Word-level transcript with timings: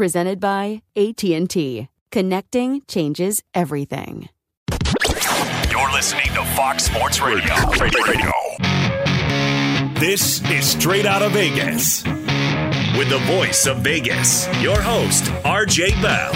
Presented 0.00 0.40
by 0.40 0.80
AT&T. 0.96 1.88
Connecting 2.10 2.80
changes 2.88 3.42
everything. 3.52 4.30
You're 5.70 5.92
listening 5.92 6.24
to 6.32 6.42
Fox 6.56 6.84
Sports 6.84 7.20
Radio. 7.20 7.54
Radio. 7.78 8.32
This 10.00 10.40
is 10.50 10.64
Straight 10.64 11.04
Out 11.04 11.20
of 11.20 11.32
Vegas. 11.32 12.02
With 12.96 13.10
the 13.10 13.20
voice 13.26 13.66
of 13.66 13.80
Vegas, 13.80 14.48
your 14.62 14.80
host, 14.80 15.24
RJ 15.44 16.00
Bell. 16.00 16.32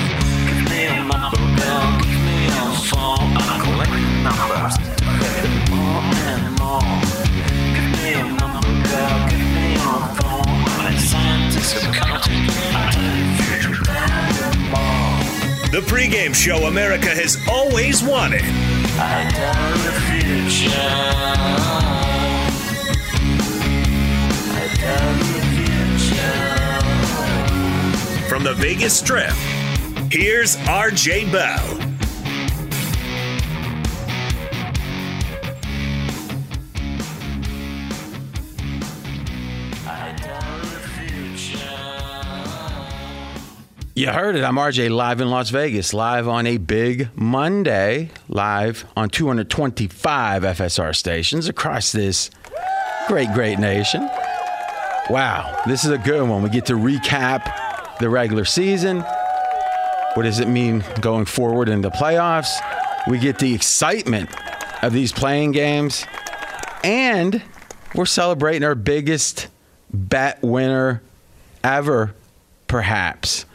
The 15.75 15.81
pregame 15.81 16.33
show 16.33 16.69
America 16.69 17.09
has 17.09 17.37
always 17.51 18.01
wanted. 18.01 18.43
From 28.29 28.45
the 28.45 28.55
Vegas 28.55 28.97
Strip, 28.97 29.33
here's 30.13 30.55
RJ 30.59 31.33
Bell. 31.33 31.94
You 43.97 44.09
heard 44.09 44.35
it. 44.35 44.43
I'm 44.43 44.57
RJ 44.57 44.91
live 44.91 45.21
in 45.21 45.31
Las 45.31 45.51
Vegas, 45.51 45.95
live 45.95 46.27
on 46.27 46.49
a 46.49 46.57
big 46.57 47.11
Monday, 47.15 48.11
live 48.27 48.85
on 48.97 49.09
225 49.09 50.43
FSR 50.43 50.97
stations 50.97 51.47
across 51.47 51.93
this 51.93 52.29
great, 53.07 53.33
great 53.33 53.61
nation. 53.61 54.11
Wow, 55.09 55.63
this 55.65 55.85
is 55.85 55.93
a 55.93 55.99
good 55.99 56.29
one. 56.29 56.43
We 56.43 56.49
get 56.49 56.67
to 56.67 56.73
recap 56.73 57.99
the 58.01 58.09
regular 58.09 58.45
season. 58.45 59.03
What 60.15 60.25
does 60.25 60.41
it 60.41 60.49
mean 60.49 60.83
going 61.01 61.27
forward 61.27 61.69
in 61.69 61.81
the 61.81 61.93
playoffs? 61.93 62.51
We 63.07 63.21
get 63.21 63.39
the 63.39 63.55
excitement 63.55 64.29
of 64.83 64.93
these 64.93 65.13
play-in 65.13 65.53
games. 65.53 66.05
And 66.83 67.41
we're 67.95 68.07
celebrating 68.07 68.65
our 68.65 68.75
biggest 68.75 69.47
bet 69.93 70.43
winner 70.43 71.01
ever, 71.63 72.13
perhaps. 72.67 73.47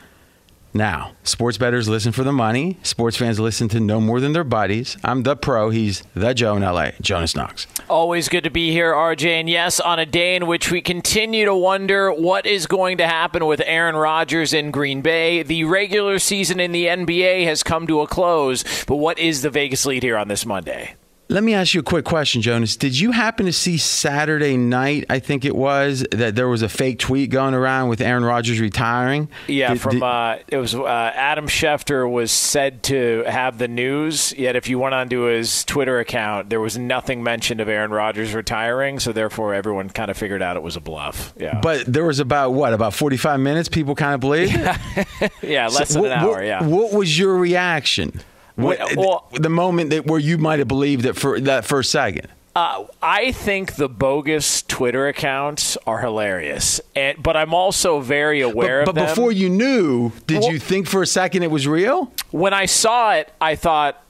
Now, 0.73 1.13
sports 1.23 1.57
bettors 1.57 1.89
listen 1.89 2.11
for 2.11 2.23
the 2.23 2.31
money. 2.31 2.77
Sports 2.83 3.17
fans 3.17 3.39
listen 3.39 3.69
to 3.69 3.79
no 3.79 3.99
more 3.99 4.19
than 4.19 4.33
their 4.33 4.43
buddies. 4.43 4.97
I'm 5.03 5.23
the 5.23 5.35
pro. 5.35 5.71
He's 5.71 6.03
the 6.13 6.33
Joe 6.33 6.55
in 6.55 6.61
LA, 6.61 6.91
Jonas 7.01 7.35
Knox. 7.35 7.65
Always 7.89 8.29
good 8.29 8.43
to 8.43 8.51
be 8.51 8.71
here, 8.71 8.93
RJ. 8.93 9.25
And 9.25 9.49
yes, 9.49 9.79
on 9.79 9.97
a 9.97 10.05
day 10.05 10.35
in 10.35 10.45
which 10.45 10.71
we 10.71 10.81
continue 10.81 11.45
to 11.45 11.55
wonder 11.55 12.11
what 12.11 12.45
is 12.45 12.67
going 12.67 12.97
to 12.99 13.07
happen 13.07 13.45
with 13.47 13.61
Aaron 13.65 13.95
Rodgers 13.95 14.53
in 14.53 14.69
Green 14.69 15.01
Bay. 15.01 15.41
The 15.41 15.63
regular 15.63 16.19
season 16.19 16.59
in 16.59 16.71
the 16.71 16.85
NBA 16.85 17.45
has 17.45 17.63
come 17.63 17.87
to 17.87 18.01
a 18.01 18.07
close. 18.07 18.63
But 18.85 18.97
what 18.97 19.17
is 19.17 19.41
the 19.41 19.49
Vegas 19.49 19.85
lead 19.85 20.03
here 20.03 20.17
on 20.17 20.27
this 20.27 20.45
Monday? 20.45 20.95
Let 21.31 21.43
me 21.43 21.53
ask 21.53 21.75
you 21.75 21.81
a 21.81 21.83
quick 21.83 22.05
question, 22.05 22.41
Jonas. 22.41 22.75
Did 22.75 22.99
you 22.99 23.11
happen 23.11 23.45
to 23.45 23.53
see 23.53 23.77
Saturday 23.77 24.57
night, 24.57 25.05
I 25.11 25.19
think 25.19 25.45
it 25.45 25.55
was, 25.55 26.03
that 26.11 26.35
there 26.35 26.47
was 26.47 26.63
a 26.63 26.69
fake 26.69 26.97
tweet 26.97 27.29
going 27.29 27.53
around 27.53 27.87
with 27.89 28.01
Aaron 28.01 28.23
Rodgers 28.25 28.59
retiring? 28.59 29.29
Yeah, 29.47 29.73
Did- 29.73 29.81
from 29.81 29.91
did- 29.91 30.01
uh, 30.03 30.37
it 30.47 30.57
was 30.57 30.73
uh, 30.73 30.87
Adam 30.87 31.45
Schefter 31.45 32.09
was 32.11 32.31
said 32.31 32.81
to 32.83 33.23
have 33.27 33.59
the 33.59 33.67
news. 33.67 34.33
Yet, 34.39 34.55
if 34.55 34.67
you 34.69 34.79
went 34.79 34.95
onto 34.95 35.21
his 35.25 35.63
Twitter 35.65 35.99
account, 35.99 36.49
there 36.49 36.59
was 36.59 36.79
nothing 36.79 37.21
mentioned 37.21 37.61
of 37.61 37.69
Aaron 37.69 37.91
Rodgers 37.91 38.33
retiring. 38.33 38.97
So 38.97 39.11
therefore, 39.11 39.53
everyone 39.53 39.91
kind 39.91 40.09
of 40.09 40.17
figured 40.17 40.41
out 40.41 40.55
it 40.57 40.63
was 40.63 40.77
a 40.77 40.81
bluff. 40.81 41.31
Yeah, 41.37 41.59
but 41.61 41.85
there 41.85 42.05
was 42.05 42.19
about, 42.19 42.53
what, 42.53 42.73
about 42.73 42.95
45 42.95 43.39
minutes 43.39 43.69
people 43.69 43.93
kind 43.93 44.15
of 44.15 44.19
believed? 44.19 44.53
yeah, 45.43 45.67
less 45.67 45.89
So 45.89 46.01
than 46.01 46.11
an 46.11 46.19
hour. 46.21 46.31
what- 46.31 46.43
Yeah. 46.43 46.63
What 46.63 46.91
was 46.91 47.19
your 47.19 47.35
reaction? 47.37 48.19
What, 48.61 48.95
Well- 48.95 49.27
the 49.33 49.49
moment 49.49 49.89
that 49.91 50.05
where 50.05 50.19
you 50.19 50.37
might 50.37 50.59
have 50.59 50.67
believed 50.67 51.05
it 51.05 51.13
for 51.15 51.39
that 51.39 51.65
first 51.65 51.91
second. 51.91 52.27
Uh, 52.55 52.85
I 53.01 53.31
think 53.31 53.75
the 53.75 53.87
bogus 53.87 54.63
Twitter 54.63 55.07
accounts 55.07 55.77
are 55.87 55.99
hilarious, 55.99 56.81
and 56.95 57.21
but 57.21 57.37
I'm 57.37 57.53
also 57.53 57.99
very 58.01 58.41
aware 58.41 58.79
But, 58.83 58.89
of 58.89 58.95
but 58.95 59.01
them. 59.01 59.09
before 59.15 59.31
you 59.31 59.49
knew, 59.49 60.11
did 60.27 60.41
Well- 60.41 60.51
you 60.53 60.59
think 60.59 60.87
for 60.87 61.01
a 61.01 61.07
second 61.07 61.43
it 61.43 61.51
was 61.51 61.67
real? 61.67 62.11
when 62.31 62.53
I 62.53 62.65
saw 62.65 63.13
it, 63.13 63.31
I 63.39 63.55
thought, 63.55 64.01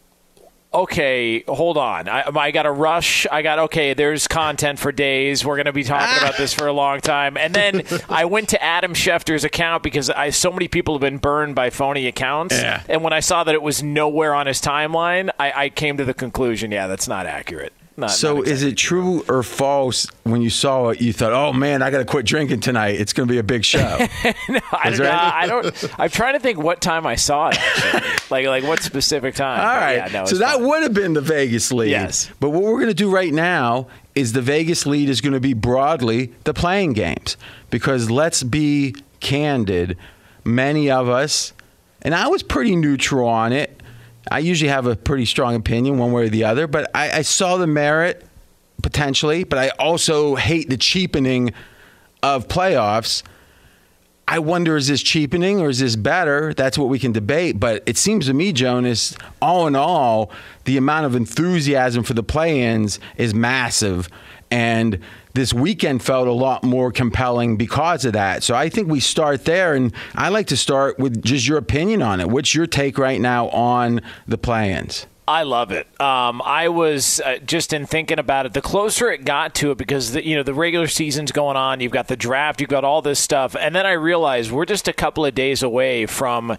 okay, 0.74 1.44
hold 1.48 1.77
on. 1.77 2.07
I, 2.07 2.24
I 2.33 2.51
got 2.51 2.66
a 2.66 2.71
rush. 2.71 3.25
I 3.31 3.42
got, 3.42 3.60
okay, 3.60 3.94
there's 3.94 4.27
content 4.27 4.80
for 4.80 4.92
days. 4.92 5.44
We're 5.44 5.56
going 5.56 5.66
to 5.66 5.74
be 5.74 5.83
talking 5.83 6.18
about 6.18 6.38
this 6.38 6.54
for 6.54 6.68
a 6.68 6.74
long 6.74 7.01
time. 7.01 7.38
And 7.38 7.54
then 7.54 7.83
I 8.10 8.25
went 8.25 8.50
to 8.50 8.63
Adam 8.63 8.94
Schefter's 8.94 9.44
account 9.44 9.83
because 9.83 10.10
I 10.10 10.30
so 10.30 10.51
many 10.51 10.68
people 10.68 10.94
have 10.95 11.01
been 11.01 11.18
burned 11.18 11.56
by 11.56 11.69
phony 11.69 12.07
accounts. 12.07 12.56
Yeah. 12.56 12.83
And 12.88 13.04
when 13.04 13.13
I 13.13 13.19
saw 13.19 13.44
that 13.44 13.56
it 13.56 13.62
was 13.62 13.81
nowhere 13.81 14.33
on 14.33 14.48
his 14.48 14.62
timeline, 14.62 15.30
I, 15.39 15.66
I 15.66 15.69
came 15.69 15.98
to 15.98 16.06
the 16.06 16.13
conclusion, 16.13 16.71
yeah, 16.71 16.88
that's 16.88 17.07
not 17.07 17.25
accurate. 17.25 17.74
Not, 18.00 18.12
so 18.12 18.38
not 18.38 18.48
is 18.48 18.63
it 18.63 18.75
true 18.78 19.24
or 19.28 19.44
false 19.44 20.07
when 20.24 20.42
you 20.42 20.50
saw 20.50 20.90
it? 20.90 21.01
You 21.01 21.13
thought, 21.13 21.34
"Oh 21.34 21.54
man, 21.54 21.81
I 21.81 21.92
got 21.92 22.00
to 22.00 22.06
quit 22.06 22.25
drinking 22.25 22.62
tonight. 22.62 23.00
It's 23.00 23.13
going 23.13 23.28
to 23.28 23.31
be 23.31 23.38
a 23.38 23.44
big 23.44 23.63
show." 23.66 23.80
no, 24.50 24.60
I, 24.72 24.90
don't, 24.90 25.01
I 25.06 25.48
don't. 25.48 26.00
I'm 26.00 26.10
trying 26.10 26.34
to 26.34 26.40
think 26.40 26.57
what 26.57 26.81
time 26.81 27.06
I 27.06 27.16
saw 27.16 27.50
it. 27.54 27.57
Like, 28.31 28.46
like 28.46 28.63
what 28.63 28.81
specific 28.81 29.36
time? 29.36 29.60
All 29.60 29.66
But 29.66 29.81
right. 29.81 30.12
Yeah, 30.12 30.19
no, 30.22 30.25
so 30.25 30.38
that 30.38 30.56
fine. 30.56 30.68
would 30.68 30.84
have 30.84 30.94
been 30.94 31.13
the 31.13 31.22
Vegas 31.22 31.72
lead. 31.72 31.90
Yes. 31.90 32.30
But 32.40 32.50
what 32.51 32.63
we're 32.63 32.80
going 32.80 32.88
to 32.88 32.94
do 32.94 33.10
right 33.10 33.34
now 33.34 33.88
is 34.16 34.34
the 34.34 34.42
Vegas 34.42 34.86
lead 34.86 35.10
is 35.10 35.22
going 35.22 35.34
to 35.34 35.40
be 35.40 35.54
broadly 35.54 36.34
the 36.44 36.54
play-in 36.54 36.94
games. 36.94 37.38
Because 37.69 38.10
let's 38.10 38.44
be 38.44 38.95
candid, 39.19 39.98
many 40.44 40.90
of 40.90 41.10
us, 41.10 41.54
and 42.02 42.16
I 42.16 42.28
was 42.28 42.44
pretty 42.44 42.75
neutral 42.75 43.28
on 43.28 43.52
it. 43.52 43.79
I 44.31 44.40
usually 44.40 44.70
have 44.70 44.86
a 44.86 44.96
pretty 44.96 45.26
strong 45.26 45.56
opinion 45.56 45.98
one 45.98 46.12
way 46.12 46.24
or 46.24 46.30
the 46.30 46.44
other, 46.44 46.68
but 46.68 46.90
I, 46.96 47.20
I 47.20 47.22
saw 47.22 47.58
the 47.58 47.68
merit 47.68 48.26
potentially, 48.81 49.44
but 49.44 49.60
I 49.60 49.70
also 49.80 50.36
hate 50.36 50.70
the 50.70 50.78
cheapening 50.78 51.54
of 52.24 52.48
playoffs. 52.48 53.24
I 54.28 54.40
wonder 54.40 54.78
is 54.78 54.88
this 54.88 55.02
cheapening 55.02 55.60
or 55.60 55.70
is 55.70 55.80
this 55.80 55.96
better? 55.96 56.54
That's 56.54 56.78
what 56.78 56.88
we 56.88 57.00
can 57.00 57.12
debate. 57.12 57.60
But 57.60 57.81
it 57.88 57.98
seems 57.98 58.28
to 58.28 58.34
me, 58.34 58.54
Jonas, 58.54 59.16
all 59.42 59.66
in 59.66 59.76
all, 59.76 60.31
the 60.66 60.78
amount 60.78 61.08
of 61.08 61.16
enthusiasm 61.16 62.04
for 62.04 62.14
the 62.14 62.22
play 62.22 62.62
ins 62.62 63.00
is 63.18 63.34
massive. 63.34 64.08
And 64.52 65.00
this 65.34 65.54
weekend 65.54 66.04
felt 66.04 66.28
a 66.28 66.31
lot 66.34 66.64
more 66.64 66.92
compelling 66.92 67.58
because 67.58 68.06
of 68.06 68.14
that. 68.14 68.44
So 68.44 68.56
I 68.56 68.70
think 68.70 68.90
we 68.90 69.00
start 69.00 69.46
there. 69.46 69.74
And 69.74 69.94
I 70.16 70.30
like 70.30 70.48
to 70.48 70.58
start 70.58 71.00
with 71.00 71.24
just 71.24 71.48
your 71.48 71.58
opinion 71.58 72.02
on 72.02 72.20
it. 72.20 72.30
What's 72.30 72.56
your 72.56 72.68
take 72.68 72.98
right 72.98 73.22
now 73.22 73.50
on 73.50 74.02
the 74.28 74.38
play 74.38 74.74
ins? 74.74 75.06
I 75.30 75.44
love 75.44 75.72
it. 75.72 75.86
Um, 76.02 76.42
I 76.44 76.70
was 76.70 77.22
uh, 77.22 77.38
just 77.38 77.72
in 77.72 77.86
thinking 77.86 78.18
about 78.18 78.48
it. 78.48 78.54
The 78.54 78.64
closer 78.64 79.12
it 79.12 79.26
got 79.26 79.54
to 79.56 79.70
it, 79.70 79.78
because 79.78 80.14
the, 80.14 80.26
you 80.26 80.36
know 80.36 80.42
the 80.42 80.56
regular 80.56 80.88
season's 80.88 81.31
going 81.31 81.56
on, 81.56 81.81
you've 81.81 81.92
got 81.92 82.08
the 82.08 82.16
draft, 82.16 82.60
you've 82.60 82.70
got 82.72 82.84
all 82.84 83.04
this 83.04 83.20
stuff, 83.20 83.56
and 83.56 83.76
then 83.76 83.86
I 83.86 83.92
realized 83.92 84.52
we're 84.52 84.66
just 84.66 84.88
a 84.88 84.94
couple 84.94 85.24
of 85.28 85.36
days 85.36 85.62
away 85.62 86.08
from, 86.08 86.58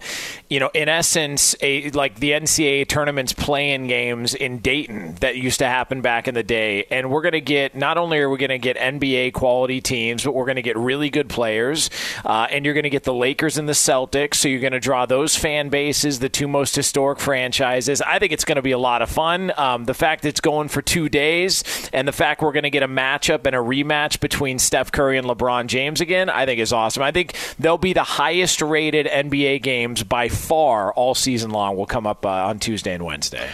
you 0.49 0.61
know, 0.61 0.71
in 0.73 0.87
essence, 0.87 1.53
a 1.61 1.89
like 1.89 2.21
the 2.21 2.31
NCAA 2.31 2.87
tournaments 2.87 3.33
playing 3.33 3.87
games 3.87 4.33
in 4.33 4.59
Dayton 4.59 5.15
that 5.15 5.35
used 5.35 5.59
to 5.59 5.65
happen 5.65 5.99
back 5.99 6.29
in 6.29 6.33
the 6.33 6.41
day, 6.41 6.85
and 6.89 7.11
we're 7.11 7.23
going 7.23 7.33
to 7.33 7.41
get 7.41 7.75
not 7.75 7.97
only 7.97 8.19
are 8.19 8.29
we 8.29 8.37
going 8.37 8.51
to 8.51 8.57
get 8.57 8.77
NBA 8.77 9.33
quality 9.33 9.81
teams, 9.81 10.23
but 10.23 10.33
we're 10.33 10.45
going 10.45 10.55
to 10.55 10.61
get 10.61 10.77
really 10.77 11.09
good 11.09 11.27
players, 11.27 11.89
uh, 12.23 12.47
and 12.49 12.63
you're 12.63 12.73
going 12.73 12.83
to 12.83 12.89
get 12.89 13.03
the 13.03 13.13
Lakers 13.13 13.57
and 13.57 13.67
the 13.67 13.73
Celtics, 13.73 14.35
so 14.35 14.47
you're 14.47 14.61
going 14.61 14.71
to 14.71 14.79
draw 14.79 15.05
those 15.05 15.35
fan 15.35 15.67
bases, 15.67 16.19
the 16.19 16.29
two 16.29 16.47
most 16.47 16.73
historic 16.73 17.19
franchises. 17.19 18.01
I 18.01 18.17
think 18.17 18.31
it's 18.31 18.45
going 18.45 18.55
to 18.55 18.60
be 18.63 18.71
a 18.71 18.77
lot 18.77 19.01
of 19.01 19.09
fun. 19.09 19.51
Um, 19.57 19.85
the 19.85 19.93
fact 19.93 20.25
it's 20.25 20.39
going 20.41 20.67
for 20.67 20.81
two 20.81 21.09
days, 21.09 21.63
and 21.93 22.07
the 22.07 22.11
fact 22.11 22.41
we're 22.41 22.51
going 22.51 22.63
to 22.63 22.69
get 22.69 22.83
a 22.83 22.87
matchup 22.87 23.45
and 23.45 23.55
a 23.55 23.59
rematch 23.59 24.19
between 24.19 24.59
Steph 24.59 24.91
Curry 24.91 25.17
and 25.17 25.27
LeBron 25.27 25.67
James 25.67 26.01
again, 26.01 26.29
I 26.29 26.45
think 26.45 26.59
is 26.59 26.73
awesome. 26.73 27.03
I 27.03 27.11
think 27.11 27.35
they'll 27.59 27.77
be 27.77 27.93
the 27.93 28.03
highest 28.03 28.61
rated 28.61 29.05
NBA 29.05 29.61
games 29.61 30.03
by 30.03 30.29
far 30.29 30.93
all 30.93 31.15
season 31.15 31.51
long. 31.51 31.75
Will 31.75 31.85
come 31.85 32.07
up 32.07 32.25
uh, 32.25 32.29
on 32.29 32.59
Tuesday 32.59 32.93
and 32.93 33.05
Wednesday. 33.05 33.49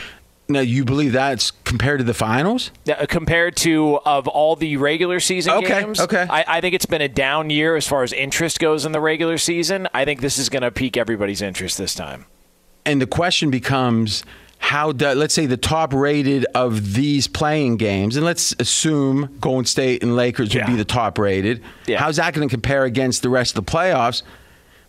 Now, 0.50 0.62
you 0.62 0.86
believe 0.86 1.12
that's 1.12 1.52
compared 1.52 2.00
to 2.00 2.06
the 2.06 2.14
finals? 2.14 2.72
Uh, 2.88 3.06
compared 3.10 3.58
to 3.58 4.00
of 4.06 4.30
all 4.30 4.56
the 4.56 4.78
regular 4.78 5.20
season 5.20 5.52
Okay, 5.56 5.82
games, 5.82 6.00
okay. 6.00 6.26
I, 6.30 6.46
I 6.48 6.62
think 6.62 6.74
it's 6.74 6.86
been 6.86 7.02
a 7.02 7.10
down 7.10 7.50
year 7.50 7.76
as 7.76 7.86
far 7.86 8.04
as 8.04 8.14
interest 8.14 8.60
goes 8.60 8.86
in 8.86 8.94
the 8.94 9.02
regular 9.02 9.38
season. 9.38 9.90
I 9.94 10.06
think 10.06 10.22
this 10.22 10.38
is 10.38 10.48
going 10.48 10.64
to 10.64 10.72
pique 10.72 10.96
everybody's 10.96 11.42
interest 11.42 11.78
this 11.78 11.94
time. 11.94 12.28
and 12.86 13.02
the 13.02 13.08
question 13.08 13.52
becomes 13.52 14.24
how 14.60 14.92
do 14.92 15.10
let's 15.12 15.34
say 15.34 15.46
the 15.46 15.58
top 15.58 15.94
rated 15.94 16.46
of 16.56 16.94
these 16.94 17.28
play-in 17.28 17.78
games 17.78 18.16
and 18.18 18.26
let's 18.26 18.54
assume 18.60 19.30
golden 19.40 19.66
state 19.66 20.04
and 20.04 20.16
lakers 20.16 20.50
would 20.50 20.56
Yeah. 20.56 20.68
be 20.68 20.76
the 20.76 20.84
top 20.86 21.18
rated 21.18 21.62
Yeah. 21.86 22.00
how's 22.00 22.18
that 22.18 22.34
going 22.34 22.48
to 22.48 22.52
compare 22.54 22.84
against 22.84 23.22
the 23.22 23.30
rest 23.30 23.58
of 23.58 23.66
the 23.66 23.72
playoffs 23.72 24.24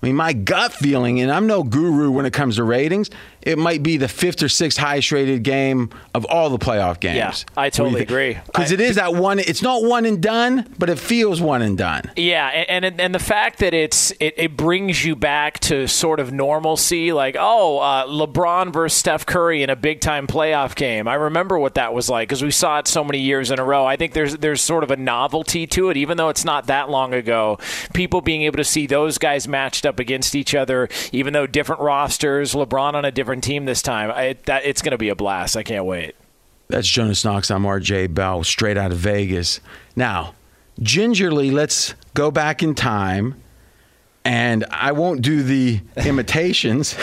I 0.00 0.06
mean, 0.06 0.14
my 0.14 0.32
gut 0.32 0.72
feeling, 0.72 1.20
and 1.20 1.28
I'm 1.28 1.48
no 1.48 1.64
guru 1.64 2.12
when 2.12 2.24
it 2.24 2.32
comes 2.32 2.54
to 2.54 2.62
ratings, 2.62 3.10
it 3.42 3.58
might 3.58 3.82
be 3.82 3.96
the 3.96 4.08
fifth 4.08 4.42
or 4.42 4.48
sixth 4.48 4.78
highest 4.78 5.12
rated 5.12 5.42
game 5.42 5.90
of 6.14 6.24
all 6.26 6.50
the 6.50 6.58
playoff 6.58 7.00
games. 7.00 7.16
Yeah, 7.16 7.60
I 7.62 7.70
totally 7.70 8.02
agree. 8.02 8.38
Because 8.46 8.72
it 8.72 8.80
is 8.80 8.96
that 8.96 9.14
one, 9.14 9.38
it's 9.38 9.62
not 9.62 9.82
one 9.84 10.04
and 10.04 10.20
done, 10.22 10.72
but 10.78 10.90
it 10.90 10.98
feels 10.98 11.40
one 11.40 11.62
and 11.62 11.78
done. 11.78 12.10
Yeah, 12.16 12.48
and 12.48 12.84
and, 12.84 13.00
and 13.00 13.14
the 13.14 13.18
fact 13.18 13.60
that 13.60 13.74
it's 13.74 14.10
it, 14.20 14.34
it 14.36 14.56
brings 14.56 15.04
you 15.04 15.16
back 15.16 15.58
to 15.60 15.86
sort 15.86 16.20
of 16.20 16.32
normalcy, 16.32 17.12
like 17.12 17.36
oh, 17.38 17.78
uh, 17.78 18.06
LeBron 18.06 18.72
versus 18.72 18.98
Steph 18.98 19.26
Curry 19.26 19.62
in 19.62 19.70
a 19.70 19.76
big 19.76 20.00
time 20.00 20.26
playoff 20.26 20.74
game. 20.74 21.08
I 21.08 21.14
remember 21.14 21.58
what 21.58 21.74
that 21.74 21.94
was 21.94 22.08
like 22.08 22.28
because 22.28 22.42
we 22.42 22.50
saw 22.50 22.78
it 22.78 22.88
so 22.88 23.04
many 23.04 23.20
years 23.20 23.50
in 23.50 23.58
a 23.58 23.64
row. 23.64 23.84
I 23.84 23.96
think 23.96 24.12
there's 24.12 24.36
there's 24.36 24.60
sort 24.60 24.84
of 24.84 24.90
a 24.90 24.96
novelty 24.96 25.66
to 25.68 25.90
it, 25.90 25.96
even 25.96 26.16
though 26.16 26.28
it's 26.28 26.44
not 26.44 26.66
that 26.66 26.90
long 26.90 27.14
ago. 27.14 27.58
People 27.94 28.20
being 28.20 28.42
able 28.42 28.56
to 28.56 28.64
see 28.64 28.86
those 28.86 29.18
guys 29.18 29.48
matched 29.48 29.86
up 29.86 29.98
against 29.98 30.34
each 30.34 30.54
other, 30.54 30.88
even 31.12 31.32
though 31.32 31.46
different 31.46 31.80
rosters, 31.80 32.52
LeBron 32.52 32.94
on 32.94 33.04
a 33.04 33.10
different 33.10 33.37
team 33.40 33.64
this 33.64 33.82
time. 33.82 34.10
I, 34.10 34.36
that 34.46 34.64
it's 34.64 34.82
going 34.82 34.92
to 34.92 34.98
be 34.98 35.08
a 35.08 35.14
blast. 35.14 35.56
I 35.56 35.62
can't 35.62 35.84
wait. 35.84 36.14
That's 36.68 36.88
Jonas 36.88 37.24
Knox. 37.24 37.50
I'm 37.50 37.62
RJ 37.62 38.14
Bell, 38.14 38.44
straight 38.44 38.76
out 38.76 38.92
of 38.92 38.98
Vegas. 38.98 39.60
Now, 39.96 40.34
gingerly, 40.80 41.50
let's 41.50 41.94
go 42.14 42.30
back 42.30 42.62
in 42.62 42.74
time. 42.74 43.34
And 44.24 44.66
I 44.70 44.92
won't 44.92 45.22
do 45.22 45.42
the 45.42 45.80
imitations 45.96 46.94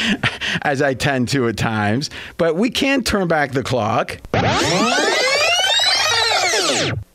as 0.62 0.82
I 0.82 0.92
tend 0.92 1.28
to 1.28 1.48
at 1.48 1.56
times, 1.56 2.10
but 2.36 2.56
we 2.56 2.68
can 2.68 3.02
turn 3.02 3.28
back 3.28 3.52
the 3.52 3.62
clock. 3.62 4.18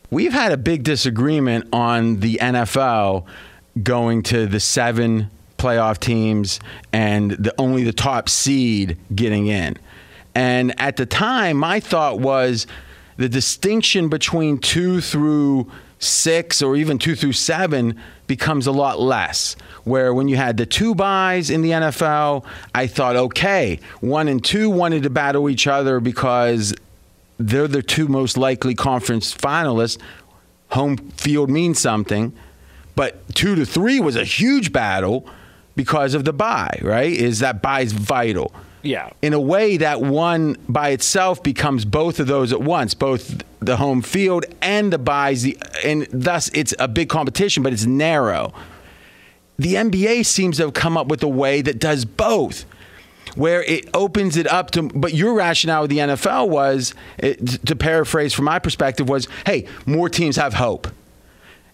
We've 0.10 0.34
had 0.34 0.52
a 0.52 0.58
big 0.58 0.84
disagreement 0.84 1.70
on 1.74 2.20
the 2.20 2.40
NFL 2.42 3.26
going 3.82 4.24
to 4.24 4.46
the 4.46 4.60
seven 4.60 5.30
playoff 5.64 5.98
teams 5.98 6.60
and 6.92 7.32
the 7.32 7.54
only 7.58 7.84
the 7.84 7.94
top 7.94 8.28
seed 8.28 8.98
getting 9.16 9.48
in. 9.48 9.78
And 10.36 10.80
at 10.80 10.98
the 10.98 11.06
time, 11.06 11.58
my 11.58 11.80
thought 11.80 12.20
was 12.20 12.68
the 13.18 13.30
distinction 13.30 14.10
between 14.10 14.58
two 14.58 15.00
through 15.00 15.72
six 16.00 16.62
or 16.62 16.76
even 16.76 16.98
two 16.98 17.16
through 17.16 17.32
seven 17.32 17.98
becomes 18.28 18.68
a 18.68 18.72
lot 18.72 19.00
less. 19.00 19.56
Where 19.86 20.14
when 20.14 20.28
you 20.28 20.36
had 20.36 20.58
the 20.58 20.66
two 20.66 20.96
buys 20.96 21.50
in 21.50 21.62
the 21.62 21.72
NFL, 21.72 22.46
I 22.76 22.88
thought, 22.88 23.16
okay, 23.16 23.80
one 24.02 24.28
and 24.28 24.44
two 24.44 24.70
wanted 24.70 25.04
to 25.04 25.10
battle 25.10 25.50
each 25.50 25.68
other 25.68 26.00
because 26.02 26.74
they're 27.38 27.68
the 27.68 27.84
two 27.84 28.08
most 28.08 28.38
likely 28.38 28.76
conference 28.76 29.34
finalists. 29.34 29.98
Home 30.70 30.98
field 30.98 31.50
means 31.50 31.80
something. 31.80 32.34
But 32.96 33.36
two 33.36 33.56
to 33.56 33.66
three 33.66 34.00
was 34.00 34.16
a 34.16 34.24
huge 34.24 34.72
battle 34.72 35.28
because 35.76 36.14
of 36.14 36.26
the 36.26 36.34
buy, 36.34 36.80
right? 36.82 37.12
Is 37.12 37.40
that 37.40 37.62
buy 37.62 37.82
is 37.82 37.94
vital. 37.94 38.54
Yeah. 38.84 39.12
In 39.22 39.34
a 39.34 39.40
way, 39.40 39.78
that 39.78 40.02
one 40.02 40.58
by 40.68 40.90
itself 40.90 41.42
becomes 41.42 41.86
both 41.86 42.20
of 42.20 42.28
those 42.28 42.52
at 42.52 42.62
once, 42.62 42.94
both 42.94 43.42
the 43.62 43.78
home 43.78 44.02
field 44.02 44.46
and 44.62 44.92
the 44.92 44.98
buys, 44.98 45.44
the, 45.44 45.58
and 45.86 46.06
thus 46.12 46.50
it's 46.50 46.74
a 46.80 46.88
big 46.90 47.08
competition, 47.08 47.64
but 47.64 47.72
it's 47.72 47.86
narrow. 47.86 48.54
The 49.58 49.76
NBA 49.76 50.26
seems 50.26 50.58
to 50.58 50.64
have 50.64 50.74
come 50.74 50.98
up 50.98 51.08
with 51.08 51.24
a 51.24 51.28
way 51.28 51.62
that 51.62 51.80
does 51.80 52.06
both 52.06 52.66
where 53.36 53.64
it 53.64 53.90
opens 53.96 54.38
it 54.38 54.46
up 54.48 54.70
to 54.72 54.84
but 54.84 55.14
your 55.14 55.34
rationale 55.34 55.82
with 55.82 55.90
the 55.90 55.98
NFL 55.98 56.50
was 56.50 56.94
it, 57.18 57.66
to 57.66 57.76
paraphrase 57.76 58.32
from 58.32 58.46
my 58.46 58.60
perspective 58.60 59.10
was 59.10 59.28
hey 59.48 59.66
more 59.88 60.08
teams 60.08 60.36
have 60.36 60.54
hope 60.54 60.88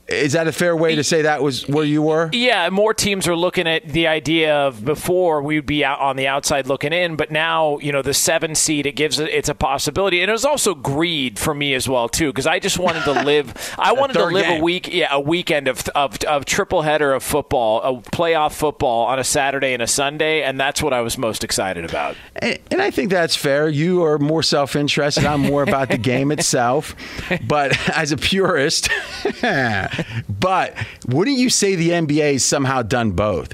is 0.10 0.34
that 0.34 0.48
a 0.48 0.52
fair 0.52 0.76
way 0.76 0.96
to 0.96 1.04
say 1.04 1.22
that 1.22 1.42
was 1.42 1.68
where 1.68 1.86
you 1.86 2.02
were 2.02 2.30
Yeah, 2.34 2.70
more 2.70 2.94
teams 2.94 3.28
are 3.28 3.36
looking 3.36 3.68
at 3.68 3.88
the 3.88 4.08
idea 4.08 4.56
of 4.56 4.84
before 4.84 5.42
we'd 5.42 5.66
be 5.66 5.86
out 5.86 6.00
on 6.00 6.16
the 6.16 6.28
outside 6.28 6.68
looking 6.68 6.94
in, 6.94 7.16
but 7.16 7.32
now 7.32 7.78
you 7.80 7.92
know 7.92 8.02
the 8.02 8.14
seven 8.14 8.56
seed 8.56 8.86
it 8.86 8.94
gives 8.94 9.20
it, 9.20 9.30
it's 9.30 9.50
a 9.50 9.56
possibility, 9.56 10.22
and 10.22 10.30
it 10.30 10.34
was 10.34 10.46
also 10.46 10.76
greed 10.76 11.38
for 11.38 11.54
me 11.54 11.74
as 11.74 11.88
well 11.88 12.10
too 12.10 12.28
because 12.28 12.48
I 12.48 12.60
just 12.60 12.80
wanted 12.80 13.04
to 13.04 13.24
live. 13.24 13.76
I 13.80 13.94
wanted 13.94 14.14
to 14.14 14.26
live 14.26 14.46
game. 14.46 14.62
a 14.62 14.64
week, 14.64 14.92
yeah, 14.92 15.10
a 15.12 15.20
weekend 15.20 15.68
of, 15.68 15.88
of 15.90 16.18
of 16.24 16.46
triple 16.46 16.82
header 16.82 17.14
of 17.14 17.24
football, 17.24 17.82
a 17.82 18.02
playoff 18.02 18.54
football 18.54 19.06
on 19.06 19.20
a 19.20 19.24
Saturday 19.24 19.74
and 19.74 19.82
a 19.82 19.88
Sunday, 19.88 20.44
and 20.44 20.60
that's 20.60 20.82
what 20.82 20.94
I 20.94 21.02
was 21.02 21.18
most 21.18 21.44
excited 21.44 21.86
about. 21.86 22.16
And, 22.36 22.60
and 22.72 22.82
I 22.82 22.92
think 22.92 23.10
that's 23.10 23.36
fair. 23.36 23.70
You 23.70 24.04
are 24.04 24.18
more 24.18 24.44
self 24.44 24.76
interested. 24.76 25.26
I'm 25.26 25.42
more 25.42 25.64
about 25.64 25.90
the 25.90 25.98
game 26.10 26.32
itself. 26.32 26.96
But 27.48 27.78
as 27.90 28.12
a 28.12 28.18
purist, 28.18 28.90
but 30.30 30.76
wouldn't 31.08 31.38
you 31.38 31.50
say 31.50 31.76
the 31.76 31.90
NBA 31.90 32.34
has 32.34 32.46
somehow 32.46 32.82
done 32.82 33.12
both? 33.12 33.54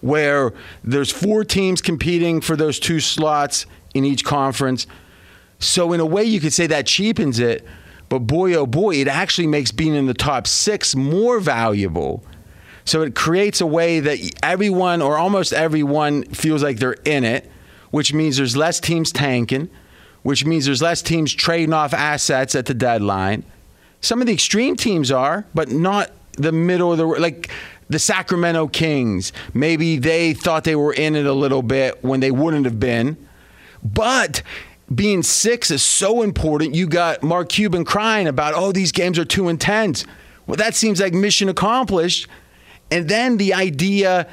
Where 0.00 0.52
there's 0.84 1.10
four 1.10 1.44
teams 1.44 1.80
competing 1.80 2.40
for 2.40 2.56
those 2.56 2.78
two 2.78 3.00
slots 3.00 3.66
in 3.94 4.04
each 4.04 4.24
conference. 4.24 4.86
So, 5.58 5.92
in 5.92 6.00
a 6.00 6.06
way, 6.06 6.24
you 6.24 6.38
could 6.38 6.52
say 6.52 6.66
that 6.66 6.86
cheapens 6.86 7.38
it. 7.38 7.66
But 8.08 8.20
boy, 8.20 8.54
oh 8.54 8.66
boy, 8.66 8.96
it 8.96 9.08
actually 9.08 9.46
makes 9.46 9.72
being 9.72 9.94
in 9.94 10.06
the 10.06 10.14
top 10.14 10.46
six 10.46 10.94
more 10.94 11.40
valuable. 11.40 12.24
So 12.84 13.02
it 13.02 13.16
creates 13.16 13.60
a 13.60 13.66
way 13.66 13.98
that 13.98 14.18
everyone 14.44 15.02
or 15.02 15.18
almost 15.18 15.52
everyone 15.52 16.22
feels 16.26 16.62
like 16.62 16.78
they're 16.78 16.96
in 17.04 17.24
it, 17.24 17.50
which 17.90 18.14
means 18.14 18.36
there's 18.36 18.56
less 18.56 18.78
teams 18.78 19.10
tanking, 19.10 19.68
which 20.22 20.44
means 20.44 20.66
there's 20.66 20.82
less 20.82 21.02
teams 21.02 21.34
trading 21.34 21.72
off 21.72 21.92
assets 21.92 22.54
at 22.54 22.66
the 22.66 22.74
deadline. 22.74 23.44
Some 24.06 24.20
of 24.20 24.26
the 24.26 24.32
extreme 24.32 24.76
teams 24.76 25.10
are, 25.10 25.44
but 25.54 25.68
not 25.70 26.10
the 26.32 26.52
middle 26.52 26.92
of 26.92 26.98
the 26.98 27.06
like 27.06 27.50
the 27.88 27.98
Sacramento 27.98 28.68
Kings. 28.68 29.32
Maybe 29.54 29.98
they 29.98 30.32
thought 30.34 30.64
they 30.64 30.76
were 30.76 30.92
in 30.92 31.14
it 31.16 31.26
a 31.26 31.32
little 31.32 31.62
bit 31.62 32.02
when 32.04 32.20
they 32.20 32.30
wouldn't 32.30 32.64
have 32.64 32.80
been. 32.80 33.16
But 33.82 34.42
being 34.94 35.22
six 35.22 35.70
is 35.70 35.82
so 35.82 36.22
important. 36.22 36.74
You 36.74 36.86
got 36.86 37.22
Mark 37.22 37.48
Cuban 37.48 37.84
crying 37.84 38.26
about, 38.26 38.54
oh, 38.54 38.72
these 38.72 38.92
games 38.92 39.18
are 39.18 39.24
too 39.24 39.48
intense. 39.48 40.04
Well, 40.46 40.56
that 40.56 40.74
seems 40.74 41.00
like 41.00 41.12
mission 41.12 41.48
accomplished. 41.48 42.28
And 42.90 43.08
then 43.08 43.36
the 43.36 43.54
idea 43.54 44.28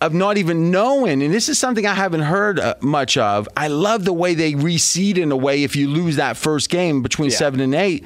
of 0.00 0.14
not 0.14 0.38
even 0.38 0.70
knowing, 0.70 1.22
and 1.22 1.32
this 1.34 1.48
is 1.48 1.58
something 1.58 1.86
I 1.86 1.94
haven't 1.94 2.22
heard 2.22 2.60
uh, 2.60 2.74
much 2.80 3.16
of. 3.18 3.48
I 3.56 3.68
love 3.68 4.04
the 4.04 4.12
way 4.12 4.34
they 4.34 4.52
reseed 4.52 5.18
in 5.18 5.32
a 5.32 5.36
way 5.36 5.62
if 5.64 5.76
you 5.76 5.88
lose 5.88 6.16
that 6.16 6.36
first 6.36 6.70
game 6.70 7.02
between 7.02 7.30
Yeah. 7.30 7.36
seven 7.36 7.60
and 7.60 7.74
eight. 7.74 8.04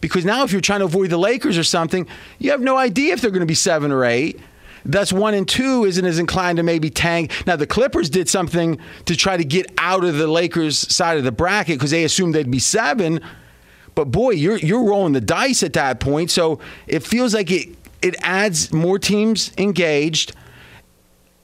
Because 0.00 0.24
now, 0.24 0.44
if 0.44 0.52
you're 0.52 0.60
trying 0.60 0.80
to 0.80 0.86
avoid 0.86 1.10
the 1.10 1.18
Lakers 1.18 1.58
or 1.58 1.64
something, 1.64 2.06
you 2.38 2.50
have 2.50 2.60
no 2.60 2.76
idea 2.76 3.12
if 3.12 3.20
they're 3.20 3.30
going 3.30 3.40
to 3.40 3.46
be 3.46 3.54
seven 3.54 3.92
or 3.92 4.04
eight. 4.04 4.40
Thus, 4.84 5.12
one 5.12 5.34
and 5.34 5.46
two 5.46 5.84
isn't 5.84 6.04
as 6.04 6.18
inclined 6.18 6.56
to 6.56 6.62
maybe 6.62 6.88
tank. 6.88 7.32
Now, 7.46 7.56
the 7.56 7.66
Clippers 7.66 8.08
did 8.08 8.28
something 8.28 8.78
to 9.04 9.16
try 9.16 9.36
to 9.36 9.44
get 9.44 9.70
out 9.78 10.04
of 10.04 10.16
the 10.16 10.26
Lakers' 10.26 10.78
side 10.78 11.18
of 11.18 11.24
the 11.24 11.32
bracket 11.32 11.78
because 11.78 11.90
they 11.90 12.04
assumed 12.04 12.34
they'd 12.34 12.50
be 12.50 12.58
seven. 12.58 13.20
But 13.94 14.06
boy, 14.06 14.30
you're 14.30 14.56
you're 14.56 14.84
rolling 14.84 15.12
the 15.12 15.20
dice 15.20 15.62
at 15.62 15.74
that 15.74 16.00
point. 16.00 16.30
So 16.30 16.60
it 16.86 17.00
feels 17.00 17.34
like 17.34 17.50
it 17.50 17.68
it 18.00 18.16
adds 18.22 18.72
more 18.72 18.98
teams 18.98 19.52
engaged, 19.58 20.34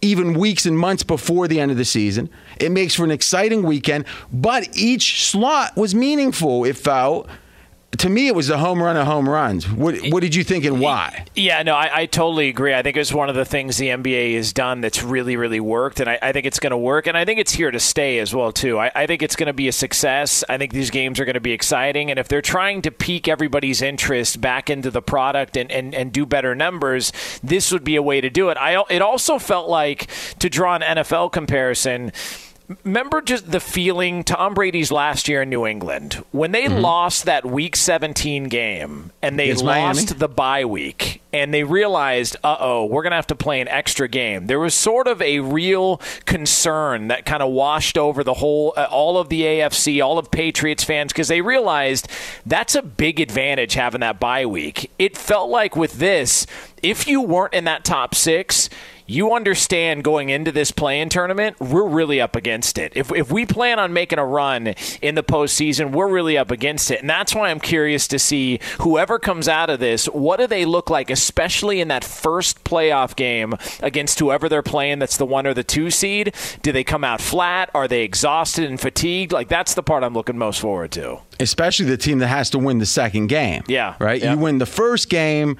even 0.00 0.32
weeks 0.32 0.64
and 0.64 0.78
months 0.78 1.02
before 1.02 1.48
the 1.48 1.60
end 1.60 1.70
of 1.70 1.76
the 1.76 1.84
season. 1.84 2.30
It 2.58 2.72
makes 2.72 2.94
for 2.94 3.04
an 3.04 3.10
exciting 3.10 3.62
weekend. 3.62 4.06
But 4.32 4.74
each 4.74 5.26
slot 5.26 5.76
was 5.76 5.94
meaningful. 5.94 6.64
It 6.64 6.76
felt. 6.78 7.28
To 7.92 8.08
me, 8.10 8.26
it 8.26 8.34
was 8.34 8.50
a 8.50 8.58
home 8.58 8.82
run 8.82 8.96
of 8.96 9.06
home 9.06 9.28
runs. 9.28 9.70
What, 9.70 9.96
what 10.08 10.20
did 10.20 10.34
you 10.34 10.44
think 10.44 10.64
and 10.64 10.80
why? 10.80 11.24
Yeah, 11.34 11.62
no, 11.62 11.74
I, 11.74 12.00
I 12.00 12.06
totally 12.06 12.48
agree. 12.48 12.74
I 12.74 12.82
think 12.82 12.96
it's 12.96 13.12
one 13.12 13.30
of 13.30 13.36
the 13.36 13.44
things 13.44 13.78
the 13.78 13.88
NBA 13.88 14.34
has 14.34 14.52
done 14.52 14.80
that's 14.80 15.02
really, 15.02 15.36
really 15.36 15.60
worked, 15.60 16.00
and 16.00 16.10
I, 16.10 16.18
I 16.20 16.32
think 16.32 16.46
it's 16.46 16.58
going 16.58 16.72
to 16.72 16.76
work, 16.76 17.06
and 17.06 17.16
I 17.16 17.24
think 17.24 17.38
it's 17.38 17.52
here 17.52 17.70
to 17.70 17.80
stay 17.80 18.18
as 18.18 18.34
well 18.34 18.52
too. 18.52 18.78
I, 18.78 18.90
I 18.94 19.06
think 19.06 19.22
it's 19.22 19.36
going 19.36 19.46
to 19.46 19.54
be 19.54 19.68
a 19.68 19.72
success. 19.72 20.44
I 20.48 20.58
think 20.58 20.72
these 20.72 20.90
games 20.90 21.20
are 21.20 21.24
going 21.24 21.34
to 21.34 21.40
be 21.40 21.52
exciting, 21.52 22.10
and 22.10 22.18
if 22.18 22.28
they're 22.28 22.42
trying 22.42 22.82
to 22.82 22.90
peak 22.90 23.28
everybody's 23.28 23.80
interest 23.80 24.40
back 24.40 24.68
into 24.68 24.90
the 24.90 25.00
product 25.00 25.56
and, 25.56 25.70
and, 25.70 25.94
and 25.94 26.12
do 26.12 26.26
better 26.26 26.54
numbers, 26.54 27.12
this 27.42 27.72
would 27.72 27.84
be 27.84 27.96
a 27.96 28.02
way 28.02 28.20
to 28.20 28.28
do 28.28 28.50
it. 28.50 28.58
I 28.58 28.82
it 28.90 29.00
also 29.00 29.38
felt 29.38 29.68
like 29.68 30.08
to 30.40 30.50
draw 30.50 30.74
an 30.74 30.82
NFL 30.82 31.32
comparison. 31.32 32.12
Remember 32.84 33.20
just 33.20 33.50
the 33.52 33.60
feeling 33.60 34.24
Tom 34.24 34.54
Brady's 34.54 34.90
last 34.90 35.28
year 35.28 35.42
in 35.42 35.50
New 35.50 35.66
England 35.66 36.14
when 36.32 36.50
they 36.50 36.66
lost 36.66 37.24
that 37.26 37.44
Week 37.46 37.76
17 37.76 38.44
game 38.44 39.12
and 39.22 39.38
they 39.38 39.44
Against 39.50 39.64
Miami? 39.64 39.86
lost 40.00 40.18
the 40.18 40.28
bye 40.28 40.64
week 40.64 41.22
and 41.32 41.54
they 41.54 41.62
realized, 41.62 42.36
uh 42.42 42.56
oh, 42.58 42.84
we're 42.86 43.02
going 43.02 43.12
to 43.12 43.16
have 43.16 43.26
to 43.28 43.36
play 43.36 43.60
an 43.60 43.68
extra 43.68 44.08
game. 44.08 44.46
There 44.48 44.58
was 44.58 44.74
sort 44.74 45.06
of 45.06 45.22
a 45.22 45.40
real 45.40 46.00
concern 46.24 47.08
that 47.08 47.24
kind 47.24 47.42
of 47.42 47.52
washed 47.52 47.96
over 47.96 48.24
the 48.24 48.34
whole, 48.34 48.72
uh, 48.76 48.88
all 48.90 49.16
of 49.18 49.28
the 49.28 49.42
AFC, 49.42 50.04
all 50.04 50.18
of 50.18 50.30
Patriots 50.32 50.82
fans, 50.82 51.12
because 51.12 51.28
they 51.28 51.40
realized 51.42 52.08
that's 52.44 52.74
a 52.74 52.82
big 52.82 53.20
advantage 53.20 53.74
having 53.74 54.00
that 54.00 54.18
bye 54.18 54.46
week. 54.46 54.90
It 54.98 55.16
felt 55.16 55.50
like 55.50 55.76
with 55.76 55.94
this, 56.00 56.46
if 56.82 57.06
you 57.06 57.20
weren't 57.20 57.54
in 57.54 57.64
that 57.64 57.84
top 57.84 58.14
six, 58.14 58.68
you 59.06 59.32
understand 59.34 60.02
going 60.04 60.28
into 60.28 60.50
this 60.52 60.70
play-in 60.70 61.08
tournament, 61.08 61.58
we're 61.60 61.86
really 61.86 62.20
up 62.20 62.34
against 62.36 62.76
it. 62.78 62.92
If, 62.94 63.12
if 63.12 63.30
we 63.30 63.46
plan 63.46 63.78
on 63.78 63.92
making 63.92 64.18
a 64.18 64.26
run 64.26 64.74
in 65.00 65.14
the 65.14 65.22
postseason, 65.22 65.92
we're 65.92 66.08
really 66.08 66.36
up 66.36 66.50
against 66.50 66.90
it. 66.90 67.00
And 67.00 67.08
that's 67.08 67.34
why 67.34 67.50
I'm 67.50 67.60
curious 67.60 68.08
to 68.08 68.18
see 68.18 68.58
whoever 68.80 69.18
comes 69.18 69.48
out 69.48 69.70
of 69.70 69.78
this, 69.80 70.06
what 70.06 70.38
do 70.38 70.46
they 70.46 70.64
look 70.64 70.90
like, 70.90 71.10
especially 71.10 71.80
in 71.80 71.88
that 71.88 72.04
first 72.04 72.64
playoff 72.64 73.14
game 73.16 73.54
against 73.80 74.18
whoever 74.18 74.48
they're 74.48 74.62
playing 74.62 74.98
that's 74.98 75.16
the 75.16 75.26
one 75.26 75.46
or 75.46 75.54
the 75.54 75.64
two 75.64 75.90
seed? 75.90 76.34
Do 76.62 76.72
they 76.72 76.84
come 76.84 77.04
out 77.04 77.20
flat? 77.20 77.70
Are 77.74 77.86
they 77.88 78.02
exhausted 78.02 78.68
and 78.68 78.80
fatigued? 78.80 79.32
Like, 79.32 79.48
that's 79.48 79.74
the 79.74 79.82
part 79.82 80.02
I'm 80.02 80.14
looking 80.14 80.36
most 80.38 80.60
forward 80.60 80.90
to. 80.92 81.20
especially 81.38 81.86
the 81.86 81.96
team 81.96 82.18
that 82.18 82.28
has 82.28 82.50
to 82.50 82.58
win 82.58 82.78
the 82.78 82.86
second 82.86 83.28
game. 83.28 83.62
Yeah. 83.68 83.94
Right? 84.00 84.20
Yeah. 84.22 84.32
You 84.32 84.38
win 84.38 84.58
the 84.58 84.66
first 84.66 85.08
game, 85.08 85.58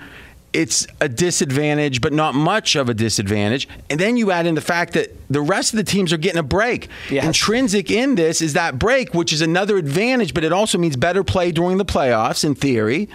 it's 0.57 0.87
a 1.03 1.09
disadvantage, 1.09 2.01
but 2.01 2.15
not 2.15 2.35
much 2.35 2.77
of 2.77 2.89
a 2.89 2.95
disadvantage. 2.95 3.69
And 3.91 4.01
then 4.01 4.17
you 4.17 4.31
add 4.31 4.47
in 4.47 4.55
the 4.55 4.63
fact 4.63 4.95
that 4.95 5.11
the 5.29 5.43
rest 5.43 5.75
of 5.75 5.77
the 5.77 5.85
teams 5.85 6.15
are 6.15 6.17
getting 6.17 6.39
a 6.39 6.43
break. 6.43 6.89
Yes. 7.11 7.27
Intrinsic 7.27 7.91
in 7.91 8.15
this 8.15 8.41
is 8.41 8.55
that 8.55 8.79
break, 8.79 9.13
which 9.13 9.35
is 9.35 9.43
another 9.43 9.77
advantage, 9.77 10.33
but 10.33 10.45
it 10.45 10.53
also 10.53 10.79
means 10.79 10.97
better 10.97 11.23
play 11.23 11.53
during 11.53 11.77
the 11.77 11.85
playoffs 11.85 12.43
in 12.43 12.55
theory. 12.55 13.11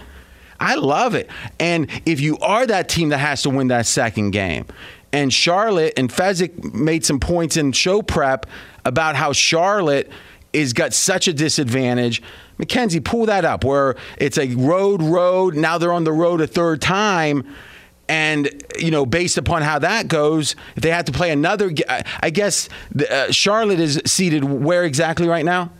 I 0.60 0.76
love 0.76 1.16
it. 1.16 1.28
And 1.58 1.90
if 2.06 2.20
you 2.20 2.38
are 2.38 2.64
that 2.64 2.88
team 2.88 3.08
that 3.08 3.18
has 3.18 3.42
to 3.42 3.50
win 3.50 3.66
that 3.68 3.86
second 3.86 4.30
game, 4.30 4.66
and 5.12 5.32
Charlotte 5.32 5.94
and 5.96 6.10
Fezzik 6.10 6.72
made 6.72 7.04
some 7.04 7.18
points 7.18 7.56
in 7.56 7.72
show 7.72 8.02
prep 8.02 8.46
about 8.84 9.16
how 9.16 9.32
Charlotte 9.32 10.08
is 10.52 10.72
got 10.72 10.94
such 10.94 11.26
a 11.26 11.32
disadvantage. 11.32 12.22
Mackenzie, 12.62 13.00
pull 13.00 13.26
that 13.26 13.44
up 13.44 13.64
where 13.64 13.96
it's 14.18 14.38
a 14.38 14.54
road, 14.54 15.02
road. 15.02 15.56
Now 15.56 15.78
they're 15.78 15.92
on 15.92 16.04
the 16.04 16.12
road 16.12 16.40
a 16.40 16.46
third 16.46 16.80
time. 16.80 17.44
And, 18.08 18.62
you 18.78 18.92
know, 18.92 19.04
based 19.04 19.36
upon 19.36 19.62
how 19.62 19.80
that 19.80 20.06
goes, 20.06 20.54
if 20.76 20.82
they 20.84 20.90
have 20.90 21.06
to 21.06 21.12
play 21.12 21.32
another, 21.32 21.72
I 22.20 22.30
guess 22.30 22.68
uh, 23.10 23.32
Charlotte 23.32 23.80
is 23.80 24.00
seated 24.06 24.44
where 24.44 24.84
exactly 24.84 25.26
right 25.26 25.44
now? 25.44 25.72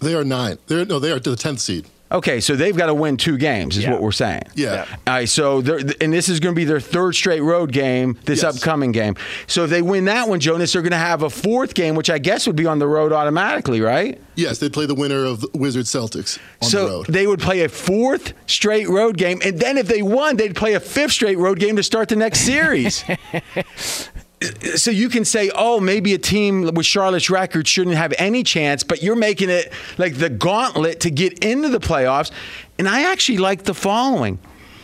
They 0.00 0.14
are 0.14 0.24
nine. 0.24 0.56
They're 0.68 0.86
no, 0.86 0.98
they 0.98 1.12
are 1.12 1.20
to 1.20 1.30
the 1.30 1.36
tenth 1.36 1.60
seed. 1.60 1.86
Okay, 2.10 2.40
so 2.40 2.56
they've 2.56 2.76
got 2.76 2.86
to 2.86 2.94
win 2.94 3.16
two 3.18 3.36
games, 3.36 3.76
is 3.76 3.84
Yeah. 3.84 3.92
what 3.92 4.00
we're 4.02 4.12
saying. 4.12 4.42
Yeah. 4.54 4.86
All 5.06 5.14
right, 5.14 5.28
so 5.28 5.58
and 6.00 6.12
this 6.12 6.28
is 6.30 6.40
going 6.40 6.54
to 6.54 6.58
be 6.58 6.64
their 6.64 6.80
third 6.80 7.14
straight 7.14 7.42
road 7.42 7.70
game 7.72 8.16
this 8.24 8.42
Yes. 8.42 8.56
upcoming 8.56 8.92
game. 8.92 9.14
So 9.46 9.64
if 9.64 9.70
they 9.70 9.82
win 9.82 10.06
that 10.06 10.26
one, 10.28 10.40
Jonas, 10.40 10.72
they're 10.72 10.80
going 10.82 10.92
to 10.92 10.96
have 10.96 11.22
a 11.22 11.28
fourth 11.28 11.74
game, 11.74 11.94
which 11.96 12.08
I 12.08 12.18
guess 12.18 12.46
would 12.46 12.56
be 12.56 12.64
on 12.66 12.78
the 12.78 12.86
road 12.86 13.12
automatically, 13.12 13.80
right? 13.82 14.18
Yes, 14.36 14.58
they 14.58 14.70
play 14.70 14.86
the 14.86 14.94
winner 14.94 15.24
of 15.24 15.40
the 15.42 15.48
Wizards 15.52 15.90
Celtics 15.92 16.38
on 16.62 16.68
so 16.70 16.84
the 16.84 16.90
road. 16.90 17.06
they 17.08 17.26
would 17.26 17.40
play 17.40 17.62
a 17.64 17.68
fourth 17.68 18.32
straight 18.46 18.88
road 18.88 19.18
game, 19.18 19.40
and 19.44 19.58
then 19.60 19.76
if 19.76 19.86
they 19.88 20.00
won, 20.00 20.36
they'd 20.36 20.56
play 20.56 20.74
a 20.74 20.80
fifth 20.80 21.12
straight 21.12 21.36
road 21.38 21.58
game 21.58 21.76
to 21.76 21.82
start 21.82 22.08
the 22.08 22.16
next 22.16 22.40
series. 22.40 23.04
so 24.76 24.90
you 24.90 25.08
can 25.08 25.24
say, 25.24 25.50
oh, 25.54 25.80
maybe 25.80 26.14
a 26.14 26.18
team 26.18 26.72
with 26.74 26.86
Charlotte's 26.86 27.28
record 27.30 27.66
shouldn't 27.66 27.96
have 27.96 28.14
any 28.18 28.42
chance, 28.42 28.82
but 28.82 29.02
you're 29.02 29.16
making 29.16 29.50
it 29.50 29.72
like 29.96 30.16
the 30.16 30.30
gauntlet 30.30 31.00
to 31.00 31.10
get 31.10 31.44
into 31.44 31.68
the 31.68 31.80
playoffs. 31.80 32.30
And 32.78 32.88
I 32.88 33.10
actually 33.10 33.38
like 33.38 33.64
the 33.64 33.74
following. 33.74 34.38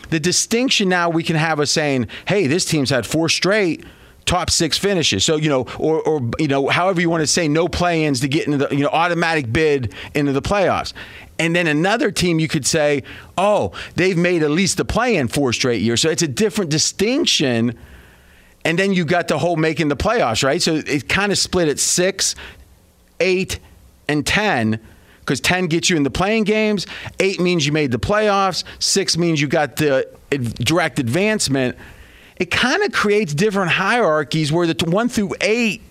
The 0.09 0.19
distinction 0.19 0.89
now 0.89 1.09
we 1.09 1.23
can 1.23 1.35
have 1.35 1.59
of 1.59 1.69
saying, 1.69 2.07
hey, 2.27 2.47
this 2.47 2.65
team's 2.65 2.89
had 2.89 3.05
four 3.05 3.29
straight 3.29 3.85
top 4.25 4.49
six 4.49 4.77
finishes. 4.77 5.23
So, 5.23 5.35
you 5.35 5.49
know, 5.49 5.67
or, 5.77 6.01
or 6.01 6.29
you 6.39 6.47
know, 6.47 6.67
however 6.67 6.99
you 6.99 7.09
want 7.09 7.21
to 7.21 7.27
say, 7.27 7.47
no 7.47 7.67
play-ins 7.67 8.21
to 8.21 8.27
get 8.27 8.47
into 8.47 8.57
the, 8.57 8.75
you 8.75 8.83
know, 8.83 8.89
automatic 8.89 9.51
bid 9.53 9.93
into 10.13 10.31
the 10.31 10.41
playoffs. 10.41 10.93
And 11.37 11.55
then 11.55 11.67
another 11.67 12.11
team 12.11 12.39
you 12.39 12.47
could 12.47 12.65
say, 12.65 13.03
oh, 13.37 13.71
they've 13.95 14.17
made 14.17 14.41
at 14.41 14.49
least 14.49 14.77
the 14.77 14.85
play-in 14.85 15.27
four 15.27 15.53
straight 15.53 15.81
years. 15.81 16.01
So 16.01 16.09
it's 16.09 16.23
a 16.23 16.27
different 16.27 16.71
distinction 16.71 17.77
and 18.65 18.77
then 18.77 18.91
you 18.91 19.05
got 19.05 19.27
the 19.29 19.37
whole 19.37 19.55
making 19.55 19.87
the 19.87 19.95
playoffs, 19.95 20.43
right? 20.43 20.61
So 20.61 20.75
it 20.75 21.07
kind 21.07 21.31
of 21.31 21.37
split 21.37 21.69
at 21.69 21.79
six, 21.79 22.35
eight, 23.19 23.59
and 24.09 24.25
ten. 24.25 24.79
Because 25.19 25.39
ten 25.39 25.67
gets 25.67 25.89
you 25.89 25.97
in 25.97 26.03
the 26.03 26.11
play-in 26.11 26.43
games, 26.43 26.85
eight 27.19 27.39
means 27.39 27.65
you 27.65 27.71
made 27.71 27.91
the 27.91 27.99
playoffs, 27.99 28.63
six 28.79 29.17
means 29.17 29.41
you 29.41 29.47
got 29.47 29.77
the 29.77 30.07
direct 30.29 30.99
advancement. 30.99 31.77
It 32.37 32.51
kind 32.51 32.83
of 32.83 32.91
creates 32.91 33.33
different 33.33 33.71
hierarchies 33.71 34.51
where 34.51 34.67
the 34.67 34.89
one 34.89 35.09
through 35.09 35.35
eight 35.41 35.81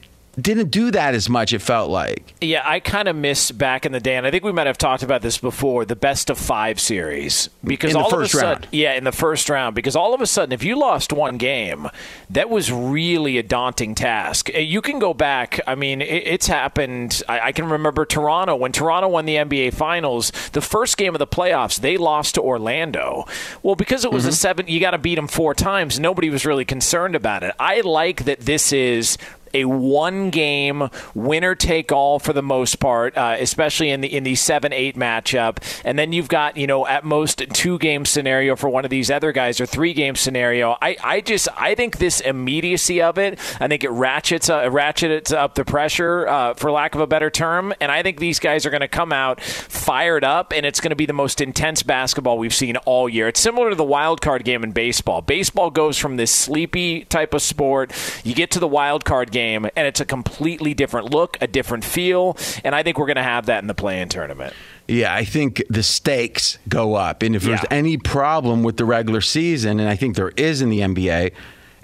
didn't 0.41 0.71
do 0.71 0.91
that 0.91 1.15
as 1.15 1.29
much. 1.29 1.53
It 1.53 1.61
felt 1.61 1.91
like. 1.91 2.35
Yeah, 2.41 2.63
I 2.65 2.81
kind 2.81 3.09
of 3.09 3.17
miss 3.17 3.51
back 3.51 3.87
in 3.87 3.93
the 3.93 4.01
day, 4.01 4.17
and 4.17 4.27
I 4.27 4.31
think 4.31 4.45
we 4.45 4.53
might 4.53 4.67
have 4.67 4.79
talked 4.79 5.03
about 5.03 5.23
this 5.23 5.39
before 5.39 5.85
the 5.85 5.97
best 5.97 6.31
of 6.31 6.39
five 6.39 6.81
series. 6.81 7.49
Because 7.63 7.93
In 7.93 7.99
the 7.99 8.05
all 8.05 8.11
first 8.11 8.35
of 8.35 8.41
a 8.41 8.45
round. 8.45 8.57
sudden, 8.65 8.69
yeah, 8.73 8.95
in 8.95 9.05
the 9.05 9.13
first 9.13 9.49
round, 9.49 9.75
because 9.75 9.97
all 9.97 10.15
of 10.15 10.21
a 10.21 10.27
sudden, 10.27 10.53
if 10.53 10.65
you 10.65 10.79
lost 10.79 11.13
one 11.13 11.39
game, 11.39 11.89
that 12.31 12.51
was 12.51 12.71
really 12.73 13.39
a 13.39 13.43
daunting 13.43 13.95
task. 13.95 14.51
Uh, 14.55 14.59
You 14.59 14.81
can 14.83 14.99
go 14.99 15.15
back. 15.15 15.61
I 15.67 15.75
mean, 15.75 16.01
it, 16.03 16.07
it's 16.27 16.47
happened. 16.47 17.23
I, 17.29 17.41
I 17.41 17.53
can 17.53 17.69
remember 17.69 18.05
Toronto 18.05 18.57
when 18.57 18.73
Toronto 18.73 19.09
won 19.09 19.25
the 19.27 19.37
NBA 19.37 19.75
Finals. 19.75 20.33
The 20.53 20.61
first 20.61 20.97
game 20.97 21.15
of 21.15 21.19
the 21.19 21.27
playoffs, 21.27 21.81
they 21.81 21.97
lost 21.97 22.35
to 22.35 22.43
Orlando. 22.43 23.25
Well, 23.63 23.75
because 23.77 24.05
it 24.05 24.13
was 24.13 24.27
a 24.27 24.33
seven, 24.33 24.67
you 24.69 24.81
got 24.81 24.93
to 24.93 24.99
beat 24.99 25.15
them 25.17 25.29
four 25.29 25.55
times. 25.55 26.01
Nobody 26.01 26.31
was 26.31 26.45
really 26.45 26.65
concerned 26.65 27.15
about 27.15 27.43
it. 27.43 27.55
I 27.59 27.81
like 27.83 28.25
that 28.25 28.41
this 28.41 28.73
is 28.73 29.17
a 29.55 29.65
one 29.65 30.31
game 30.31 30.89
winner 31.15 31.55
take 31.55 31.93
all 31.93 32.19
for 32.19 32.33
the 32.33 32.43
most 32.43 32.81
part, 32.81 33.17
uh, 33.17 33.37
especially 33.39 33.91
in 33.91 34.01
the 34.01 34.15
in 34.15 34.25
the 34.25 34.35
seven 34.35 34.73
eight 34.73 34.97
matchup, 34.97 35.59
and 35.85 35.99
then 35.99 36.13
you've 36.13 36.29
got 36.29 36.57
you 36.57 36.67
know 36.67 36.87
at 36.87 37.05
most 37.05 37.39
two 37.53 37.79
game 37.79 38.05
scenario 38.05 38.57
for 38.57 38.69
one 38.69 38.85
of 38.85 38.91
these 38.91 39.11
other 39.11 39.33
guys 39.33 39.61
or 39.61 39.67
three 39.67 39.93
game 39.93 40.17
scenario. 40.17 40.77
I, 40.83 40.97
I 41.03 41.21
just 41.21 41.49
I 41.57 41.75
think 41.75 41.99
this 41.99 42.21
immediacy 42.21 43.01
of 43.01 43.19
it, 43.19 43.39
I 43.61 43.69
think 43.69 43.85
it 43.85 43.91
ratchets 43.91 44.51
uh, 44.51 44.69
ratchets 44.71 45.33
up 45.33 45.55
the 45.55 45.65
pressure 45.65 46.27
uh, 46.29 46.55
for 46.55 46.71
lack 46.71 46.95
of 46.95 47.01
a 47.01 47.07
better 47.07 47.31
term, 47.31 47.73
and 47.81 47.91
I 47.91 48.03
think 48.03 48.19
these 48.19 48.39
guys 48.39 48.67
are 48.67 48.71
going 48.71 48.81
to 48.81 48.89
come 48.89 49.13
out 49.13 49.41
fired 49.41 50.25
up, 50.25 50.53
and 50.53 50.67
it's 50.67 50.81
going 50.81 50.91
to 50.91 50.97
be 50.97 51.07
the 51.07 51.13
most 51.13 51.41
intense 51.41 51.83
basketball 51.83 52.39
we've 52.39 52.55
seen 52.55 52.77
all 52.79 53.09
year. 53.09 53.29
It's 53.29 53.41
similar 53.41 53.71
to 53.71 53.77
the 53.77 53.85
wild 53.85 54.21
card 54.21 54.45
game 54.45 54.65
in 54.65 54.73
baseball. 54.73 55.23
Baseball 55.23 55.71
goes 55.71 55.99
from 55.99 56.17
this 56.17 56.33
sleepy 56.33 57.05
type 57.05 57.35
of 57.35 57.43
sport, 57.43 57.93
you 58.25 58.35
get 58.35 58.51
to 58.53 58.59
the 58.59 58.69
wild 58.69 59.05
card 59.05 59.31
game, 59.31 59.44
and 59.45 59.71
it's 59.87 60.01
a 60.01 60.05
completely 60.05 60.75
different 60.75 61.11
look, 61.11 61.37
a 61.41 61.47
different 61.47 61.85
feel, 61.85 62.37
and 62.65 62.75
I 62.75 62.83
think 62.83 62.99
we're 62.99 63.07
going 63.07 63.17
to 63.17 63.23
have 63.23 63.47
that 63.47 63.63
in 63.63 63.67
the 63.69 63.75
play-in 63.75 64.09
tournament. 64.09 64.55
Yeah, 64.89 65.15
I 65.15 65.25
think 65.25 65.63
the 65.71 65.83
stakes 65.83 66.59
go 66.69 66.95
up. 66.95 67.23
And 67.23 67.35
if 67.37 67.43
there's 67.43 67.61
Yeah. 67.63 67.69
any 67.79 67.97
problem 67.97 68.63
with 68.63 68.77
the 68.77 68.85
regular 68.85 69.21
season, 69.21 69.81
and 69.81 69.89
I 69.89 69.97
think 69.97 70.17
there 70.17 70.33
is 70.37 70.61
in 70.61 70.69
the 70.71 70.81
NBA, 70.83 71.31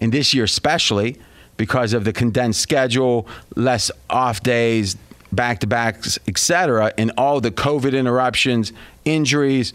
and 0.00 0.12
this 0.12 0.34
year 0.34 0.44
especially, 0.44 1.16
because 1.56 1.92
of 1.92 2.04
the 2.04 2.12
condensed 2.12 2.60
schedule, 2.60 3.26
less 3.54 3.90
off 4.08 4.42
days, 4.42 4.96
back 5.32 5.60
to 5.60 5.66
backs, 5.66 6.18
et 6.26 6.38
cetera, 6.38 6.92
and 6.98 7.12
all 7.16 7.40
the 7.40 7.50
COVID 7.50 7.96
interruptions, 7.96 8.72
injuries, 9.04 9.72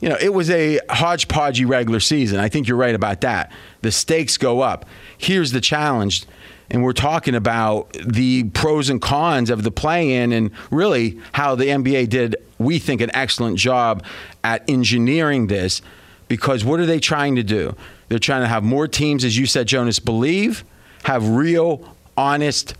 you 0.00 0.08
know, 0.08 0.16
it 0.20 0.32
was 0.34 0.50
a 0.50 0.78
hodgepodgey 0.90 1.66
regular 1.66 2.00
season. 2.00 2.38
I 2.40 2.48
think 2.48 2.66
you're 2.68 2.76
right 2.76 2.94
about 2.94 3.20
that. 3.20 3.52
The 3.82 3.92
stakes 3.92 4.36
go 4.36 4.60
up. 4.60 4.84
Here's 5.16 5.52
the 5.52 5.60
challenge, 5.60 6.24
and 6.72 6.82
we're 6.82 6.94
talking 6.94 7.34
about 7.34 7.92
the 7.92 8.44
pros 8.44 8.88
and 8.88 9.00
cons 9.00 9.50
of 9.50 9.62
the 9.62 9.70
play 9.70 10.14
in 10.14 10.32
and 10.32 10.50
really 10.70 11.20
how 11.32 11.54
the 11.54 11.66
NBA 11.66 12.08
did, 12.08 12.34
we 12.58 12.78
think, 12.78 13.02
an 13.02 13.10
excellent 13.14 13.58
job 13.58 14.02
at 14.42 14.68
engineering 14.68 15.48
this 15.48 15.82
because 16.28 16.64
what 16.64 16.80
are 16.80 16.86
they 16.86 16.98
trying 16.98 17.36
to 17.36 17.42
do? 17.42 17.76
They're 18.08 18.18
trying 18.18 18.40
to 18.40 18.48
have 18.48 18.64
more 18.64 18.88
teams, 18.88 19.22
as 19.22 19.36
you 19.36 19.44
said, 19.44 19.68
Jonas, 19.68 19.98
believe, 19.98 20.64
have 21.04 21.28
real, 21.28 21.94
honest 22.16 22.74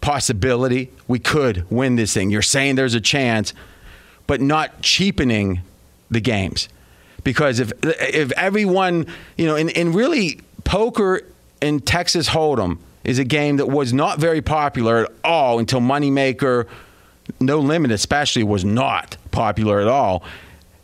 possibility 0.00 0.90
we 1.06 1.20
could 1.20 1.64
win 1.70 1.94
this 1.94 2.12
thing. 2.12 2.30
You're 2.30 2.42
saying 2.42 2.74
there's 2.74 2.94
a 2.94 3.00
chance, 3.00 3.54
but 4.26 4.40
not 4.40 4.82
cheapening 4.82 5.60
the 6.10 6.20
games. 6.20 6.68
Because 7.22 7.60
if 7.60 7.72
if 7.84 8.32
everyone, 8.32 9.06
you 9.36 9.46
know, 9.46 9.54
and, 9.54 9.76
and 9.76 9.94
really 9.94 10.40
poker 10.64 11.22
in 11.60 11.80
Texas 11.80 12.28
Hold'em 12.30 12.78
is 13.04 13.18
a 13.18 13.24
game 13.24 13.56
that 13.56 13.66
was 13.66 13.92
not 13.92 14.18
very 14.18 14.42
popular 14.42 15.04
at 15.04 15.12
all 15.24 15.58
until 15.58 15.80
Moneymaker, 15.80 16.66
No 17.40 17.58
Limit 17.58 17.90
especially, 17.90 18.42
was 18.42 18.64
not 18.64 19.16
popular 19.30 19.80
at 19.80 19.88
all. 19.88 20.22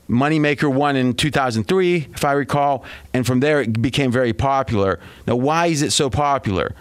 Moneymaker 0.09 0.73
won 0.73 0.97
in 0.97 1.15
2003, 1.15 2.09
if 2.15 2.25
I 2.25 2.33
recall, 2.33 2.85
and 3.13 3.27
from 3.27 3.41
there 3.41 3.61
it 3.63 3.81
became 3.81 4.13
very 4.13 4.33
popular. 4.33 5.01
Now, 5.27 5.37
why 5.37 5.67
is 5.67 5.83
it 5.83 5.93
so 5.93 6.11
popular? 6.11 6.75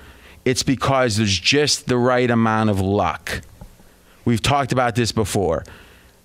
It's 0.46 0.64
because 0.64 1.18
there's 1.18 1.40
just 1.40 1.88
the 1.88 1.98
right 1.98 2.30
amount 2.30 2.70
of 2.70 2.82
luck. 2.82 3.42
We've 4.26 4.42
talked 4.42 4.72
about 4.72 4.96
this 4.96 5.12
before. 5.12 5.64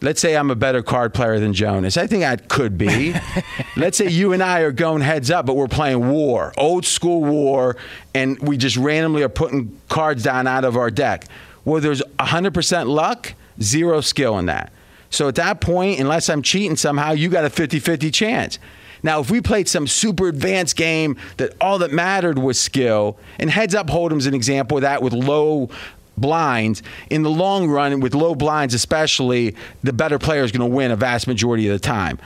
Let's 0.00 0.20
say 0.20 0.36
I'm 0.36 0.50
a 0.50 0.54
better 0.54 0.82
card 0.82 1.12
player 1.12 1.40
than 1.40 1.52
Jonas. 1.52 1.96
I 1.96 2.06
think 2.06 2.22
I 2.22 2.36
could 2.36 2.78
be. 2.78 3.14
Let's 3.76 3.98
say 3.98 4.08
you 4.08 4.32
and 4.32 4.42
I 4.42 4.60
are 4.60 4.70
going 4.70 5.02
heads 5.02 5.28
up, 5.28 5.44
but 5.46 5.54
we're 5.56 5.66
playing 5.66 6.08
war, 6.08 6.52
old 6.56 6.84
school 6.84 7.24
war, 7.24 7.76
and 8.14 8.38
we 8.38 8.56
just 8.56 8.76
randomly 8.76 9.24
are 9.24 9.28
putting 9.28 9.76
cards 9.88 10.22
down 10.22 10.46
out 10.46 10.64
of 10.64 10.76
our 10.76 10.90
deck. 10.90 11.24
Well, 11.64 11.80
there's 11.80 12.02
100% 12.20 12.86
luck, 12.86 13.34
zero 13.60 14.00
skill 14.00 14.38
in 14.38 14.46
that. 14.46 14.72
So 15.10 15.26
at 15.26 15.34
that 15.34 15.60
point, 15.60 15.98
unless 15.98 16.28
I'm 16.28 16.42
cheating 16.42 16.76
somehow, 16.76 17.12
you 17.12 17.28
got 17.28 17.44
a 17.44 17.50
50 17.50 17.80
50 17.80 18.10
chance. 18.12 18.58
Now, 19.02 19.20
if 19.20 19.30
we 19.30 19.40
played 19.40 19.68
some 19.68 19.86
super 19.86 20.28
advanced 20.28 20.76
game 20.76 21.16
that 21.36 21.54
all 21.60 21.78
that 21.78 21.92
mattered 21.92 22.38
was 22.38 22.60
skill, 22.60 23.16
and 23.38 23.50
heads 23.50 23.74
up 23.74 23.88
hold'em's 23.88 24.26
an 24.26 24.34
example 24.34 24.78
of 24.78 24.82
that 24.82 25.02
with 25.02 25.12
low 25.12 25.70
blinds, 26.18 26.82
in 27.10 27.22
the 27.22 27.30
long 27.30 27.68
run, 27.68 28.00
with 28.00 28.14
low 28.14 28.34
blinds 28.34 28.74
especially, 28.74 29.54
the 29.82 29.92
better 29.92 30.18
player 30.18 30.42
is 30.42 30.52
going 30.52 30.68
to 30.68 30.76
win 30.76 30.90
a 30.90 30.96
vast 30.96 31.26
majority 31.26 31.66
of 31.68 31.72
the 31.72 31.78
time. 31.78 32.18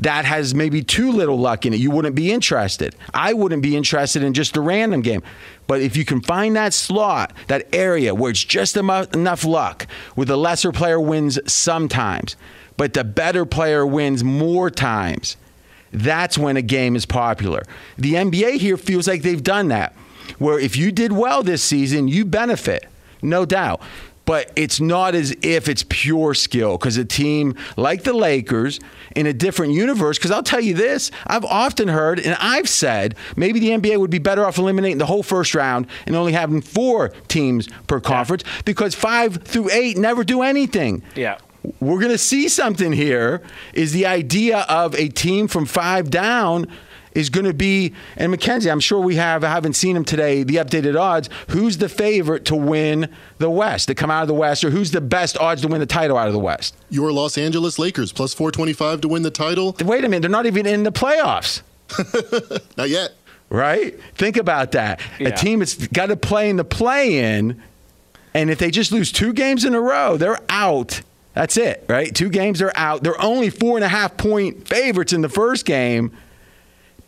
That 0.00 0.24
has 0.24 0.54
maybe 0.54 0.82
too 0.82 1.10
little 1.10 1.38
luck 1.38 1.66
in 1.66 1.74
it. 1.74 1.80
You 1.80 1.90
wouldn't 1.90 2.14
be 2.14 2.30
interested. 2.30 2.94
I 3.12 3.32
wouldn't 3.32 3.62
be 3.62 3.76
interested 3.76 4.22
in 4.22 4.32
just 4.32 4.56
a 4.56 4.60
random 4.60 5.00
game. 5.00 5.24
But 5.66 5.80
if 5.82 5.96
you 5.96 6.04
can 6.04 6.20
find 6.20 6.54
that 6.54 6.72
slot, 6.72 7.32
that 7.48 7.66
area 7.74 8.14
where 8.14 8.30
it's 8.30 8.44
just 8.44 8.76
enough 8.76 9.44
luck, 9.44 9.88
where 10.14 10.24
the 10.24 10.36
lesser 10.36 10.70
player 10.70 11.00
wins 11.00 11.40
sometimes, 11.52 12.36
but 12.76 12.94
the 12.94 13.02
better 13.02 13.44
player 13.44 13.84
wins 13.84 14.22
more 14.22 14.70
times, 14.70 15.36
that's 15.92 16.38
when 16.38 16.56
a 16.56 16.62
game 16.62 16.94
is 16.94 17.04
popular. 17.04 17.64
The 17.96 18.14
NBA 18.14 18.58
here 18.58 18.76
feels 18.76 19.08
like 19.08 19.22
they've 19.22 19.42
done 19.42 19.68
that, 19.68 19.94
where 20.38 20.60
if 20.60 20.76
you 20.76 20.92
did 20.92 21.10
well 21.10 21.42
this 21.42 21.62
season, 21.62 22.06
you 22.06 22.24
benefit, 22.24 22.86
no 23.22 23.44
doubt. 23.44 23.80
But 24.24 24.52
it's 24.56 24.78
not 24.78 25.14
as 25.14 25.34
if 25.40 25.70
it's 25.70 25.86
pure 25.88 26.34
skill 26.34 26.76
because 26.76 26.98
a 26.98 27.04
team 27.06 27.54
like 27.78 28.02
the 28.04 28.12
Lakers 28.12 28.78
in 29.16 29.24
a 29.26 29.32
different 29.32 29.72
universe, 29.72 30.18
because 30.18 30.30
I'll 30.30 30.42
tell 30.42 30.60
you 30.60 30.74
this, 30.74 31.10
I've 31.26 31.46
often 31.46 31.88
heard 31.88 32.20
and 32.20 32.36
I've 32.38 32.68
said 32.68 33.14
maybe 33.36 33.58
the 33.58 33.70
NBA 33.70 33.96
would 33.98 34.10
be 34.10 34.18
better 34.18 34.44
off 34.44 34.58
eliminating 34.58 34.98
the 34.98 35.06
whole 35.06 35.22
first 35.22 35.54
round 35.54 35.86
and 36.06 36.14
only 36.14 36.32
having 36.32 36.60
four 36.60 37.08
teams 37.28 37.70
per 37.86 38.00
conference 38.00 38.44
because 38.66 38.94
five 38.94 39.42
through 39.44 39.70
eight 39.70 39.96
never 39.96 40.24
do 40.24 40.42
anything 40.42 41.02
Yeah. 41.16 41.38
we're 41.80 41.98
going 41.98 42.12
to 42.12 42.18
see 42.18 42.48
something 42.50 42.92
here 42.92 43.40
is 43.72 43.92
the 43.94 44.04
idea 44.04 44.58
of 44.68 44.94
a 44.94 45.08
team 45.08 45.48
from 45.48 45.64
five 45.64 46.10
down 46.10 46.66
is 47.12 47.30
going 47.30 47.46
to 47.46 47.54
be 47.54 47.94
and 48.16 48.30
Mackenzie 48.30 48.70
I'm 48.70 48.80
sure 48.80 49.00
we 49.00 49.16
have 49.16 49.44
I 49.44 49.48
haven't 49.48 49.74
seen 49.74 49.96
him 49.96 50.04
today 50.04 50.42
the 50.42 50.56
updated 50.56 50.98
odds. 50.98 51.28
Who's 51.48 51.78
the 51.78 51.88
favorite 51.88 52.44
to 52.46 52.56
win 52.56 53.08
the 53.38 53.50
West 53.50 53.88
to 53.88 53.94
come 53.94 54.10
out 54.10 54.22
of 54.22 54.28
the 54.28 54.34
West 54.34 54.64
or 54.64 54.70
who's 54.70 54.90
the 54.90 55.00
best 55.00 55.36
odds 55.38 55.62
to 55.62 55.68
win 55.68 55.80
the 55.80 55.86
title 55.86 56.16
out 56.16 56.26
of 56.26 56.32
the 56.32 56.38
West? 56.38 56.76
Your 56.90 57.12
Los 57.12 57.38
Angeles 57.38 57.78
Lakers 57.78 58.12
plus 58.12 58.34
425 58.34 59.02
to 59.02 59.08
win 59.08 59.22
the 59.22 59.30
title. 59.30 59.74
wait 59.84 60.04
a 60.04 60.08
minute 60.08 60.20
they're 60.22 60.30
not 60.30 60.46
even 60.46 60.66
in 60.66 60.82
the 60.82 60.92
playoffs. 60.92 61.62
Not 62.76 62.90
yet. 62.90 63.12
right? 63.48 63.98
Think 64.14 64.36
about 64.36 64.72
that. 64.72 65.00
Yeah. 65.18 65.28
a 65.28 65.36
team 65.36 65.60
that's 65.60 65.74
got 65.88 66.06
to 66.06 66.16
play 66.16 66.50
in 66.50 66.56
the 66.56 66.64
play 66.64 67.18
in 67.36 67.62
and 68.34 68.50
if 68.50 68.58
they 68.58 68.70
just 68.70 68.92
lose 68.92 69.10
two 69.10 69.32
games 69.32 69.64
in 69.64 69.74
a 69.74 69.80
row 69.80 70.16
they're 70.18 70.38
out. 70.50 71.00
That's 71.34 71.56
it 71.56 71.84
right? 71.88 72.14
Two 72.14 72.28
games 72.28 72.58
they're 72.58 72.76
out. 72.76 73.02
They're 73.02 73.20
only 73.20 73.48
four 73.48 73.76
and 73.78 73.84
a 73.84 73.88
half 73.88 74.16
point 74.18 74.68
favorites 74.68 75.12
in 75.12 75.22
the 75.22 75.28
first 75.28 75.64
game 75.64 76.12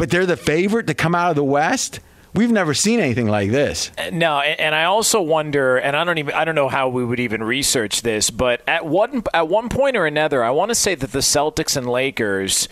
but 0.01 0.09
they're 0.09 0.25
the 0.25 0.35
favorite 0.35 0.87
to 0.87 0.95
come 0.95 1.15
out 1.15 1.29
of 1.29 1.37
the 1.37 1.45
west? 1.45 2.01
We've 2.33 2.51
never 2.51 2.73
seen 2.73 3.01
anything 3.01 3.29
like 3.29 3.51
this. 3.51 3.91
Uh, 3.99 4.09
no, 4.11 4.41
and 4.41 4.75
I 4.75 4.85
also 4.85 5.21
wonder, 5.21 5.77
and 5.77 5.95
I 5.95 6.05
don't 6.05 6.17
even 6.17 6.33
I 6.33 6.47
don't 6.47 6.55
know 6.55 6.71
how 6.71 6.89
we 6.89 7.05
would 7.05 7.21
even 7.21 7.43
research 7.43 8.01
this, 8.01 8.31
but 8.31 8.63
at 8.67 8.87
one 8.87 9.23
at 9.35 9.49
one 9.49 9.69
point 9.69 9.99
or 9.99 10.07
another, 10.07 10.43
I 10.43 10.53
want 10.53 10.71
to 10.71 10.75
say 10.75 10.95
that 10.95 11.13
the 11.13 11.19
Celtics 11.19 11.77
and 11.77 11.87
Lakers 11.87 12.67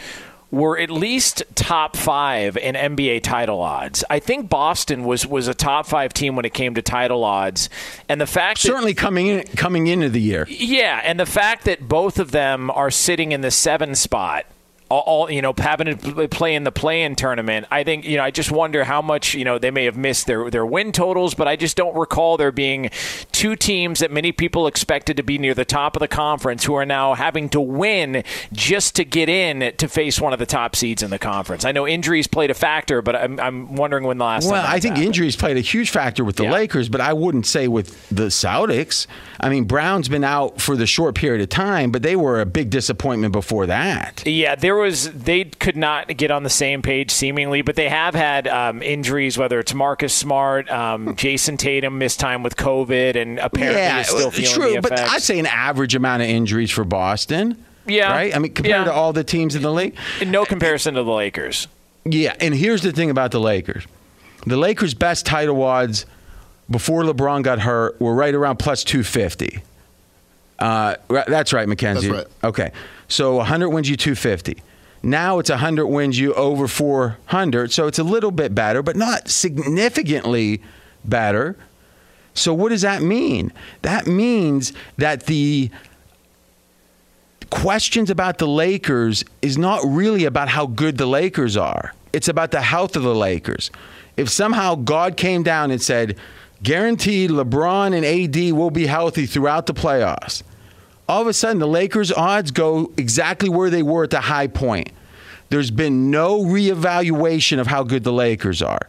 were 0.50 0.78
at 0.78 0.88
least 0.88 1.42
top 1.54 1.96
five 1.96 2.56
in 2.56 2.74
NBA 2.74 3.22
title 3.22 3.60
odds. 3.60 4.02
I 4.08 4.20
think 4.20 4.48
Boston 4.48 5.04
was 5.04 5.26
was 5.26 5.48
a 5.48 5.54
top 5.54 5.84
five 5.84 6.14
team 6.14 6.34
when 6.34 6.46
it 6.46 6.54
came 6.54 6.76
to 6.76 6.82
title 6.82 7.24
odds, 7.24 7.68
and 8.08 8.18
the 8.18 8.26
fact 8.26 8.62
that 8.62 8.68
certainly 8.68 8.94
coming 8.94 9.26
in 9.26 9.42
coming 9.48 9.86
into 9.86 10.08
the 10.08 10.20
year. 10.20 10.46
Yeah, 10.48 11.02
and 11.04 11.20
the 11.20 11.26
fact 11.26 11.66
that 11.66 11.88
both 11.88 12.18
of 12.18 12.30
them 12.30 12.70
are 12.70 12.90
sitting 12.90 13.32
in 13.32 13.42
the 13.42 13.50
seven 13.50 13.94
spot, 13.94 14.46
all, 14.88 15.01
all 15.01 15.31
you 15.31 15.42
know, 15.42 15.55
having 15.57 15.96
to 15.96 16.29
play 16.29 16.55
in 16.55 16.64
the 16.64 16.72
play-in 16.72 17.16
tournament. 17.16 17.66
I 17.70 17.85
think 17.85 18.05
you 18.05 18.16
know, 18.16 18.24
I 18.24 18.31
just 18.31 18.51
wonder 18.51 18.85
how 18.85 19.03
much 19.03 19.35
you 19.35 19.44
know 19.44 19.59
they 19.59 19.70
may 19.70 19.85
have 19.85 19.96
missed 19.96 20.27
their 20.27 20.51
their 20.51 20.64
win 20.66 20.92
totals, 20.92 21.35
but 21.35 21.46
I 21.48 21.57
just 21.57 21.77
don't 21.77 21.96
recall 21.96 22.37
there 22.37 22.53
being 22.53 22.90
two 23.33 23.57
teams 23.57 24.01
that 24.01 24.11
many 24.11 24.33
people 24.33 24.66
expected 24.66 25.16
to 25.16 25.22
be 25.22 25.38
near 25.38 25.55
the 25.55 25.64
top 25.64 25.96
of 25.96 26.01
the 26.01 26.09
conference 26.09 26.64
who 26.64 26.74
are 26.74 26.87
now 26.87 27.14
having 27.14 27.48
to 27.51 27.61
win 27.61 28.24
just 28.53 28.96
to 28.96 29.05
get 29.05 29.29
in 29.29 29.72
to 29.77 29.88
face 29.88 30.20
one 30.20 30.33
of 30.33 30.38
the 30.38 30.46
top 30.46 30.74
seeds 30.74 31.03
in 31.03 31.11
the 31.11 31.18
conference. 31.18 31.64
I 31.64 31.72
know 31.72 31.87
injuries 31.87 32.27
played 32.27 32.51
a 32.51 32.55
factor, 32.55 33.03
but 33.03 33.14
I'm, 33.16 33.38
I'm 33.40 33.74
wondering 33.77 34.05
when 34.05 34.18
the 34.18 34.24
last. 34.24 34.51
Well, 34.51 34.64
I 34.66 34.81
think 34.81 34.94
happened. 34.94 35.07
injuries 35.07 35.37
played 35.37 35.57
a 35.57 35.61
huge 35.61 35.90
factor 35.90 36.24
with 36.24 36.37
the 36.37 36.44
Yeah. 36.44 36.53
Lakers, 36.53 36.88
but 36.88 37.01
I 37.01 37.12
wouldn't 37.12 37.46
say 37.46 37.68
with 37.68 38.09
the 38.09 38.27
Celtics. 38.27 39.07
I 39.40 39.48
mean, 39.51 39.64
Brown's 39.64 40.09
been 40.09 40.24
out 40.24 40.61
for 40.61 40.77
the 40.77 40.87
short 40.87 41.14
period 41.14 41.42
of 41.42 41.48
time, 41.48 41.90
but 41.90 42.03
they 42.03 42.16
were 42.16 42.40
a 42.40 42.46
big 42.46 42.70
disappointment 42.70 43.33
before 43.33 43.66
that. 43.66 44.22
Yeah, 44.27 44.55
there 44.55 44.77
was. 44.78 45.12
They 45.12 45.44
could 45.44 45.76
not 45.76 46.16
get 46.16 46.30
on 46.30 46.42
the 46.42 46.50
same 46.50 46.82
page 46.82 47.10
seemingly, 47.10 47.62
but 47.62 47.76
they 47.76 47.88
have 47.88 48.14
had 48.14 48.48
um, 48.48 48.82
injuries. 48.82 49.36
Whether 49.38 49.58
it's 49.58 49.74
Marcus 49.74 50.14
Smart, 50.14 50.70
um, 50.70 51.16
Jayson 51.16 51.56
Tatum 51.58 51.98
missed 51.98 52.20
time 52.20 52.42
with 52.42 52.56
COVID, 52.56 53.16
and 53.16 53.38
apparently 53.38 53.80
yeah, 53.80 54.00
is 54.00 54.08
still 54.08 54.30
feeling 54.30 54.52
true, 54.54 54.80
but. 54.80 54.92
I'd 54.98 55.22
say 55.22 55.38
an 55.38 55.46
average 55.46 55.94
amount 55.94 56.22
of 56.22 56.28
injuries 56.28 56.70
for 56.70 56.84
Boston. 56.84 57.62
Yeah. 57.86 58.10
right. 58.10 58.34
I 58.34 58.38
mean, 58.38 58.52
compared 58.52 58.80
Yeah. 58.80 58.84
to 58.84 58.92
all 58.92 59.12
the 59.12 59.24
teams 59.24 59.54
in 59.54 59.62
the 59.62 59.72
league. 59.72 59.96
No 60.26 60.44
comparison 60.44 60.94
to 60.94 61.02
the 61.02 61.10
Lakers. 61.12 61.68
Yeah, 62.04 62.34
and 62.40 62.54
here's 62.54 62.82
the 62.82 62.92
thing 62.92 63.10
about 63.10 63.30
the 63.32 63.40
Lakers: 63.40 63.84
the 64.46 64.56
Lakers' 64.56 64.94
best 64.94 65.26
title 65.26 65.62
odds 65.62 66.06
before 66.70 67.02
LeBron 67.02 67.42
got 67.42 67.60
hurt 67.60 68.00
were 68.00 68.14
right 68.14 68.34
around 68.34 68.58
plus 68.58 68.84
250. 68.84 69.62
Uh, 70.58 70.96
that's 71.08 71.52
right, 71.52 71.68
Mackenzie. 71.68 72.08
That's 72.08 72.26
right. 72.26 72.48
Okay. 72.48 72.72
So 73.08 73.36
100 73.36 73.70
wins 73.70 73.88
you 73.88 73.96
250. 73.96 74.62
Now 75.02 75.38
it's 75.38 75.50
100 75.50 75.86
wins 75.86 76.18
you 76.18 76.34
over 76.34 76.66
400. 76.66 77.72
So 77.72 77.86
it's 77.86 77.98
a 77.98 78.04
little 78.04 78.30
bit 78.30 78.54
better, 78.54 78.82
but 78.82 78.96
not 78.96 79.28
significantly 79.28 80.60
better. 81.04 81.56
So 82.34 82.52
what 82.52 82.70
does 82.70 82.82
that 82.82 83.02
mean? 83.02 83.52
That 83.82 84.06
means 84.06 84.72
that 84.96 85.26
the 85.26 85.70
questions 87.50 88.10
about 88.10 88.38
the 88.38 88.48
Lakers 88.48 89.24
is 89.42 89.56
not 89.56 89.80
really 89.84 90.24
about 90.24 90.48
how 90.48 90.66
good 90.66 90.98
the 90.98 91.06
Lakers 91.06 91.56
are. 91.56 91.94
It's 92.12 92.28
about 92.28 92.50
the 92.50 92.60
health 92.60 92.96
of 92.96 93.02
the 93.02 93.14
Lakers. 93.14 93.70
If 94.16 94.28
somehow 94.28 94.74
God 94.74 95.16
came 95.16 95.42
down 95.42 95.70
and 95.70 95.80
said, 95.80 96.16
guaranteed 96.62 97.30
LeBron 97.30 97.94
and 97.94 98.04
AD 98.04 98.52
will 98.52 98.70
be 98.70 98.86
healthy 98.86 99.26
throughout 99.26 99.66
the 99.66 99.74
playoffs, 99.74 100.42
all 101.08 101.22
of 101.22 101.26
a 101.26 101.32
sudden 101.32 101.58
the 101.58 101.66
Lakers' 101.66 102.12
odds 102.12 102.50
go 102.50 102.92
exactly 102.96 103.48
where 103.48 103.70
they 103.70 103.82
were 103.82 104.04
at 104.04 104.10
the 104.10 104.20
high 104.20 104.46
point. 104.46 104.90
There's 105.48 105.70
been 105.70 106.10
no 106.10 106.42
reevaluation 106.42 107.58
of 107.58 107.66
how 107.66 107.82
good 107.82 108.04
the 108.04 108.12
Lakers 108.12 108.60
are. 108.60 108.86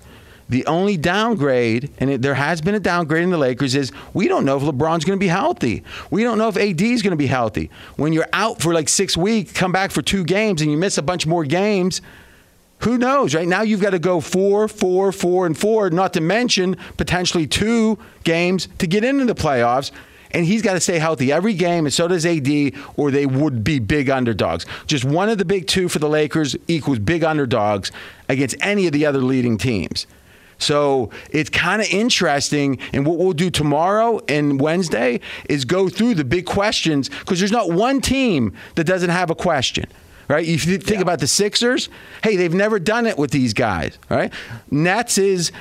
The 0.50 0.66
only 0.66 0.98
downgrade, 0.98 1.92
and 2.00 2.10
it, 2.10 2.22
there 2.24 2.34
has 2.34 2.60
been 2.60 2.74
a 2.74 2.80
downgrade 2.80 3.24
in 3.24 3.30
the 3.30 3.38
Lakers, 3.38 3.76
is 3.76 3.92
we 4.16 4.28
don't 4.28 4.46
know 4.46 4.58
if 4.58 4.64
LeBron's 4.64 5.06
going 5.06 5.18
to 5.18 5.24
be 5.24 5.28
healthy. 5.28 5.84
We 6.10 6.24
don't 6.24 6.40
know 6.40 6.50
if 6.50 6.58
AD 6.58 6.82
is 6.82 7.04
going 7.04 7.12
to 7.12 7.18
be 7.18 7.28
healthy. 7.28 7.70
When 7.98 8.14
you're 8.14 8.28
out 8.34 8.60
for 8.60 8.74
like 8.74 8.90
six 8.90 9.16
weeks, 9.16 9.54
come 9.54 9.72
back 9.72 9.92
for 9.92 10.02
two 10.02 10.24
games, 10.24 10.62
and 10.62 10.72
you 10.72 10.78
miss 10.78 10.98
a 10.98 11.04
bunch 11.04 11.28
more 11.28 11.46
games, 11.46 12.02
who 12.80 12.98
knows? 12.98 13.36
Right 13.36 13.48
now, 13.48 13.62
you've 13.62 13.82
got 13.82 13.92
to 13.92 14.00
go 14.00 14.22
four, 14.22 14.68
four, 14.68 15.12
four, 15.12 15.46
and 15.46 15.58
four, 15.58 15.90
not 15.90 16.14
to 16.14 16.22
mention 16.22 16.78
potentially 16.98 17.46
two 17.46 18.00
games 18.24 18.70
to 18.80 18.88
get 18.88 19.04
into 19.04 19.26
the 19.26 19.36
playoffs. 19.36 19.92
And 20.32 20.46
he's 20.46 20.62
got 20.62 20.74
to 20.74 20.80
stay 20.80 21.00
healthy 21.00 21.32
every 21.32 21.54
game, 21.54 21.86
and 21.86 21.94
so 21.94 22.08
does 22.08 22.26
AD, 22.26 22.74
or 22.98 23.10
they 23.12 23.26
would 23.26 23.64
be 23.64 23.80
big 23.80 24.10
underdogs. 24.10 24.66
Just 24.86 25.04
one 25.04 25.30
of 25.30 25.38
the 25.38 25.46
big 25.46 25.68
two 25.68 25.90
for 25.90 26.00
the 26.00 26.10
Lakers 26.10 26.56
equals 26.68 27.00
big 27.00 27.24
underdogs 27.24 27.92
against 28.28 28.56
any 28.62 28.86
of 28.86 28.94
the 28.94 29.06
other 29.06 29.20
leading 29.20 29.58
teams. 29.58 30.06
So 30.60 31.10
it's 31.32 31.50
kind 31.50 31.82
of 31.82 31.88
interesting. 31.90 32.80
And 32.94 33.06
what 33.06 33.18
we'll 33.18 33.34
do 33.34 33.50
tomorrow 33.50 34.20
and 34.28 34.60
Wednesday 34.60 35.22
is 35.48 35.66
go 35.66 35.90
through 35.90 36.16
the 36.16 36.26
big 36.26 36.46
questions 36.46 37.10
because 37.10 37.40
there's 37.40 37.52
not 37.52 37.72
one 37.72 38.02
team 38.02 38.54
that 38.76 38.84
doesn't 38.84 39.10
have 39.10 39.30
a 39.30 39.36
question. 39.36 39.86
Right? 40.28 40.48
If 40.48 40.68
you 40.68 40.78
think 40.78 41.02
about 41.02 41.20
the 41.20 41.28
Sixers, 41.28 41.90
hey, 42.24 42.36
they've 42.36 42.54
never 42.54 42.78
done 42.78 43.08
it 43.08 43.18
with 43.18 43.32
these 43.32 43.54
guys. 43.54 43.98
Right? 44.10 44.32
Nets 44.70 45.18
is 45.18 45.52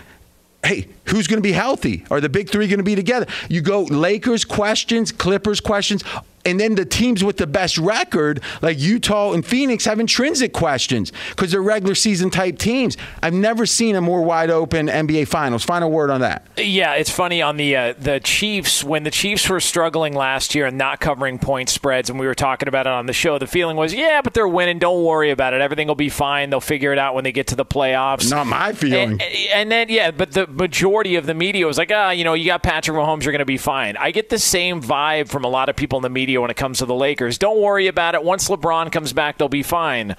hey, 0.62 0.88
who's 1.08 1.26
going 1.26 1.38
to 1.38 1.46
be 1.46 1.52
healthy? 1.52 2.04
Are 2.10 2.20
the 2.20 2.28
big 2.28 2.50
three 2.50 2.66
going 2.66 2.78
to 2.78 2.84
be 2.84 2.94
together? 2.94 3.26
You 3.48 3.60
go 3.60 3.82
Lakers 3.82 4.44
questions, 4.44 5.12
Clippers 5.12 5.60
questions, 5.60 6.02
and 6.44 6.58
then 6.58 6.74
the 6.76 6.84
teams 6.84 7.22
with 7.22 7.36
the 7.36 7.46
best 7.46 7.76
record, 7.78 8.40
like 8.62 8.78
Utah 8.78 9.32
and 9.32 9.44
Phoenix, 9.44 9.84
have 9.84 10.00
intrinsic 10.00 10.52
questions 10.52 11.12
because 11.30 11.52
they're 11.52 11.62
regular 11.62 11.94
season 11.94 12.30
type 12.30 12.58
teams. 12.58 12.96
I've 13.22 13.34
never 13.34 13.66
seen 13.66 13.96
a 13.96 14.00
more 14.00 14.22
wide 14.22 14.50
open 14.50 14.86
NBA 14.86 15.28
Finals. 15.28 15.64
Final 15.64 15.90
word 15.90 16.10
on 16.10 16.22
that. 16.22 16.46
Yeah, 16.56 16.94
it's 16.94 17.10
funny 17.10 17.42
on 17.42 17.58
the 17.58 17.76
uh, 17.76 17.94
the 17.98 18.20
Chiefs 18.20 18.82
when 18.82 19.02
the 19.02 19.10
Chiefs 19.10 19.48
were 19.48 19.60
struggling 19.60 20.14
last 20.14 20.54
year 20.54 20.66
and 20.66 20.78
not 20.78 21.00
covering 21.00 21.38
point 21.38 21.68
spreads, 21.68 22.08
and 22.08 22.18
we 22.18 22.26
were 22.26 22.34
talking 22.34 22.68
about 22.68 22.86
it 22.86 22.92
on 22.92 23.06
the 23.06 23.12
show. 23.12 23.38
The 23.38 23.46
feeling 23.46 23.76
was, 23.76 23.92
yeah, 23.92 24.22
but 24.22 24.32
they're 24.32 24.48
winning. 24.48 24.78
Don't 24.78 25.04
worry 25.04 25.30
about 25.30 25.52
it. 25.52 25.60
Everything 25.60 25.88
will 25.88 25.94
be 25.96 26.08
fine. 26.08 26.50
They'll 26.50 26.60
figure 26.60 26.92
it 26.92 26.98
out 26.98 27.14
when 27.14 27.24
they 27.24 27.32
get 27.32 27.48
to 27.48 27.56
the 27.56 27.66
playoffs. 27.66 28.30
Not 28.30 28.46
my 28.46 28.72
feeling. 28.72 29.12
And, 29.12 29.22
and 29.22 29.70
then 29.70 29.88
yeah, 29.90 30.12
but 30.12 30.32
the 30.32 30.46
majority 30.46 30.97
of 31.06 31.26
the 31.26 31.34
media 31.34 31.66
was 31.66 31.78
like, 31.78 31.90
ah, 31.92 32.10
you 32.10 32.24
know, 32.24 32.34
you 32.34 32.46
got 32.46 32.62
Patrick 32.62 32.96
Mahomes, 32.96 33.24
you're 33.24 33.32
going 33.32 33.40
to 33.40 33.44
be 33.44 33.56
fine. 33.56 33.96
I 33.96 34.10
get 34.10 34.28
the 34.28 34.38
same 34.38 34.82
vibe 34.82 35.28
from 35.28 35.44
a 35.44 35.48
lot 35.48 35.68
of 35.68 35.76
people 35.76 35.98
in 35.98 36.02
the 36.02 36.10
media 36.10 36.40
when 36.40 36.50
it 36.50 36.56
comes 36.56 36.78
to 36.78 36.86
the 36.86 36.94
Lakers. 36.94 37.38
Don't 37.38 37.60
worry 37.60 37.86
about 37.86 38.14
it. 38.14 38.24
Once 38.24 38.48
LeBron 38.48 38.90
comes 38.92 39.12
back, 39.12 39.38
they'll 39.38 39.48
be 39.48 39.62
fine. 39.62 40.16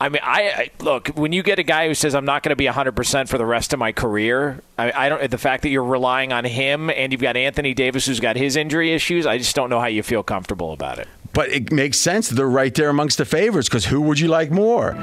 I 0.00 0.08
mean, 0.10 0.20
I, 0.22 0.42
I 0.42 0.70
look 0.80 1.08
when 1.08 1.32
you 1.32 1.42
get 1.42 1.58
a 1.58 1.64
guy 1.64 1.88
who 1.88 1.94
says 1.94 2.14
I'm 2.14 2.24
not 2.24 2.44
going 2.44 2.50
to 2.50 2.56
be 2.56 2.66
100 2.66 2.92
percent 2.92 3.28
for 3.28 3.36
the 3.36 3.46
rest 3.46 3.72
of 3.72 3.80
my 3.80 3.90
career. 3.90 4.62
I, 4.78 4.92
I 4.92 5.08
don't. 5.08 5.28
The 5.28 5.38
fact 5.38 5.62
that 5.62 5.70
you're 5.70 5.82
relying 5.82 6.32
on 6.32 6.44
him 6.44 6.88
and 6.88 7.10
you've 7.10 7.20
got 7.20 7.36
Anthony 7.36 7.74
Davis 7.74 8.06
who's 8.06 8.20
got 8.20 8.36
his 8.36 8.54
injury 8.54 8.92
issues, 8.92 9.26
I 9.26 9.38
just 9.38 9.56
don't 9.56 9.70
know 9.70 9.80
how 9.80 9.86
you 9.86 10.04
feel 10.04 10.22
comfortable 10.22 10.72
about 10.72 11.00
it. 11.00 11.08
But 11.32 11.50
it 11.50 11.70
makes 11.72 11.98
sense. 11.98 12.28
They're 12.28 12.48
right 12.48 12.74
there 12.74 12.88
amongst 12.88 13.18
the 13.18 13.24
favorites 13.24 13.68
because 13.68 13.84
who 13.84 14.00
would 14.02 14.18
you 14.18 14.28
like 14.28 14.50
more? 14.50 14.94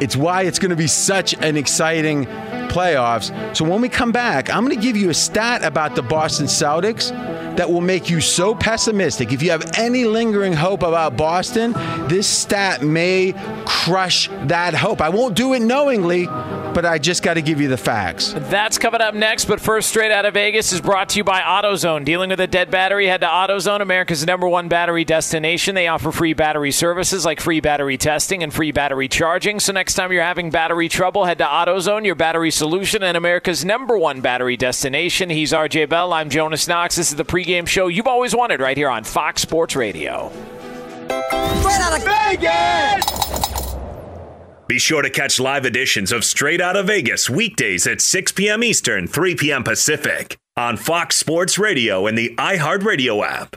It's 0.00 0.16
why 0.16 0.42
it's 0.42 0.58
going 0.58 0.70
to 0.70 0.76
be 0.76 0.86
such 0.86 1.34
an 1.34 1.56
exciting 1.56 2.26
playoffs. 2.74 3.56
So 3.56 3.64
when 3.64 3.80
we 3.80 3.88
come 3.88 4.10
back, 4.10 4.50
I'm 4.52 4.64
going 4.64 4.76
to 4.76 4.82
give 4.82 4.96
you 4.96 5.10
a 5.10 5.14
stat 5.14 5.62
about 5.62 5.94
the 5.94 6.02
Boston 6.02 6.46
Celtics 6.46 7.10
that 7.56 7.70
will 7.70 7.80
make 7.80 8.10
you 8.10 8.20
so 8.20 8.54
pessimistic. 8.54 9.32
If 9.32 9.40
you 9.42 9.50
have 9.50 9.78
any 9.78 10.04
lingering 10.04 10.52
hope 10.52 10.82
about 10.82 11.16
Boston, 11.16 11.72
this 12.08 12.26
stat 12.26 12.82
may 12.82 13.32
crush 13.64 14.28
that 14.46 14.74
hope. 14.74 15.00
I 15.00 15.08
won't 15.08 15.36
do 15.36 15.54
it 15.54 15.60
knowingly, 15.60 16.26
but 16.26 16.84
I 16.84 16.98
just 16.98 17.22
got 17.22 17.34
to 17.34 17.42
give 17.42 17.60
you 17.60 17.68
the 17.68 17.76
facts. 17.76 18.34
That's 18.36 18.76
coming 18.76 19.00
up 19.00 19.14
next, 19.14 19.44
but 19.44 19.60
first, 19.60 19.88
straight 19.88 20.10
out 20.10 20.26
of 20.26 20.34
Vegas 20.34 20.72
is 20.72 20.80
brought 20.80 21.10
to 21.10 21.18
you 21.18 21.24
by 21.24 21.40
AutoZone. 21.42 22.04
Dealing 22.04 22.30
with 22.30 22.40
a 22.40 22.48
dead 22.48 22.72
battery, 22.72 23.06
head 23.06 23.20
to 23.20 23.28
AutoZone, 23.28 23.80
America's 23.80 24.26
number 24.26 24.48
one 24.48 24.68
battery 24.68 25.04
destination. 25.04 25.73
They 25.74 25.88
offer 25.88 26.12
free 26.12 26.32
battery 26.32 26.70
services 26.70 27.24
like 27.24 27.40
free 27.40 27.60
battery 27.60 27.96
testing 27.96 28.42
and 28.42 28.52
free 28.52 28.72
battery 28.72 29.08
charging. 29.08 29.60
So 29.60 29.72
next 29.72 29.94
time 29.94 30.12
you're 30.12 30.22
having 30.22 30.50
battery 30.50 30.88
trouble, 30.88 31.24
head 31.24 31.38
to 31.38 31.44
AutoZone, 31.44 32.04
your 32.04 32.14
battery 32.14 32.50
solution, 32.50 33.02
and 33.02 33.16
America's 33.16 33.64
number 33.64 33.98
one 33.98 34.20
battery 34.20 34.56
destination. 34.56 35.30
He's 35.30 35.52
RJ 35.52 35.88
Bell. 35.88 36.12
I'm 36.12 36.30
Jonas 36.30 36.68
Knox. 36.68 36.96
This 36.96 37.10
is 37.10 37.16
the 37.16 37.24
pregame 37.24 37.66
show 37.66 37.88
you've 37.88 38.06
always 38.06 38.34
wanted 38.34 38.60
right 38.60 38.76
here 38.76 38.88
on 38.88 39.04
Fox 39.04 39.42
Sports 39.42 39.76
Radio. 39.76 40.30
Straight 41.08 41.80
out 41.80 41.98
of 41.98 42.04
Vegas! 42.04 43.74
Be 44.66 44.78
sure 44.78 45.02
to 45.02 45.10
catch 45.10 45.38
live 45.38 45.66
editions 45.66 46.10
of 46.10 46.24
Straight 46.24 46.60
Out 46.60 46.74
of 46.76 46.86
Vegas 46.86 47.28
weekdays 47.28 47.86
at 47.86 48.00
6 48.00 48.32
p.m. 48.32 48.64
Eastern, 48.64 49.06
3 49.06 49.34
p.m. 49.34 49.62
Pacific 49.62 50.38
on 50.56 50.76
Fox 50.76 51.16
Sports 51.16 51.58
Radio 51.58 52.06
and 52.06 52.16
the 52.16 52.34
iHeartRadio 52.36 53.26
app. 53.26 53.56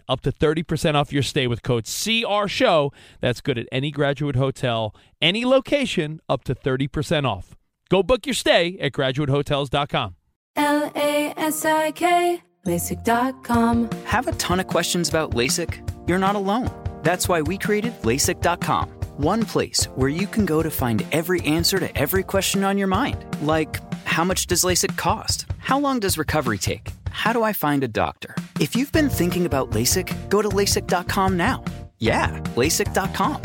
up 0.11 0.21
to 0.21 0.31
30% 0.31 0.95
off 0.95 1.13
your 1.13 1.23
stay 1.23 1.47
with 1.47 1.63
code 1.63 1.85
CR 1.85 2.47
Show. 2.47 2.91
That's 3.21 3.41
good 3.41 3.57
at 3.57 3.67
any 3.71 3.91
graduate 3.91 4.35
hotel, 4.35 4.93
any 5.21 5.45
location, 5.45 6.19
up 6.27 6.43
to 6.43 6.53
30% 6.53 7.25
off. 7.25 7.55
Go 7.89 8.03
book 8.03 8.25
your 8.25 8.35
stay 8.35 8.77
at 8.79 8.91
graduatehotels.com. 8.91 10.15
L 10.57 10.91
A 10.95 11.33
S 11.37 11.65
I 11.65 11.91
K, 11.91 12.41
LASIK.com. 12.67 13.89
Have 14.05 14.27
a 14.27 14.33
ton 14.33 14.59
of 14.59 14.67
questions 14.67 15.07
about 15.07 15.31
LASIK? 15.31 16.09
You're 16.09 16.19
not 16.19 16.35
alone. 16.35 16.69
That's 17.03 17.29
why 17.29 17.41
we 17.41 17.57
created 17.57 17.93
LASIK.com. 18.01 18.89
One 19.17 19.45
place 19.45 19.85
where 19.95 20.09
you 20.09 20.27
can 20.27 20.45
go 20.45 20.61
to 20.61 20.69
find 20.69 21.05
every 21.11 21.41
answer 21.41 21.79
to 21.79 21.97
every 21.97 22.23
question 22.23 22.63
on 22.63 22.77
your 22.77 22.87
mind. 22.87 23.23
Like, 23.41 23.79
how 24.05 24.23
much 24.23 24.47
does 24.47 24.63
LASIK 24.63 24.97
cost? 24.97 25.45
How 25.59 25.79
long 25.79 25.99
does 25.99 26.17
recovery 26.17 26.57
take? 26.57 26.91
How 27.11 27.33
do 27.33 27.43
I 27.43 27.53
find 27.53 27.83
a 27.83 27.87
doctor? 27.87 28.35
If 28.59 28.75
you've 28.75 28.91
been 28.91 29.09
thinking 29.09 29.45
about 29.45 29.69
LASIK, 29.71 30.29
go 30.29 30.41
to 30.41 30.49
LASIK.com 30.49 31.37
now. 31.37 31.63
Yeah, 31.99 32.31
LASIK.com. 32.55 33.41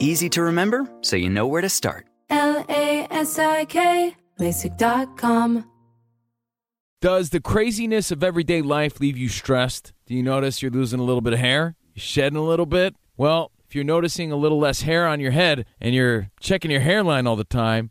Easy 0.00 0.28
to 0.30 0.42
remember, 0.42 0.88
so 1.02 1.16
you 1.16 1.28
know 1.30 1.46
where 1.46 1.62
to 1.62 1.68
start. 1.68 2.06
L 2.30 2.64
A 2.68 3.06
S 3.10 3.38
I 3.38 3.64
K, 3.66 4.16
LASIK.com. 4.40 5.70
Does 7.00 7.30
the 7.30 7.40
craziness 7.40 8.10
of 8.10 8.24
everyday 8.24 8.62
life 8.62 8.98
leave 8.98 9.16
you 9.18 9.28
stressed? 9.28 9.92
Do 10.06 10.14
you 10.14 10.22
notice 10.22 10.62
you're 10.62 10.70
losing 10.70 11.00
a 11.00 11.04
little 11.04 11.20
bit 11.20 11.34
of 11.34 11.38
hair? 11.38 11.76
You're 11.94 12.02
shedding 12.02 12.38
a 12.38 12.42
little 12.42 12.66
bit? 12.66 12.96
Well, 13.16 13.52
if 13.60 13.74
If 13.74 13.76
you're 13.76 13.84
noticing 13.84 14.30
a 14.32 14.36
little 14.36 14.58
less 14.58 14.82
hair 14.82 15.06
on 15.06 15.18
your 15.20 15.32
head 15.32 15.66
and 15.80 15.94
you're 15.94 16.30
checking 16.40 16.70
your 16.70 16.80
hairline 16.80 17.26
all 17.26 17.36
the 17.36 17.44
time, 17.44 17.90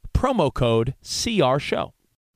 promo 0.13 0.53
code 0.53 0.95
CR 1.01 1.59
Show. 1.59 1.93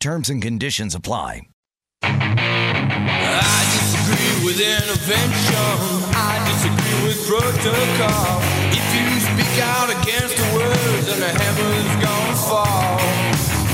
Terms 0.00 0.28
and 0.30 0.42
conditions 0.42 0.94
apply. 0.94 1.42
I 2.02 3.62
disagree 3.72 4.44
with 4.46 4.60
intervention. 4.60 5.56
I 6.14 6.38
disagree 6.46 7.08
with 7.08 7.26
protocol. 7.26 8.40
If 8.70 8.86
you 8.94 9.20
speak 9.20 9.64
out 9.64 9.90
against 9.90 10.36
the 10.36 10.54
words, 10.54 11.06
then 11.06 11.20
the 11.20 11.28
heavens 11.28 12.04
gonna 12.04 12.36
fall. 12.36 12.98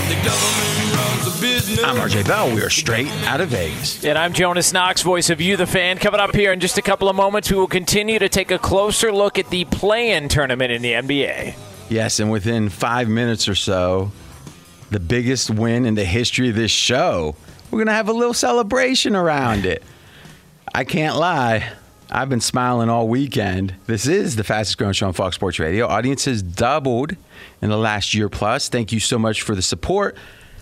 The 0.09 0.15
government 0.25 0.97
runs 0.97 1.27
a 1.27 1.41
business. 1.41 1.85
I'm 1.85 1.97
RJ 1.97 2.27
Bell. 2.27 2.55
We 2.55 2.63
are 2.63 2.71
straight 2.71 3.11
out 3.27 3.41
of 3.41 3.49
Vegas. 3.49 4.05
And 4.05 4.17
I'm 4.17 4.33
Jonas 4.33 4.73
Knox, 4.73 5.03
voice 5.03 5.29
of 5.29 5.41
You, 5.41 5.57
the 5.57 5.67
fan. 5.67 5.99
Coming 5.99 6.21
up 6.21 6.35
here 6.35 6.53
in 6.53 6.61
just 6.61 6.79
a 6.79 6.83
couple 6.83 7.09
of 7.09 7.17
moments, 7.17 7.51
we 7.51 7.57
will 7.57 7.67
continue 7.67 8.19
to 8.21 8.29
take 8.29 8.51
a 8.51 8.59
closer 8.59 9.13
look 9.13 9.39
at 9.39 9.51
the 9.51 9.65
play 9.67 10.13
in 10.13 10.29
tournament 10.29 10.71
in 10.73 10.83
the 10.83 10.93
NBA. 10.93 11.55
Yes, 11.91 12.21
and 12.21 12.31
within 12.31 12.69
five 12.71 13.09
minutes 13.09 13.49
or 13.49 13.55
so, 13.55 14.13
the 14.93 15.01
biggest 15.01 15.51
win 15.51 15.87
in 15.87 15.95
the 15.95 16.05
history 16.05 16.51
of 16.51 16.55
this 16.55 16.71
show. 16.71 17.35
We're 17.71 17.79
going 17.79 17.87
to 17.87 17.95
have 17.95 18.09
a 18.09 18.13
little 18.13 18.35
celebration 18.35 19.17
around 19.17 19.65
it. 19.65 19.83
I 20.75 20.85
can't 20.85 21.17
lie. 21.17 21.73
I've 22.11 22.29
been 22.29 22.43
smiling 22.43 22.91
all 22.91 23.09
weekend. 23.09 23.75
This 23.87 24.07
is 24.07 24.37
the 24.37 24.45
fastest 24.45 24.77
growing 24.77 24.93
show 24.93 25.07
on 25.07 25.15
Fox 25.15 25.35
Sports 25.35 25.59
Radio. 25.59 25.87
Audience 25.87 26.27
has 26.27 26.43
doubled 26.43 27.17
in 27.63 27.71
the 27.71 27.79
last 27.79 28.13
year 28.13 28.29
plus. 28.29 28.69
Thank 28.69 28.93
you 28.93 29.01
so 29.01 29.19
much 29.19 29.41
for 29.41 29.55
the 29.55 29.63
support. 29.63 30.17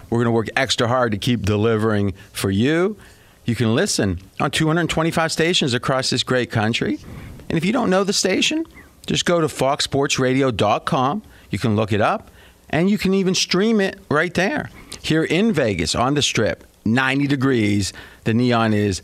We're 0.08 0.18
going 0.18 0.26
to 0.26 0.32
work 0.32 0.48
extra 0.54 0.86
hard 0.86 1.10
to 1.10 1.18
keep 1.18 1.42
delivering 1.42 2.14
for 2.32 2.52
you. 2.52 2.96
You 3.44 3.56
can 3.56 3.74
listen 3.74 4.20
on 4.38 4.52
225 4.52 5.32
stations 5.32 5.74
across 5.74 6.10
this 6.10 6.22
great 6.22 6.52
country. 6.52 6.98
And 7.48 7.58
if 7.58 7.64
you 7.64 7.72
don't 7.72 7.90
know 7.90 8.04
the 8.04 8.12
station, 8.12 8.64
just 9.06 9.24
go 9.24 9.40
to 9.40 9.48
foxsportsradio.com. 9.48 11.22
You 11.50 11.58
can 11.58 11.74
look 11.74 11.92
it 11.92 12.00
up 12.00 12.30
and 12.70 12.88
you 12.88 12.98
can 12.98 13.14
even 13.14 13.34
stream 13.34 13.80
it 13.80 13.98
right 14.08 14.32
there. 14.34 14.70
Here 15.02 15.24
in 15.24 15.52
Vegas 15.52 15.94
on 15.94 16.14
the 16.14 16.22
strip, 16.22 16.64
90 16.84 17.26
degrees, 17.26 17.92
the 18.24 18.34
neon 18.34 18.72
is 18.72 19.02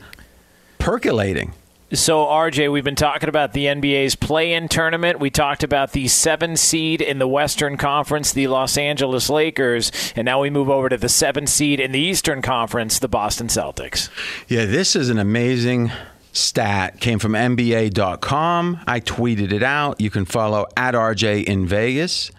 percolating. 0.79 1.53
So, 1.93 2.25
RJ, 2.27 2.73
we've 2.73 2.83
been 2.83 2.97
talking 2.97 3.29
about 3.29 3.53
the 3.53 3.67
NBA's 3.67 4.17
play 4.17 4.55
in 4.55 4.67
tournament. 4.67 5.21
We 5.21 5.31
talked 5.31 5.63
about 5.63 5.93
the 5.93 6.09
seven 6.09 6.57
seed 6.57 7.01
in 7.01 7.21
the 7.21 7.29
Western 7.29 7.77
Conference, 7.77 8.33
the 8.33 8.49
Los 8.49 8.77
Angeles 8.77 9.31
Lakers. 9.31 9.93
And 10.17 10.25
now 10.25 10.41
we 10.41 10.51
move 10.51 10.69
over 10.69 10.89
to 10.89 10.97
the 10.97 11.09
seven 11.09 11.47
seed 11.47 11.79
in 11.79 11.93
the 11.93 12.01
Eastern 12.01 12.43
Conference, 12.43 12.99
the 12.99 13.07
Boston 13.07 13.47
Celtics. 13.47 14.09
Yeah, 14.49 14.65
this 14.65 14.97
is 14.97 15.11
an 15.11 15.19
amazing 15.19 15.93
stat. 16.33 16.99
Came 16.99 17.21
from 17.21 17.33
NBA.com. 17.33 18.81
I 18.85 18.99
tweeted 18.99 19.53
it 19.53 19.63
out. 19.63 20.01
You 20.01 20.11
can 20.11 20.25
follow 20.25 20.67
at 20.77 20.95
RJ 20.95 21.45
in 21.45 21.69
Vegas. 21.69 22.33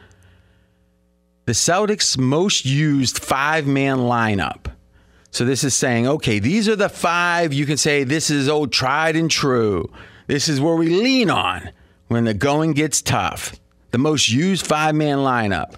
The 1.47 1.53
Celtics' 1.53 2.17
most 2.17 2.65
used 2.65 3.19
five 3.19 3.65
man 3.65 3.99
lineup. 3.99 4.65
So 5.31 5.45
this 5.45 5.63
is 5.63 5.73
saying, 5.73 6.05
okay, 6.05 6.39
these 6.39 6.67
are 6.67 6.75
the 6.75 6.89
five 6.89 7.53
you 7.53 7.65
can 7.65 7.77
say 7.77 8.03
this 8.03 8.29
is 8.29 8.49
old 8.49 8.73
tried 8.73 9.15
and 9.15 9.31
true. 9.31 9.89
This 10.27 10.49
is 10.49 10.59
where 10.59 10.75
we 10.75 10.89
lean 10.89 11.29
on 11.29 11.69
when 12.09 12.25
the 12.25 12.33
going 12.33 12.73
gets 12.73 13.01
tough. 13.01 13.55
The 13.91 13.97
most 13.97 14.27
used 14.27 14.67
five 14.67 14.93
man 14.93 15.19
lineup. 15.19 15.75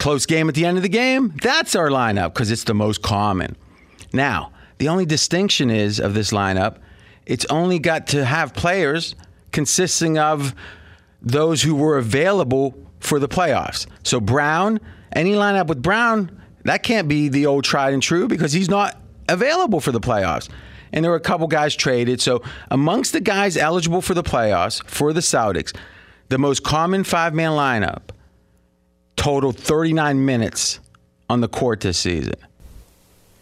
Close 0.00 0.26
game 0.26 0.48
at 0.48 0.56
the 0.56 0.66
end 0.66 0.78
of 0.78 0.82
the 0.82 0.88
game, 0.88 1.32
that's 1.40 1.76
our 1.76 1.88
lineup 1.88 2.34
because 2.34 2.50
it's 2.50 2.64
the 2.64 2.74
most 2.74 3.02
common. 3.02 3.54
Now, 4.12 4.50
the 4.78 4.88
only 4.88 5.06
distinction 5.06 5.70
is 5.70 6.00
of 6.00 6.14
this 6.14 6.32
lineup, 6.32 6.78
it's 7.24 7.46
only 7.48 7.78
got 7.78 8.08
to 8.08 8.24
have 8.24 8.52
players 8.52 9.14
consisting 9.52 10.18
of 10.18 10.56
those 11.20 11.62
who 11.62 11.76
were 11.76 11.98
available 11.98 12.74
for 13.02 13.18
the 13.18 13.28
playoffs. 13.28 13.86
So 14.04 14.20
Brown, 14.20 14.80
any 15.12 15.32
lineup 15.32 15.66
with 15.66 15.82
Brown, 15.82 16.40
that 16.64 16.84
can't 16.84 17.08
be 17.08 17.28
the 17.28 17.46
old 17.46 17.64
tried 17.64 17.92
and 17.92 18.02
true 18.02 18.28
because 18.28 18.52
he's 18.52 18.70
not 18.70 18.96
available 19.28 19.80
for 19.80 19.90
the 19.90 20.00
playoffs. 20.00 20.48
And 20.92 21.04
there 21.04 21.10
were 21.10 21.16
a 21.16 21.20
couple 21.20 21.48
guys 21.48 21.74
traded. 21.74 22.20
So 22.20 22.42
amongst 22.70 23.12
the 23.12 23.20
guys 23.20 23.56
eligible 23.56 24.02
for 24.02 24.14
the 24.14 24.22
playoffs 24.22 24.84
for 24.86 25.12
the 25.12 25.20
Celtics, 25.20 25.76
the 26.28 26.38
most 26.38 26.62
common 26.62 27.02
five 27.02 27.34
man 27.34 27.50
lineup 27.50 28.02
totaled 29.16 29.58
39 29.58 30.24
minutes 30.24 30.78
on 31.28 31.40
the 31.40 31.48
court 31.48 31.80
this 31.80 31.98
season. 31.98 32.34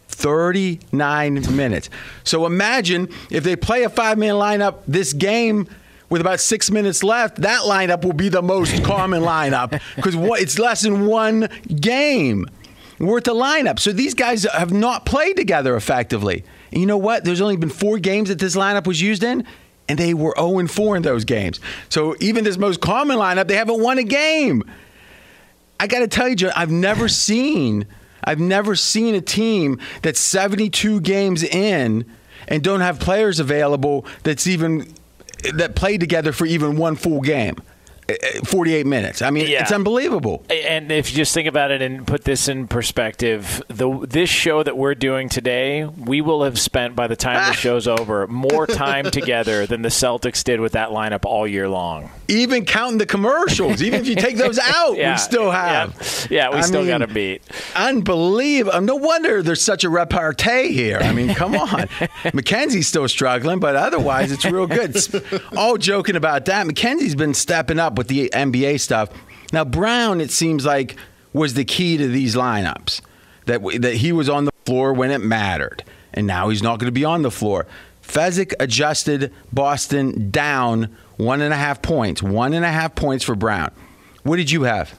39 0.07 1.55
minutes. 1.55 1.89
So 2.23 2.45
imagine 2.45 3.09
if 3.29 3.43
they 3.43 3.55
play 3.55 3.83
a 3.83 3.89
five 3.89 4.17
man 4.17 4.35
lineup 4.35 4.79
this 4.87 5.13
game 5.13 5.67
with 6.11 6.19
about 6.19 6.41
six 6.41 6.69
minutes 6.69 7.03
left, 7.03 7.37
that 7.37 7.61
lineup 7.61 8.03
will 8.03 8.13
be 8.13 8.27
the 8.27 8.41
most 8.41 8.83
common 8.83 9.23
lineup 9.23 9.81
because 9.95 10.13
it's 10.41 10.59
less 10.59 10.81
than 10.81 11.07
one 11.07 11.47
game 11.73 12.45
worth 12.99 13.29
of 13.29 13.37
lineup. 13.37 13.79
So 13.79 13.93
these 13.93 14.13
guys 14.13 14.43
have 14.43 14.73
not 14.73 15.05
played 15.05 15.37
together 15.37 15.75
effectively. 15.77 16.43
And 16.71 16.81
you 16.81 16.85
know 16.85 16.97
what? 16.97 17.23
There's 17.23 17.39
only 17.39 17.55
been 17.55 17.69
four 17.69 17.97
games 17.97 18.27
that 18.27 18.39
this 18.39 18.57
lineup 18.57 18.85
was 18.85 19.01
used 19.01 19.23
in, 19.23 19.47
and 19.87 19.97
they 19.97 20.13
were 20.13 20.35
0 20.37 20.67
4 20.67 20.97
in 20.97 21.01
those 21.01 21.23
games. 21.23 21.61
So 21.87 22.17
even 22.19 22.43
this 22.43 22.57
most 22.57 22.81
common 22.81 23.17
lineup, 23.17 23.47
they 23.47 23.55
haven't 23.55 23.81
won 23.81 23.97
a 23.97 24.03
game. 24.03 24.63
I 25.79 25.87
got 25.87 25.99
to 25.99 26.09
tell 26.09 26.27
you, 26.27 26.35
Joe, 26.35 26.51
I've 26.53 26.71
never 26.71 27.07
seen, 27.27 27.87
I've 28.21 28.39
never 28.39 28.75
seen 28.75 29.15
a 29.15 29.21
team 29.21 29.79
that's 30.01 30.19
72 30.19 30.99
games 30.99 31.41
in 31.41 32.05
and 32.49 32.61
don't 32.61 32.81
have 32.81 32.99
players 32.99 33.39
available 33.39 34.05
that's 34.23 34.45
even 34.45 34.93
that 35.53 35.75
played 35.75 35.99
together 35.99 36.31
for 36.31 36.45
even 36.45 36.75
one 36.77 36.95
full 36.95 37.21
game. 37.21 37.55
48 38.43 38.85
minutes. 38.85 39.21
I 39.21 39.29
mean, 39.29 39.47
yeah. 39.47 39.61
it's 39.61 39.71
unbelievable. 39.71 40.43
And 40.49 40.91
if 40.91 41.11
you 41.11 41.17
just 41.17 41.33
think 41.33 41.47
about 41.47 41.71
it 41.71 41.81
and 41.81 42.05
put 42.05 42.23
this 42.23 42.47
in 42.47 42.67
perspective, 42.67 43.61
the 43.67 44.05
this 44.07 44.29
show 44.29 44.63
that 44.63 44.77
we're 44.77 44.95
doing 44.95 45.29
today, 45.29 45.85
we 45.85 46.21
will 46.21 46.43
have 46.43 46.59
spent 46.59 46.95
by 46.95 47.07
the 47.07 47.15
time 47.15 47.35
the 47.35 47.51
ah. 47.51 47.53
show's 47.53 47.87
over 47.87 48.27
more 48.27 48.67
time 48.81 49.11
together 49.11 49.65
than 49.65 49.81
the 49.81 49.89
Celtics 49.89 50.43
did 50.43 50.59
with 50.59 50.73
that 50.73 50.89
lineup 50.89 51.25
all 51.25 51.47
year 51.47 51.67
long. 51.69 52.09
Even 52.27 52.65
counting 52.65 52.97
the 52.97 53.05
commercials, 53.05 53.81
even 53.81 54.01
if 54.01 54.07
you 54.07 54.15
take 54.15 54.37
those 54.37 54.59
out, 54.75 54.97
yeah, 54.97 55.13
we 55.13 55.17
still 55.17 55.51
have. 55.51 56.27
Yeah, 56.29 56.47
yeah 56.47 56.49
we 56.49 56.57
I 56.57 56.61
still 56.61 56.85
got 56.85 56.99
to 56.99 57.07
beat. 57.07 57.41
Unbelievable. 57.75 58.75
Uh, 58.75 58.79
no 58.79 58.95
wonder 58.95 59.41
there's 59.41 59.61
such 59.61 59.83
a 59.83 59.89
repartee 59.89 60.73
here. 60.73 60.99
I 61.01 61.11
mean, 61.11 61.33
come 61.33 61.55
on. 61.57 61.87
Mackenzie's 62.33 62.87
still 62.87 63.07
struggling, 63.07 63.59
but 63.59 63.75
otherwise 63.75 64.31
it's 64.31 64.45
real 64.45 64.67
good. 64.67 64.95
all 65.57 65.77
joking 65.77 66.15
about 66.15 66.45
that. 66.45 66.65
Mackenzie's 66.67 67.15
been 67.15 67.33
stepping 67.33 67.79
up 67.79 67.95
with 68.01 68.07
the 68.07 68.31
NBA 68.33 68.79
stuff. 68.79 69.09
Now 69.53 69.63
Brown, 69.63 70.21
it 70.21 70.31
seems 70.31 70.65
like, 70.65 70.95
was 71.33 71.53
the 71.53 71.63
key 71.63 71.97
to 71.97 72.07
these 72.07 72.35
lineups. 72.35 73.01
That 73.45 73.61
that 73.81 73.95
he 73.95 74.11
was 74.11 74.27
on 74.27 74.45
the 74.45 74.51
floor 74.65 74.91
when 74.93 75.11
it 75.11 75.19
mattered, 75.19 75.83
and 76.13 76.25
now 76.25 76.49
he's 76.49 76.63
not 76.63 76.79
going 76.79 76.87
to 76.87 76.91
be 76.91 77.05
on 77.05 77.21
the 77.21 77.31
floor. 77.31 77.67
Fezzik 78.01 78.53
adjusted 78.59 79.31
Boston 79.53 80.31
down 80.31 80.95
one 81.17 81.41
and 81.41 81.53
a 81.53 81.57
half 81.57 81.81
points. 81.83 82.23
One 82.23 82.53
and 82.53 82.65
a 82.65 82.71
half 82.71 82.95
points 82.95 83.23
for 83.23 83.35
Brown. 83.35 83.71
What 84.23 84.37
did 84.37 84.49
you 84.49 84.63
have? 84.63 84.97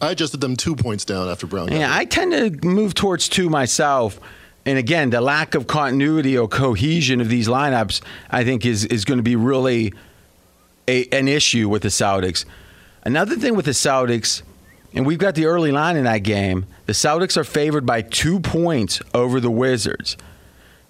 I 0.00 0.10
adjusted 0.10 0.42
them 0.42 0.56
two 0.56 0.76
points 0.76 1.06
down 1.06 1.28
after 1.28 1.46
Brown. 1.46 1.72
Yeah. 1.72 1.94
I 1.94 2.04
tend 2.04 2.32
to 2.32 2.66
move 2.66 2.92
towards 2.92 3.28
two 3.28 3.48
myself. 3.48 4.20
And 4.66 4.78
again, 4.78 5.10
the 5.10 5.20
lack 5.20 5.54
of 5.54 5.66
continuity 5.66 6.36
or 6.36 6.48
cohesion 6.48 7.20
of 7.20 7.28
these 7.28 7.48
lineups, 7.48 8.02
I 8.30 8.44
think, 8.44 8.66
is 8.66 8.84
is 8.84 9.04
going 9.04 9.18
to 9.18 9.22
be 9.22 9.36
really 9.36 9.94
a, 10.88 11.06
an 11.08 11.28
issue 11.28 11.68
with 11.68 11.82
the 11.82 11.88
Celtics. 11.88 12.44
Another 13.04 13.36
thing 13.36 13.54
with 13.54 13.66
the 13.66 13.72
Celtics, 13.72 14.42
and 14.92 15.06
we've 15.06 15.18
got 15.18 15.34
the 15.34 15.46
early 15.46 15.72
line 15.72 15.96
in 15.96 16.04
that 16.04 16.18
game. 16.18 16.66
The 16.86 16.92
Celtics 16.92 17.36
are 17.36 17.44
favored 17.44 17.86
by 17.86 18.02
two 18.02 18.40
points 18.40 19.00
over 19.14 19.40
the 19.40 19.50
Wizards. 19.50 20.16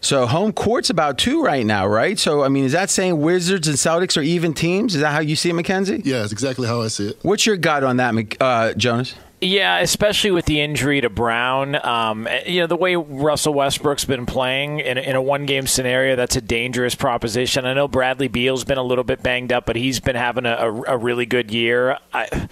So 0.01 0.27
home 0.27 0.53
court's 0.53 0.91
about 0.91 1.19
two 1.19 1.43
right 1.43 1.65
now, 1.65 1.87
right? 1.87 2.19
So 2.19 2.45
I 2.45 2.49
mean, 2.49 2.65
is 2.65 2.73
that 2.73 2.91
saying 2.91 3.21
Wizards 3.21 3.67
and 3.67 3.77
Celtics 3.77 4.17
are 4.17 4.23
even 4.23 4.55
teams? 4.55 4.95
Is 4.95 5.01
that 5.01 5.13
how 5.13 5.21
you 5.21 5.37
see 5.37 5.51
it, 5.51 5.55
Mackenzie? 5.55 6.03
Yeah, 6.05 6.23
it's 6.23 6.33
exactly 6.33 6.69
how 6.69 6.83
I 6.83 6.89
see 6.89 7.09
it. 7.09 7.19
What's 7.23 7.47
your 7.47 7.57
gut 7.57 7.83
on 7.83 7.97
that, 7.97 8.37
uh, 8.41 8.75
Jonas? 8.75 9.15
Yeah, 9.41 9.81
especially 9.81 10.31
with 10.31 10.47
the 10.47 10.63
injury 10.63 11.03
to 11.03 11.11
Brown. 11.11 11.75
Um, 11.87 12.27
you 12.47 12.61
know, 12.61 12.67
the 12.67 12.77
way 12.77 12.97
Russell 12.97 13.53
Westbrook's 13.53 14.07
been 14.07 14.25
playing 14.25 14.81
in, 14.81 14.97
in 14.97 15.15
a 15.15 15.21
one 15.21 15.45
game 15.45 15.67
scenario, 15.67 16.17
that's 16.17 16.37
a 16.37 16.41
dangerous 16.41 16.95
proposition. 16.95 17.67
I 17.67 17.75
know 17.75 17.87
Bradley 17.87 18.29
Beal's 18.29 18.65
been 18.65 18.79
a 18.79 18.83
little 18.83 19.05
bit 19.05 19.23
banged 19.23 19.53
up, 19.53 19.67
but 19.67 19.77
he's 19.77 20.01
been 20.01 20.17
having 20.17 20.47
a, 20.47 20.55
a, 20.55 20.83
a 20.95 20.97
really 20.97 21.27
good 21.27 21.51
year. 21.51 21.99
I, 22.15 22.49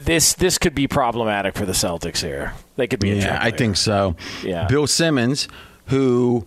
this 0.00 0.34
this 0.34 0.58
could 0.58 0.74
be 0.74 0.86
problematic 0.86 1.54
for 1.54 1.64
the 1.64 1.72
Celtics 1.72 2.22
here. 2.22 2.52
They 2.76 2.86
could 2.86 3.00
be 3.00 3.10
Yeah, 3.10 3.38
I 3.40 3.50
think 3.50 3.76
so. 3.76 4.16
Yeah. 4.42 4.66
Bill 4.66 4.86
Simmons, 4.86 5.48
who, 5.86 6.46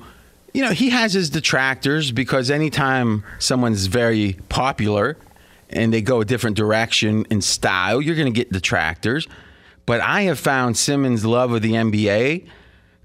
you 0.54 0.62
know, 0.64 0.72
he 0.72 0.90
has 0.90 1.14
his 1.14 1.30
detractors 1.30 2.12
because 2.12 2.52
anytime 2.52 3.24
someone's 3.40 3.88
very 3.88 4.38
popular 4.50 5.18
and 5.70 5.94
they 5.94 6.02
go 6.02 6.22
a 6.22 6.26
different 6.26 6.58
direction 6.58 7.26
in 7.30 7.42
style, 7.42 8.02
you're 8.02 8.16
going 8.16 8.32
to 8.32 8.38
get 8.38 8.52
detractors. 8.52 9.28
But 9.86 10.02
I 10.02 10.24
have 10.24 10.40
found 10.40 10.78
Simmons' 10.78 11.26
love 11.26 11.52
of 11.52 11.62
the 11.62 11.74
NBA 11.74 12.46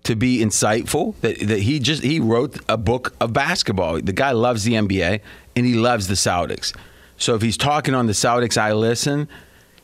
to 0.04 0.16
be 0.16 0.38
insightful. 0.38 1.14
That, 1.20 1.38
that 1.40 1.60
he 1.60 1.78
just 1.78 2.02
he 2.02 2.20
wrote 2.20 2.58
a 2.68 2.76
book 2.76 3.14
of 3.20 3.32
basketball. 3.32 4.00
The 4.00 4.12
guy 4.12 4.32
loves 4.32 4.64
the 4.64 4.74
NBA 4.74 5.20
and 5.56 5.66
he 5.66 5.74
loves 5.74 6.08
the 6.08 6.14
Celtics. 6.14 6.76
So 7.16 7.34
if 7.34 7.42
he's 7.42 7.56
talking 7.56 7.94
on 7.94 8.06
the 8.06 8.12
Celtics, 8.12 8.56
I 8.56 8.72
listen. 8.72 9.28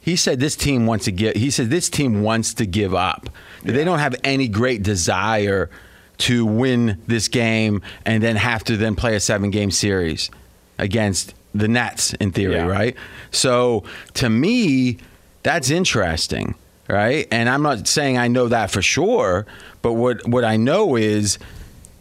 He 0.00 0.16
said 0.16 0.40
this 0.40 0.56
team 0.56 0.86
wants 0.86 1.04
to 1.06 1.12
get. 1.12 1.36
He 1.36 1.50
said 1.50 1.70
this 1.70 1.90
team 1.90 2.22
wants 2.22 2.54
to 2.54 2.66
give 2.66 2.94
up. 2.94 3.28
That 3.64 3.72
They 3.72 3.84
don't 3.84 3.98
have 3.98 4.14
any 4.24 4.48
great 4.48 4.82
desire 4.82 5.70
to 6.18 6.44
win 6.44 7.00
this 7.06 7.28
game 7.28 7.82
and 8.04 8.22
then 8.22 8.36
have 8.36 8.62
to 8.64 8.76
then 8.76 8.94
play 8.94 9.14
a 9.14 9.20
seven 9.20 9.50
game 9.50 9.70
series 9.70 10.30
against 10.78 11.34
the 11.54 11.68
Nets 11.68 12.12
in 12.14 12.30
theory, 12.32 12.54
Yeah. 12.54 12.66
right? 12.66 12.96
So 13.30 13.84
to 14.14 14.28
me, 14.30 14.98
that's 15.42 15.70
interesting, 15.70 16.54
right? 16.88 17.26
And 17.30 17.48
I'm 17.48 17.62
not 17.62 17.88
saying 17.88 18.18
I 18.18 18.28
know 18.28 18.48
that 18.48 18.70
for 18.70 18.82
sure, 18.82 19.46
but 19.82 19.94
what 19.94 20.26
what 20.28 20.44
I 20.44 20.56
know 20.56 20.96
is 20.96 21.38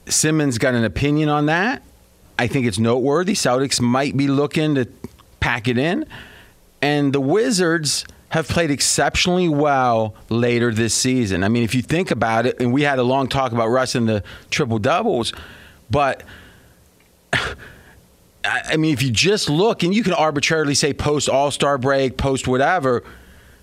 Simmons 0.08 0.58
got 0.58 0.74
an 0.74 0.84
opinion 0.84 1.30
on 1.30 1.46
that. 1.48 1.82
I 2.38 2.48
think 2.48 2.66
it's 2.66 2.80
noteworthy. 2.80 3.34
Celtics 3.34 3.82
might 3.82 4.16
be 4.16 4.28
looking 4.28 4.76
to 4.76 4.88
pack 5.40 5.68
it 5.68 5.78
in. 5.78 6.06
And 6.82 7.12
the 7.12 7.20
Wizards 7.20 8.06
have 8.30 8.48
played 8.48 8.72
exceptionally 8.72 9.50
well 9.50 10.14
later 10.30 10.72
this 10.74 10.94
season. 10.94 11.44
I 11.44 11.50
mean, 11.50 11.64
if 11.64 11.74
you 11.76 11.82
think 11.82 12.12
about 12.12 12.46
it, 12.46 12.60
and 12.62 12.72
we 12.72 12.84
had 12.84 13.00
a 13.00 13.04
long 13.04 13.28
talk 13.28 13.52
about 13.52 13.68
Russ 13.70 13.96
and 13.96 14.08
the 14.08 14.24
triple 14.52 14.80
doubles, 14.80 15.34
but 15.90 16.24
I 18.50 18.78
mean, 18.78 18.94
if 18.94 19.04
you 19.04 19.12
just 19.12 19.50
look, 19.50 19.84
and 19.84 19.94
you 19.94 20.04
can 20.04 20.14
arbitrarily 20.14 20.76
say 20.76 20.94
post 20.94 21.30
All 21.30 21.52
Star 21.52 21.78
break, 21.78 22.18
post 22.18 22.48
whatever, 22.48 23.04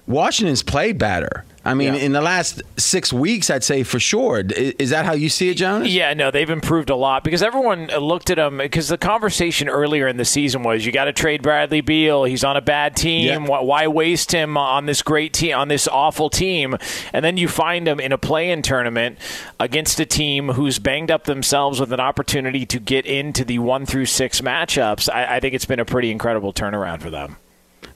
Washington's 0.07 0.62
played 0.62 0.99
better. 0.99 1.44
I 1.67 1.75
mean, 1.75 1.95
Yeah. 1.95 2.01
in 2.01 2.13
the 2.13 2.21
last 2.21 2.63
six 2.77 3.13
weeks, 3.13 3.51
I'd 3.51 3.65
say 3.65 3.83
for 3.83 3.99
sure. 3.99 4.45
Is 4.57 4.91
that 4.91 5.05
how 5.05 5.15
you 5.15 5.29
see 5.29 5.51
it, 5.51 5.55
Jonas? 5.55 5.89
Yeah, 5.89 6.15
no, 6.15 6.31
they've 6.31 6.49
improved 6.49 6.91
a 6.91 6.95
lot 6.97 7.25
because 7.25 7.43
everyone 7.43 7.89
looked 7.89 8.31
at 8.31 8.39
him 8.39 8.59
because 8.59 8.89
the 8.89 8.97
conversation 8.99 9.69
earlier 9.69 10.07
in 10.07 10.17
the 10.17 10.25
season 10.25 10.63
was 10.63 10.87
you 10.87 10.93
got 10.93 11.07
to 11.07 11.13
trade 11.13 11.43
Bradley 11.43 11.81
Beal. 11.81 12.23
He's 12.25 12.45
on 12.45 12.57
a 12.57 12.61
bad 12.61 12.95
team. 12.95 13.27
Yeah. 13.27 13.39
Why, 13.39 13.61
why 13.61 13.87
waste 13.89 14.33
him 14.33 14.57
on 14.57 14.87
this 14.87 15.03
great 15.03 15.33
team, 15.33 15.57
on 15.57 15.69
this 15.69 15.89
awful 15.89 16.31
team? 16.31 16.77
And 17.13 17.25
then 17.25 17.37
you 17.37 17.49
find 17.49 17.89
him 17.89 17.99
in 17.99 18.13
a 18.13 18.19
play-in 18.19 18.63
tournament 18.63 19.19
against 19.59 19.99
a 19.99 20.07
team 20.07 20.51
who's 20.51 20.79
banged 20.79 21.11
up 21.11 21.25
themselves 21.25 21.81
with 21.81 21.93
an 21.93 22.01
opportunity 22.01 22.65
to 22.67 22.79
get 22.79 23.07
into 23.07 23.45
the 23.45 23.59
one 23.59 23.87
through 23.87 24.07
six 24.07 24.41
matchups. 24.41 25.09
I, 25.13 25.37
I 25.37 25.41
think 25.41 25.55
it's 25.55 25.65
been 25.67 25.81
a 25.81 25.85
pretty 25.85 26.13
incredible 26.13 26.53
turnaround 26.53 27.03
for 27.03 27.11
them. 27.11 27.39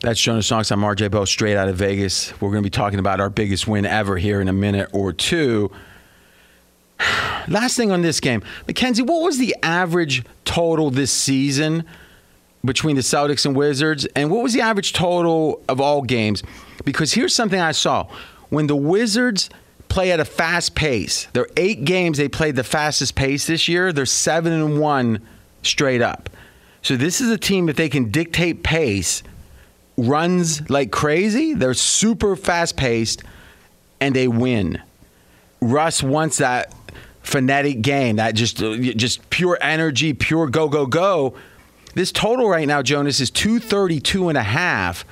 That's 0.02 0.18
Jonas 0.18 0.46
Songs. 0.46 0.70
I'm 0.70 0.80
RJ 0.80 1.10
Bell, 1.10 1.26
straight 1.26 1.58
out 1.58 1.68
of 1.68 1.76
Vegas. 1.76 2.32
We're 2.40 2.48
going 2.48 2.62
to 2.62 2.66
be 2.66 2.70
talking 2.70 2.98
about 2.98 3.20
our 3.20 3.28
biggest 3.28 3.68
win 3.68 3.84
ever 3.84 4.16
here 4.16 4.40
in 4.40 4.48
a 4.48 4.52
minute 4.52 4.88
or 4.94 5.12
two. 5.12 5.70
Last 7.48 7.76
thing 7.76 7.92
on 7.92 8.00
this 8.00 8.18
game, 8.18 8.42
Mackenzie, 8.66 9.02
what 9.02 9.22
was 9.22 9.36
the 9.36 9.54
average 9.62 10.24
total 10.46 10.90
this 10.90 11.12
season 11.12 11.84
between 12.64 12.96
the 12.96 13.02
Celtics 13.02 13.44
and 13.44 13.54
Wizards? 13.54 14.06
And 14.16 14.30
what 14.30 14.42
was 14.42 14.54
the 14.54 14.62
average 14.62 14.94
total 14.94 15.62
of 15.68 15.82
all 15.82 16.00
games? 16.00 16.42
Because 16.82 17.12
here's 17.12 17.34
something 17.34 17.60
I 17.60 17.72
saw. 17.72 18.06
When 18.48 18.68
the 18.68 18.76
Wizards 18.76 19.50
play 19.90 20.12
at 20.12 20.20
a 20.20 20.24
fast 20.24 20.74
pace, 20.74 21.28
there 21.34 21.42
are 21.42 21.50
eight 21.58 21.84
games 21.84 22.16
they 22.16 22.28
played 22.28 22.56
the 22.56 22.64
fastest 22.64 23.16
pace 23.16 23.46
this 23.46 23.68
year. 23.68 23.92
They're 23.92 24.06
seven 24.06 24.54
and 24.54 24.80
one 24.80 25.20
straight 25.62 26.00
up. 26.00 26.30
So 26.80 26.96
this 26.96 27.20
is 27.20 27.30
a 27.30 27.36
team 27.36 27.66
that 27.66 27.76
they 27.76 27.90
can 27.90 28.10
dictate 28.10 28.62
pace 28.62 29.22
runs 30.06 30.68
like 30.70 30.90
crazy. 30.90 31.54
They're 31.54 31.74
super 31.74 32.36
fast 32.36 32.76
paced 32.76 33.22
and 34.00 34.14
they 34.14 34.28
win. 34.28 34.80
Russ 35.60 36.02
wants 36.02 36.38
that 36.38 36.74
frenetic 37.22 37.82
game, 37.82 38.16
that 38.16 38.34
just 38.34 38.62
uh, 38.62 38.76
just 38.76 39.28
pure 39.30 39.58
energy, 39.60 40.12
pure 40.12 40.48
go 40.48 40.68
go 40.68 40.86
go. 40.86 41.34
This 41.94 42.12
total 42.12 42.48
right 42.48 42.66
now, 42.66 42.82
Jonas, 42.82 43.20
is 43.20 43.30
232 43.30 44.28
and 44.28 44.38
a 44.38 44.42
half. 44.42 45.04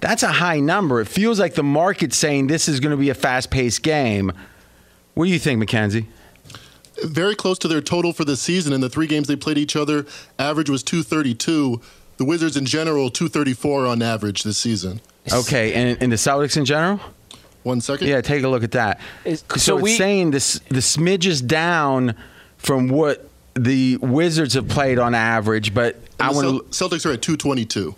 That's 0.00 0.22
a 0.22 0.28
high 0.28 0.60
number. 0.60 1.00
It 1.00 1.08
feels 1.08 1.38
like 1.38 1.54
the 1.54 1.62
market's 1.62 2.16
saying 2.16 2.46
this 2.46 2.68
is 2.68 2.80
going 2.80 2.90
to 2.90 2.96
be 2.96 3.10
a 3.10 3.14
fast 3.14 3.50
paced 3.50 3.82
game. 3.82 4.32
What 5.14 5.26
do 5.26 5.30
you 5.30 5.38
think, 5.38 5.58
Mackenzie? 5.58 6.08
Very 7.04 7.34
close 7.34 7.58
to 7.60 7.68
their 7.68 7.80
total 7.80 8.12
for 8.12 8.24
the 8.24 8.36
season. 8.36 8.72
In 8.72 8.80
the 8.80 8.88
three 8.88 9.06
games 9.06 9.28
they 9.28 9.36
played 9.36 9.58
each 9.58 9.76
other, 9.76 10.06
average 10.38 10.70
was 10.70 10.82
232. 10.82 11.80
The 12.18 12.24
Wizards 12.24 12.56
in 12.56 12.66
general, 12.66 13.10
234 13.10 13.86
on 13.86 14.02
average 14.02 14.42
this 14.42 14.58
season. 14.58 15.00
Okay, 15.32 15.72
and, 15.74 16.00
and 16.02 16.12
the 16.12 16.16
Celtics 16.16 16.56
in 16.56 16.64
general? 16.64 17.00
One 17.62 17.80
second. 17.80 18.08
Yeah, 18.08 18.20
take 18.20 18.42
a 18.42 18.48
look 18.48 18.64
at 18.64 18.72
that. 18.72 19.00
Is- 19.24 19.44
so, 19.50 19.56
so 19.56 19.76
it's 19.78 19.82
we- 19.84 19.96
saying 19.96 20.32
this 20.32 20.58
the 20.68 20.80
smidges 20.80 21.44
down 21.46 22.14
from 22.58 22.88
what 22.88 23.28
the 23.54 23.96
Wizards 23.98 24.54
have 24.54 24.68
played 24.68 24.98
on 24.98 25.14
average, 25.14 25.74
but 25.74 25.96
I 26.18 26.28
And 26.28 26.36
the 26.36 26.42
want 26.52 26.74
Cel- 26.74 26.88
to. 26.90 26.96
Celtics 26.96 27.06
are 27.06 27.12
at 27.12 27.22
222. 27.22 27.94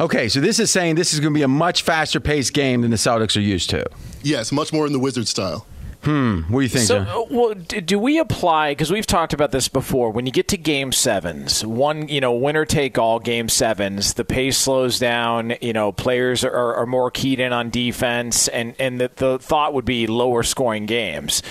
Okay, 0.00 0.28
so 0.28 0.40
this 0.40 0.58
is 0.58 0.70
saying 0.70 0.96
this 0.96 1.12
is 1.14 1.20
going 1.20 1.32
to 1.32 1.38
be 1.38 1.42
a 1.42 1.48
much 1.48 1.82
faster 1.82 2.20
paced 2.20 2.52
game 2.52 2.82
than 2.82 2.90
the 2.90 2.96
Celtics 2.96 3.36
are 3.36 3.40
used 3.40 3.70
to. 3.70 3.84
Yes, 4.22 4.50
much 4.52 4.72
more 4.72 4.86
in 4.86 4.92
the 4.92 4.98
Wizard 4.98 5.28
style. 5.28 5.66
Hmm. 6.02 6.42
What 6.42 6.60
do 6.60 6.62
you 6.62 6.68
think, 6.68 6.86
So, 6.86 7.04
John? 7.04 7.08
uh, 7.08 7.24
well, 7.30 7.54
do, 7.54 7.80
do 7.80 7.98
we 7.98 8.18
apply? 8.18 8.70
Because 8.70 8.90
we've 8.92 9.06
talked 9.06 9.32
about 9.32 9.50
this 9.50 9.66
before. 9.68 10.10
When 10.10 10.26
you 10.26 10.32
get 10.32 10.46
to 10.48 10.56
game 10.56 10.92
sevens, 10.92 11.66
one, 11.66 12.06
you 12.08 12.20
know, 12.20 12.32
winner 12.32 12.64
take 12.64 12.96
all 12.98 13.18
game 13.18 13.48
sevens, 13.48 14.14
the 14.14 14.24
pace 14.24 14.56
slows 14.56 14.98
down. 15.00 15.54
You 15.60 15.72
know, 15.72 15.90
players 15.90 16.44
are, 16.44 16.74
are 16.76 16.86
more 16.86 17.10
keyed 17.10 17.40
in 17.40 17.52
on 17.52 17.70
defense, 17.70 18.46
and 18.48 18.74
and 18.78 19.00
the, 19.00 19.10
the 19.16 19.38
thought 19.40 19.74
would 19.74 19.84
be 19.84 20.06
lower 20.06 20.44
scoring 20.44 20.86
games. 20.86 21.42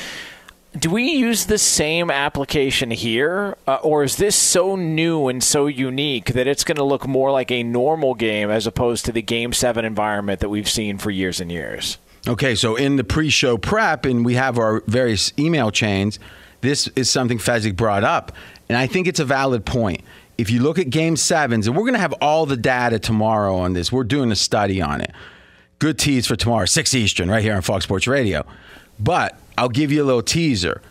Do 0.77 0.91
we 0.91 1.11
use 1.11 1.45
the 1.45 1.57
same 1.57 2.09
application 2.11 2.91
here, 2.91 3.57
uh, 3.67 3.75
or 3.83 4.03
is 4.03 4.15
this 4.17 4.35
so 4.35 4.75
new 4.75 5.27
and 5.27 5.43
so 5.43 5.65
unique 5.65 6.33
that 6.33 6.45
it's 6.47 6.63
going 6.63 6.75
to 6.77 6.83
look 6.83 7.07
more 7.07 7.31
like 7.31 7.51
a 7.51 7.63
normal 7.63 8.13
game 8.13 8.49
as 8.49 8.67
opposed 8.67 9.03
to 9.05 9.11
the 9.11 9.21
game 9.23 9.53
seven 9.53 9.85
environment 9.85 10.39
that 10.39 10.49
we've 10.49 10.69
seen 10.69 10.97
for 10.99 11.09
years 11.09 11.41
and 11.41 11.51
years? 11.51 11.97
Okay, 12.27 12.55
so 12.55 12.75
in 12.75 12.97
the 12.97 13.05
pre-show 13.05 13.57
prep, 13.57 14.03
and 14.03 14.25
we 14.25 14.33
have 14.33 14.57
our 14.57 14.83
various 14.87 15.31
email 15.39 15.71
chains. 15.71 16.19
This 16.59 16.87
is 16.89 17.09
something 17.09 17.37
Fezzik 17.37 17.77
brought 17.77 18.03
up, 18.03 18.33
and 18.67 18.77
I 18.77 18.85
think 18.85 19.07
it's 19.07 19.21
a 19.21 19.25
valid 19.25 19.65
point. 19.65 20.01
If 20.37 20.49
you 20.49 20.61
look 20.61 20.77
at 20.77 20.89
Game 20.89 21.15
Sevens, 21.15 21.67
and 21.67 21.75
we're 21.75 21.83
going 21.83 21.93
to 21.93 21.99
have 21.99 22.13
all 22.13 22.45
the 22.45 22.57
data 22.57 22.99
tomorrow 22.99 23.55
on 23.55 23.73
this. 23.73 23.91
We're 23.91 24.03
doing 24.03 24.31
a 24.31 24.35
study 24.35 24.81
on 24.81 25.01
it. 25.01 25.11
Good 25.79 25.97
tease 25.97 26.27
for 26.27 26.35
tomorrow, 26.35 26.65
six 26.65 26.93
Eastern, 26.93 27.29
right 27.29 27.41
here 27.41 27.55
on 27.55 27.61
Fox 27.61 27.85
Sports 27.85 28.07
Radio. 28.07 28.45
But 28.99 29.39
I'll 29.57 29.69
give 29.69 29.91
you 29.91 30.03
a 30.03 30.05
little 30.05 30.21
teaser. 30.21 30.81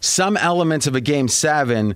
Some 0.00 0.36
elements 0.38 0.86
of 0.86 0.96
a 0.96 1.00
Game 1.00 1.28
Seven, 1.28 1.94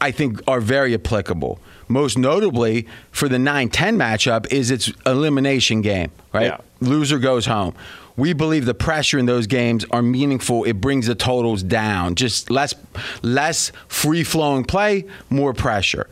I 0.00 0.10
think, 0.10 0.42
are 0.46 0.60
very 0.60 0.94
applicable. 0.94 1.58
Most 1.88 2.18
notably 2.18 2.86
for 3.12 3.28
the 3.28 3.36
9-10 3.36 3.96
matchup 3.96 4.52
is 4.52 4.70
its 4.70 4.92
elimination 5.06 5.80
game, 5.80 6.10
right? 6.32 6.46
Yeah. 6.46 6.58
Loser 6.80 7.18
goes 7.18 7.46
home. 7.46 7.74
We 8.16 8.32
believe 8.32 8.64
the 8.64 8.74
pressure 8.74 9.18
in 9.18 9.26
those 9.26 9.46
games 9.46 9.84
are 9.90 10.02
meaningful. 10.02 10.64
It 10.64 10.80
brings 10.80 11.06
the 11.06 11.14
totals 11.14 11.62
down. 11.62 12.14
Just 12.14 12.50
less 12.50 12.74
less 13.22 13.72
free 13.88 14.24
flowing 14.24 14.64
play, 14.64 15.04
more 15.28 15.52
pressure. 15.52 16.08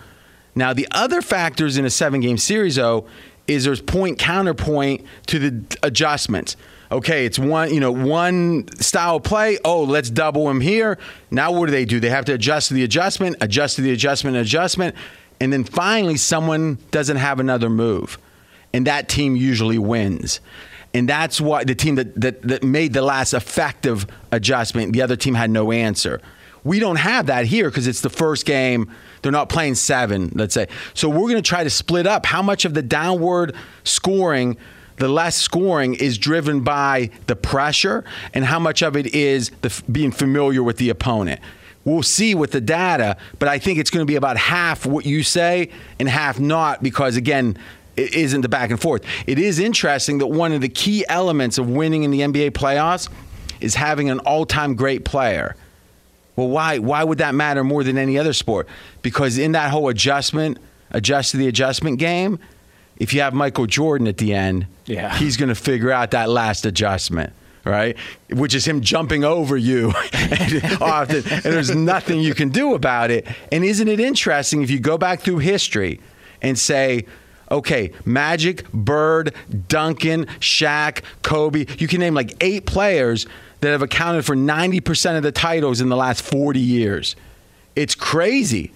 Now 0.54 0.72
the 0.72 0.86
other 0.90 1.22
factors 1.22 1.76
in 1.76 1.84
a 1.84 1.90
seven 1.90 2.20
game 2.20 2.38
series 2.38 2.76
though 2.76 3.06
is 3.46 3.64
there's 3.64 3.80
point 3.80 4.18
counterpoint 4.18 5.04
to 5.26 5.38
the 5.38 5.78
adjustments. 5.82 6.56
Okay, 6.92 7.26
it's 7.26 7.38
one, 7.38 7.72
you 7.72 7.80
know, 7.80 7.90
one 7.90 8.68
style 8.78 9.18
play. 9.18 9.58
Oh, 9.64 9.82
let's 9.82 10.10
double 10.10 10.48
him 10.48 10.60
here. 10.60 10.98
Now 11.30 11.50
what 11.50 11.66
do 11.66 11.72
they 11.72 11.84
do? 11.84 11.98
They 11.98 12.10
have 12.10 12.26
to 12.26 12.34
adjust 12.34 12.68
to 12.68 12.74
the 12.74 12.84
adjustment, 12.84 13.36
adjust 13.40 13.76
to 13.76 13.82
the 13.82 13.90
adjustment, 13.90 14.36
adjustment, 14.36 14.94
and 15.40 15.52
then 15.52 15.64
finally 15.64 16.16
someone 16.16 16.78
doesn't 16.90 17.16
have 17.16 17.40
another 17.40 17.70
move. 17.70 18.18
And 18.72 18.86
that 18.86 19.08
team 19.08 19.34
usually 19.36 19.78
wins. 19.78 20.40
And 20.94 21.08
that's 21.08 21.40
why 21.40 21.64
the 21.64 21.74
team 21.74 21.96
that, 21.96 22.18
that, 22.20 22.40
that 22.42 22.62
made 22.62 22.92
the 22.92 23.02
last 23.02 23.34
effective 23.34 24.06
adjustment, 24.30 24.92
the 24.92 25.02
other 25.02 25.16
team 25.16 25.34
had 25.34 25.50
no 25.50 25.72
answer. 25.72 26.20
We 26.62 26.78
don't 26.78 26.96
have 26.96 27.26
that 27.26 27.44
here 27.44 27.68
because 27.68 27.86
it's 27.86 28.00
the 28.00 28.08
first 28.08 28.46
game. 28.46 28.90
They're 29.20 29.32
not 29.32 29.48
playing 29.48 29.74
seven, 29.74 30.30
let's 30.34 30.54
say. 30.54 30.68
So 30.94 31.08
we're 31.08 31.28
going 31.28 31.36
to 31.36 31.42
try 31.42 31.64
to 31.64 31.70
split 31.70 32.06
up 32.06 32.24
how 32.24 32.40
much 32.40 32.64
of 32.64 32.72
the 32.74 32.82
downward 32.82 33.54
scoring, 33.82 34.56
the 34.96 35.08
less 35.08 35.36
scoring, 35.36 35.94
is 35.94 36.16
driven 36.16 36.60
by 36.60 37.10
the 37.26 37.36
pressure 37.36 38.04
and 38.32 38.44
how 38.44 38.60
much 38.60 38.80
of 38.80 38.96
it 38.96 39.08
is 39.08 39.50
the, 39.60 39.82
being 39.90 40.12
familiar 40.12 40.62
with 40.62 40.78
the 40.78 40.88
opponent. 40.88 41.40
We'll 41.84 42.02
see 42.02 42.34
with 42.34 42.52
the 42.52 42.62
data, 42.62 43.18
but 43.38 43.48
I 43.48 43.58
think 43.58 43.78
it's 43.78 43.90
going 43.90 44.06
to 44.06 44.10
be 44.10 44.16
about 44.16 44.38
half 44.38 44.86
what 44.86 45.04
you 45.04 45.22
say 45.22 45.70
and 45.98 46.08
half 46.08 46.40
not 46.40 46.82
because, 46.82 47.16
again, 47.16 47.58
it 47.96 48.14
isn't 48.14 48.40
the 48.40 48.48
back 48.48 48.70
and 48.70 48.80
forth. 48.80 49.02
It 49.26 49.38
is 49.38 49.58
interesting 49.58 50.18
that 50.18 50.26
one 50.26 50.52
of 50.52 50.60
the 50.60 50.68
key 50.68 51.04
elements 51.08 51.58
of 51.58 51.68
winning 51.68 52.02
in 52.04 52.10
the 52.10 52.20
NBA 52.20 52.50
playoffs 52.52 53.08
is 53.60 53.74
having 53.76 54.10
an 54.10 54.18
all-time 54.20 54.74
great 54.74 55.04
player. 55.04 55.56
Well, 56.36 56.48
why 56.48 56.78
why 56.78 57.04
would 57.04 57.18
that 57.18 57.34
matter 57.34 57.62
more 57.62 57.84
than 57.84 57.96
any 57.96 58.18
other 58.18 58.32
sport? 58.32 58.66
Because 59.02 59.38
in 59.38 59.52
that 59.52 59.70
whole 59.70 59.88
adjustment, 59.88 60.58
adjust 60.90 61.30
to 61.30 61.36
the 61.36 61.46
adjustment 61.46 61.98
game, 62.00 62.40
if 62.96 63.14
you 63.14 63.20
have 63.20 63.34
Michael 63.34 63.66
Jordan 63.66 64.06
at 64.08 64.18
the 64.18 64.34
end, 64.34 64.66
Yeah. 64.86 65.16
he's 65.16 65.36
going 65.36 65.48
to 65.48 65.54
figure 65.54 65.92
out 65.92 66.10
that 66.10 66.28
last 66.28 66.66
adjustment, 66.66 67.32
right? 67.64 67.96
Which 68.30 68.54
is 68.54 68.66
him 68.66 68.80
jumping 68.80 69.22
over 69.24 69.56
you 69.56 69.90
often, 70.80 71.22
and 71.28 71.42
there's 71.42 71.74
nothing 71.74 72.20
you 72.20 72.34
can 72.34 72.48
do 72.48 72.74
about 72.74 73.10
it. 73.12 73.26
And 73.52 73.64
isn't 73.64 73.86
it 73.88 74.00
interesting 74.00 74.62
if 74.62 74.70
you 74.70 74.80
go 74.80 74.98
back 74.98 75.20
through 75.20 75.38
history 75.38 76.00
and 76.42 76.58
say, 76.58 77.06
okay, 77.54 77.92
Magic, 78.04 78.70
Bird, 78.72 79.34
Duncan, 79.68 80.26
Shaq, 80.40 81.02
Kobe, 81.22 81.66
you 81.78 81.88
can 81.88 82.00
name 82.00 82.14
like 82.14 82.34
eight 82.40 82.66
players 82.66 83.26
that 83.60 83.70
have 83.70 83.82
accounted 83.82 84.24
for 84.24 84.36
90% 84.36 85.16
of 85.16 85.22
the 85.22 85.32
titles 85.32 85.80
in 85.80 85.88
the 85.88 85.96
last 85.96 86.22
40 86.22 86.60
years. 86.60 87.16
It's 87.74 87.94
crazy. 87.94 88.72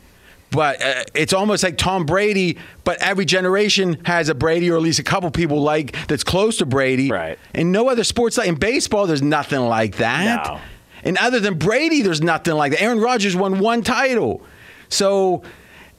But 0.51 0.83
uh, 0.83 1.05
it's 1.15 1.35
almost 1.35 1.63
like 1.63 1.77
Tom 1.77 2.07
Brady, 2.07 2.57
but 2.85 2.97
every 3.03 3.27
generation 3.27 4.03
has 4.07 4.31
a 4.31 4.35
Brady 4.35 4.71
or 4.71 4.77
at 4.77 4.83
least 4.83 4.99
a 4.99 5.03
couple 5.03 5.31
people 5.31 5.61
like 5.61 5.95
that's 6.07 6.25
close 6.25 6.57
to 6.59 6.67
Brady. 6.67 7.11
Right. 7.11 7.39
And 7.53 7.71
no 7.71 7.91
other 7.91 8.03
sports 8.03 8.39
like 8.39 8.49
in 8.49 8.55
baseball, 8.55 9.07
there's 9.07 9.21
nothing 9.21 9.61
like 9.61 9.97
that. 9.97 10.47
No. 10.47 10.59
And 11.05 11.19
other 11.19 11.39
than 11.39 11.59
Brady, 11.59 12.01
there's 12.01 12.23
nothing 12.23 12.55
like 12.55 12.73
that. 12.73 12.83
Aaron 12.83 12.99
Rodgers 12.99 13.37
won 13.37 13.59
one 13.59 13.83
title. 13.83 14.43
So 14.89 15.43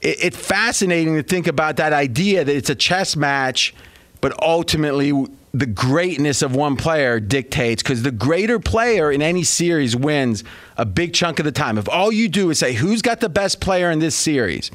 it, 0.02 0.24
it's 0.24 0.38
fascinating 0.38 1.16
to 1.16 1.24
think 1.24 1.48
about 1.48 1.78
that 1.78 1.94
idea 1.94 2.44
that 2.44 2.56
it's 2.56 2.70
a 2.70 2.76
chess 2.76 3.16
match, 3.16 3.74
but 4.22 4.42
ultimately 4.42 5.12
the 5.54 5.66
greatness 5.66 6.42
of 6.42 6.56
one 6.56 6.76
player 6.76 7.20
dictates 7.20 7.82
because 7.82 8.04
the 8.04 8.12
greater 8.12 8.60
player 8.60 9.12
in 9.12 9.22
any 9.22 9.44
series 9.44 9.96
wins 9.96 10.44
a 10.78 10.86
big 10.86 11.14
chunk 11.14 11.40
of 11.40 11.46
the 11.46 11.52
time. 11.52 11.78
If 11.78 11.90
all 11.90 12.12
you 12.12 12.30
do 12.30 12.50
is 12.52 12.60
say, 12.60 12.74
who's 12.74 13.02
got 13.02 13.20
the 13.20 13.30
best 13.30 13.60
player 13.60 13.90
in 13.90 14.00
this 14.00 14.16
series, 14.16 14.70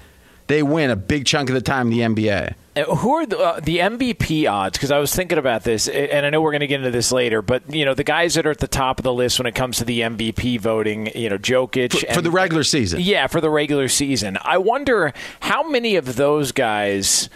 they 0.47 0.63
win 0.63 0.91
a 0.91 0.97
big 0.97 1.25
chunk 1.27 1.49
of 1.49 1.55
the 1.55 1.61
time 1.61 1.91
in 1.91 2.15
the 2.15 2.25
NBA. 2.25 2.55
Uh, 2.77 2.97
Who 2.97 3.15
are 3.15 3.27
the, 3.27 3.39
uh, 3.39 3.61
the 3.61 3.79
MVP 3.79 4.51
odds? 4.51 4.77
Because 4.77 4.91
I 4.91 4.99
was 4.99 5.15
thinking 5.15 5.39
about 5.39 5.63
this, 5.63 5.89
and 5.89 6.27
I 6.27 6.31
know 6.31 6.41
we're 6.41 6.51
going 6.51 6.61
to 6.61 6.67
get 6.67 6.81
into 6.81 6.91
this 6.91 7.13
later. 7.13 7.41
But 7.41 7.73
you 7.73 7.85
know, 7.85 7.95
the 7.95 8.05
guys 8.05 8.35
that 8.35 8.47
are 8.47 8.51
at 8.51 8.59
the 8.59 8.69
top 8.69 8.99
of 8.99 9.05
the 9.05 9.13
list 9.13 9.39
when 9.39 9.47
it 9.47 9.55
comes 9.55 9.79
to 9.79 9.85
the 9.85 10.01
MVP 10.01 10.61
voting, 10.61 11.07
you 11.15 11.31
know, 11.31 11.39
Jokic 11.39 12.07
For, 12.09 12.15
for 12.15 12.21
the 12.21 12.31
regular 12.31 12.65
season. 12.65 13.01
Yeah, 13.01 13.27
for 13.29 13.41
the 13.41 13.51
regular 13.51 13.89
season. 13.89 14.39
I 14.43 14.59
wonder 14.59 15.13
how 15.41 15.69
many 15.69 15.97
of 15.97 16.17
those 16.17 16.53
guys. 16.53 17.31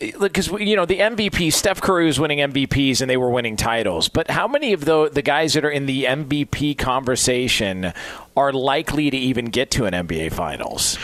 Because 0.00 0.48
you 0.52 0.74
know 0.74 0.86
the 0.86 1.00
MVP, 1.00 1.52
Steph 1.52 1.82
Curry 1.82 2.06
was 2.06 2.18
winning 2.18 2.38
MVPs 2.38 3.02
and 3.02 3.10
they 3.10 3.18
were 3.18 3.28
winning 3.28 3.56
titles. 3.56 4.08
But 4.08 4.30
how 4.30 4.48
many 4.48 4.72
of 4.72 4.86
the 4.86 5.10
the 5.10 5.20
guys 5.20 5.52
that 5.52 5.66
are 5.66 5.70
in 5.70 5.84
the 5.84 6.04
MVP 6.04 6.78
conversation 6.78 7.92
are 8.34 8.54
likely 8.54 9.10
to 9.10 9.16
even 9.18 9.46
get 9.46 9.70
to 9.72 9.84
an 9.84 9.92
NBA 9.92 10.32
Finals? 10.32 10.96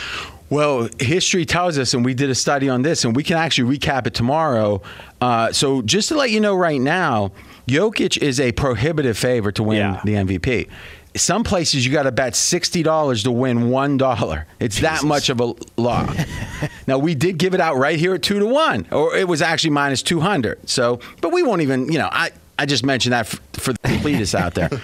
Well, 0.53 0.90
history 0.98 1.46
tells 1.46 1.78
us, 1.78 1.94
and 1.94 2.05
we 2.05 2.12
did 2.12 2.28
a 2.28 2.34
study 2.34 2.68
on 2.68 2.82
this, 2.82 3.07
and 3.07 3.16
we 3.16 3.22
can 3.22 3.38
actually 3.38 3.78
recap 3.78 4.07
it 4.07 4.12
tomorrow. 4.12 4.82
Uh, 5.18 5.50
so, 5.50 5.80
just 5.80 6.09
to 6.09 6.14
let 6.14 6.30
you 6.30 6.40
know 6.40 6.55
right 6.55 6.78
now, 6.78 7.32
Jokic 7.66 8.18
is 8.18 8.38
a 8.38 8.53
prohibitive 8.53 9.16
favorite 9.16 9.55
to 9.55 9.62
win 9.62 9.98
the 10.05 10.12
MVP. 10.12 10.68
Some 11.16 11.42
places 11.42 11.86
you 11.86 11.90
got 11.92 12.03
to 12.03 12.12
bet 12.12 12.36
sixty 12.36 12.82
dollars 12.82 13.22
to 13.22 13.30
win 13.30 13.70
one 13.70 13.96
dollar. 13.96 14.46
It's 14.61 14.80
that 14.80 15.05
much 15.05 15.30
of 15.30 15.40
a 15.40 15.55
law. 15.78 16.14
now 16.86 16.98
we 16.98 17.14
did 17.14 17.38
give 17.38 17.55
it 17.55 17.61
out 17.61 17.78
right 17.78 17.98
here 17.98 18.12
at 18.12 18.22
two 18.22 18.38
to 18.38 18.46
one, 18.46 18.86
or 18.92 19.16
it 19.16 19.26
was 19.26 19.40
actually 19.40 19.70
minus 19.70 20.03
two 20.03 20.20
hundred. 20.20 20.68
So, 20.68 21.00
but 21.22 21.32
we 21.32 21.42
won't 21.42 21.62
even. 21.62 21.90
You 21.90 21.98
know, 21.98 22.11
I 22.12 22.30
I 22.62 22.64
just 22.64 22.84
mentioned 22.84 23.12
that 23.12 23.26
for, 23.26 23.38
for 23.54 23.72
the 23.72 23.78
completists 23.80 24.38
out 24.38 24.54
there. 24.54 24.70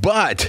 But 0.00 0.48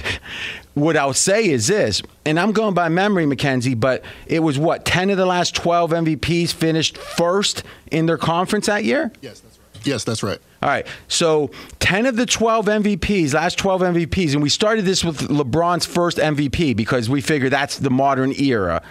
what 0.74 0.96
I'll 0.96 1.12
say 1.12 1.50
is 1.50 1.66
this, 1.66 2.02
and 2.24 2.38
I'm 2.38 2.52
going 2.52 2.72
by 2.72 2.88
memory, 2.88 3.26
Mackenzie, 3.26 3.74
but 3.74 4.04
it 4.26 4.38
was 4.38 4.56
what, 4.58 4.84
10 4.84 5.10
of 5.10 5.16
the 5.16 5.26
last 5.26 5.56
12 5.56 5.90
MVPs 5.90 6.54
finished 6.54 6.96
first 6.96 7.64
in 7.90 8.06
their 8.06 8.16
conference 8.16 8.66
that 8.66 8.84
year? 8.84 9.10
Yes, 9.20 9.40
that's 9.40 9.58
right. 9.58 9.86
Yes, 9.86 10.04
that's 10.04 10.22
right. 10.22 10.38
All 10.62 10.68
right. 10.68 10.86
So 11.08 11.50
10 11.80 12.06
of 12.06 12.14
the 12.14 12.24
12 12.24 12.66
MVPs, 12.66 13.34
last 13.34 13.58
12 13.58 13.80
MVPs, 13.82 14.34
and 14.34 14.42
we 14.42 14.48
started 14.48 14.84
this 14.84 15.04
with 15.04 15.18
LeBron's 15.28 15.84
first 15.84 16.18
MVP 16.18 16.76
because 16.76 17.10
we 17.10 17.20
figure 17.20 17.48
that's 17.50 17.78
the 17.78 17.90
modern 17.90 18.32
era. 18.40 18.82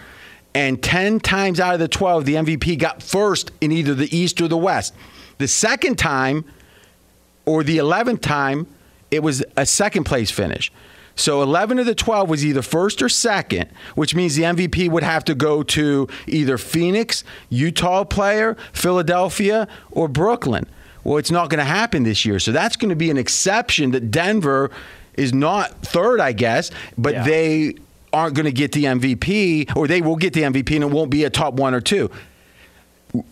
And 0.54 0.84
10 0.84 1.22
times 1.22 1.62
out 1.62 1.74
of 1.74 1.80
the 1.80 1.88
12, 1.88 2.26
the 2.26 2.36
MVP 2.36 2.78
got 2.78 3.02
first 3.02 3.52
in 3.62 3.72
either 3.72 3.96
the 3.96 4.16
East 4.16 4.42
or 4.42 4.50
the 4.50 4.58
West. 4.58 4.94
The 5.38 5.48
second 5.48 5.98
time, 5.98 6.44
or 7.46 7.64
the 7.64 7.78
11th 7.78 8.22
time, 8.22 8.68
it 9.12 9.24
was 9.24 9.44
a 9.58 9.66
second 9.66 10.04
place 10.04 10.30
finish. 10.32 10.72
So 11.16 11.42
11 11.42 11.80
of 11.80 11.86
the 11.86 11.96
12 11.96 12.30
was 12.30 12.46
either 12.46 12.62
first 12.62 13.02
or 13.02 13.10
second, 13.10 13.70
which 13.96 14.16
means 14.16 14.36
the 14.36 14.44
MVP 14.44 14.90
would 14.90 15.04
have 15.04 15.26
to 15.26 15.36
go 15.36 15.64
to 15.64 16.08
either 16.28 16.58
Phoenix, 16.58 17.24
Utah 17.50 18.06
player, 18.06 18.56
Philadelphia, 18.72 19.68
or 19.92 20.08
Brooklyn. 20.08 20.66
Well, 21.04 21.18
it's 21.18 21.32
not 21.32 21.50
going 21.50 21.60
to 21.60 21.66
happen 21.66 22.04
this 22.04 22.24
year. 22.26 22.40
So 22.40 22.52
that's 22.52 22.76
going 22.78 22.90
to 22.90 22.96
be 22.96 23.10
an 23.10 23.18
exception 23.18 23.92
that 23.92 24.12
Denver 24.12 24.72
is 25.16 25.34
not 25.34 25.82
third, 25.82 26.22
I 26.22 26.32
guess, 26.32 26.72
but 26.98 27.14
Yeah. 27.14 27.24
they 27.24 27.74
aren't 28.14 28.36
going 28.36 28.46
to 28.46 28.52
get 28.52 28.72
the 28.72 28.86
MVP, 28.86 29.76
or 29.76 29.88
they 29.88 30.02
will 30.02 30.16
get 30.16 30.34
the 30.34 30.44
MVP 30.44 30.76
and 30.76 30.84
it 30.86 30.90
won't 30.92 31.12
be 31.12 31.26
a 31.26 31.30
top 31.30 31.54
one 31.56 31.74
or 31.74 31.82
two. 31.82 32.10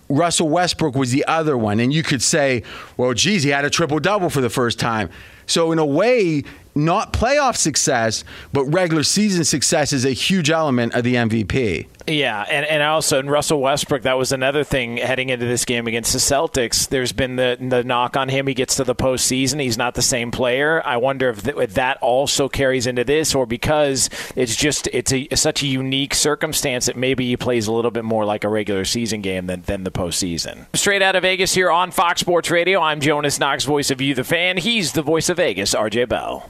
Russell 0.09 0.49
Westbrook 0.49 0.95
was 0.95 1.11
the 1.11 1.25
other 1.25 1.57
one. 1.57 1.80
And 1.80 1.93
you 1.93 2.03
could 2.03 2.21
say, 2.21 2.63
well, 2.95 3.13
geez, 3.13 3.43
he 3.43 3.49
had 3.49 3.65
a 3.65 3.69
triple 3.69 3.99
double 3.99 4.30
for 4.30 4.41
the 4.41 4.49
first 4.49 4.80
time. 4.80 5.09
So, 5.45 5.71
in 5.71 5.80
a 5.80 5.86
way, 5.86 6.43
not 6.78 7.11
playoff 7.11 7.55
success, 7.55 8.23
but 8.53 8.65
regular 8.65 9.03
season 9.03 9.43
success 9.43 9.91
is 9.91 10.05
a 10.05 10.11
huge 10.11 10.49
element 10.49 10.93
of 10.93 11.03
the 11.03 11.15
MVP. 11.15 11.88
Yeah, 12.07 12.45
and, 12.49 12.65
and 12.65 12.82
also 12.82 13.19
in 13.19 13.30
Russell 13.30 13.59
Westbrook, 13.59 14.03
that 14.03 14.17
was 14.17 14.32
another 14.32 14.63
thing 14.63 14.95
heading 14.95 15.28
into 15.28 15.45
this 15.45 15.65
game 15.65 15.88
against 15.88 16.13
the 16.13 16.19
Celtics. 16.19 16.88
There's 16.88 17.11
been 17.11 17.36
the 17.36 17.57
the 17.59 17.84
knock 17.84 18.15
on 18.15 18.30
him. 18.30 18.47
He 18.47 18.53
gets 18.53 18.75
to 18.78 18.86
the 18.86 18.95
postseason, 18.95 19.59
he's 19.59 19.78
not 19.78 19.93
the 19.93 20.01
same 20.01 20.32
player. 20.32 20.82
I 20.86 20.97
wonder 20.97 21.30
if, 21.30 21.43
th- 21.43 21.57
if 21.57 21.73
that 21.73 21.97
also 21.97 22.47
carries 22.47 22.88
into 22.88 23.03
this, 23.03 23.36
or 23.36 23.45
because 23.45 24.09
it's 24.38 24.55
just 24.55 24.88
it's 24.93 25.11
a 25.11 25.28
such 25.36 25.63
a 25.63 25.67
unique 25.67 26.15
circumstance 26.15 26.86
that 26.86 26.95
maybe 26.95 27.28
he 27.28 27.36
plays 27.36 27.67
a 27.67 27.73
little 27.73 27.91
bit 27.91 28.05
more 28.05 28.23
like 28.23 28.45
a 28.45 28.49
regular 28.49 28.86
season 28.86 29.21
game 29.21 29.47
than 29.47 29.63
than 29.63 29.84
the 29.84 29.91
postseason. 29.91 30.65
Straight 30.73 31.01
out 31.01 31.17
of 31.17 31.23
Vegas 31.23 31.53
here 31.53 31.69
on 31.69 31.91
Fox 31.91 32.21
Sports 32.21 32.49
Radio, 32.49 32.80
I'm 32.80 33.01
Jonas 33.01 33.38
Knox, 33.38 33.65
voice 33.65 33.91
of 33.91 33.99
you, 33.99 34.15
the 34.15 34.23
fan. 34.23 34.55
He's 34.55 34.93
the 34.93 35.01
voice 35.01 35.28
of 35.28 35.38
Vegas, 35.38 35.75
RJ 35.75 36.07
Bell. 36.07 36.49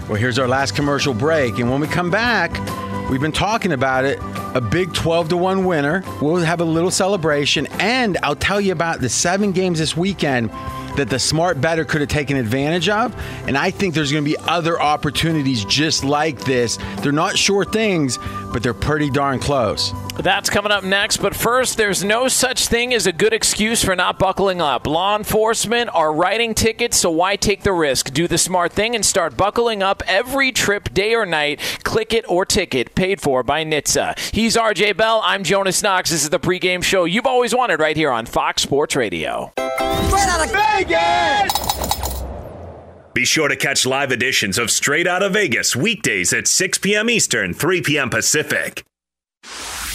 Well, 0.11 0.19
here's 0.19 0.37
our 0.39 0.47
last 0.49 0.75
commercial 0.75 1.13
break. 1.13 1.59
And 1.59 1.71
when 1.71 1.79
we 1.79 1.87
come 1.87 2.11
back, 2.11 2.51
we've 3.09 3.21
been 3.21 3.31
talking 3.31 3.71
about 3.71 4.03
it 4.03 4.19
a 4.53 4.59
big 4.59 4.93
12 4.93 5.29
to 5.29 5.37
1 5.37 5.63
winner. 5.63 6.03
We'll 6.21 6.35
have 6.35 6.59
a 6.59 6.65
little 6.65 6.91
celebration. 6.91 7.65
And 7.79 8.17
I'll 8.21 8.35
tell 8.35 8.59
you 8.59 8.73
about 8.73 8.99
the 8.99 9.07
seven 9.07 9.53
games 9.53 9.79
this 9.79 9.95
weekend 9.95 10.51
that 10.97 11.09
the 11.09 11.19
smart 11.19 11.61
bettor 11.61 11.85
could 11.85 12.01
have 12.01 12.09
taken 12.09 12.35
advantage 12.35 12.89
of. 12.89 13.15
And 13.47 13.57
I 13.57 13.71
think 13.71 13.93
there's 13.93 14.11
going 14.11 14.23
to 14.23 14.29
be 14.29 14.37
other 14.37 14.81
opportunities 14.81 15.63
just 15.65 16.03
like 16.03 16.43
this. 16.43 16.77
They're 16.97 17.11
not 17.11 17.37
sure 17.37 17.63
things, 17.63 18.19
but 18.51 18.61
they're 18.61 18.73
pretty 18.73 19.09
darn 19.09 19.39
close. 19.39 19.93
That's 20.17 20.49
coming 20.49 20.71
up 20.71 20.83
next, 20.83 21.17
but 21.17 21.35
first, 21.35 21.77
there's 21.77 22.03
no 22.03 22.27
such 22.27 22.67
thing 22.67 22.93
as 22.93 23.07
a 23.07 23.13
good 23.13 23.33
excuse 23.33 23.83
for 23.83 23.95
not 23.95 24.19
buckling 24.19 24.61
up. 24.61 24.85
Law 24.85 25.15
enforcement 25.15 25.89
are 25.93 26.13
writing 26.13 26.53
tickets, 26.53 26.97
so 26.97 27.09
why 27.09 27.37
take 27.37 27.63
the 27.63 27.71
risk? 27.71 28.11
Do 28.13 28.27
the 28.27 28.37
smart 28.37 28.73
thing 28.73 28.93
and 28.93 29.05
start 29.05 29.37
buckling 29.37 29.81
up 29.81 30.00
every 30.07 30.51
trip, 30.51 30.93
day 30.93 31.15
or 31.15 31.25
night. 31.25 31.59
Click 31.83 32.13
it 32.13 32.25
or 32.29 32.45
ticket, 32.45 32.95
paid 32.95 33.21
for 33.21 33.43
by 33.43 33.63
NHTSA. 33.63 34.33
He's 34.33 34.55
RJ 34.55 34.97
Bell. 34.97 35.21
I'm 35.23 35.43
Jonas 35.43 35.81
Knox. 35.83 36.09
This 36.09 36.23
is 36.23 36.29
the 36.29 36.39
pregame 36.39 36.83
show 36.83 37.05
you've 37.05 37.25
always 37.25 37.55
wanted 37.55 37.79
right 37.79 37.95
here 37.95 38.11
on 38.11 38.25
Fox 38.25 38.61
Sports 38.61 38.95
Radio. 38.95 39.51
Straight 39.55 40.27
out 40.27 40.45
of 40.45 40.51
Vegas! 40.51 41.71
Be 43.13 43.25
sure 43.25 43.49
to 43.49 43.55
catch 43.57 43.85
live 43.85 44.11
editions 44.11 44.57
of 44.57 44.71
Straight 44.71 45.05
Out 45.05 45.21
of 45.21 45.33
Vegas 45.33 45.75
weekdays 45.75 46.31
at 46.31 46.47
6 46.47 46.77
p.m. 46.77 47.09
Eastern, 47.09 47.53
3 47.53 47.81
p.m. 47.81 48.09
Pacific. 48.09 48.85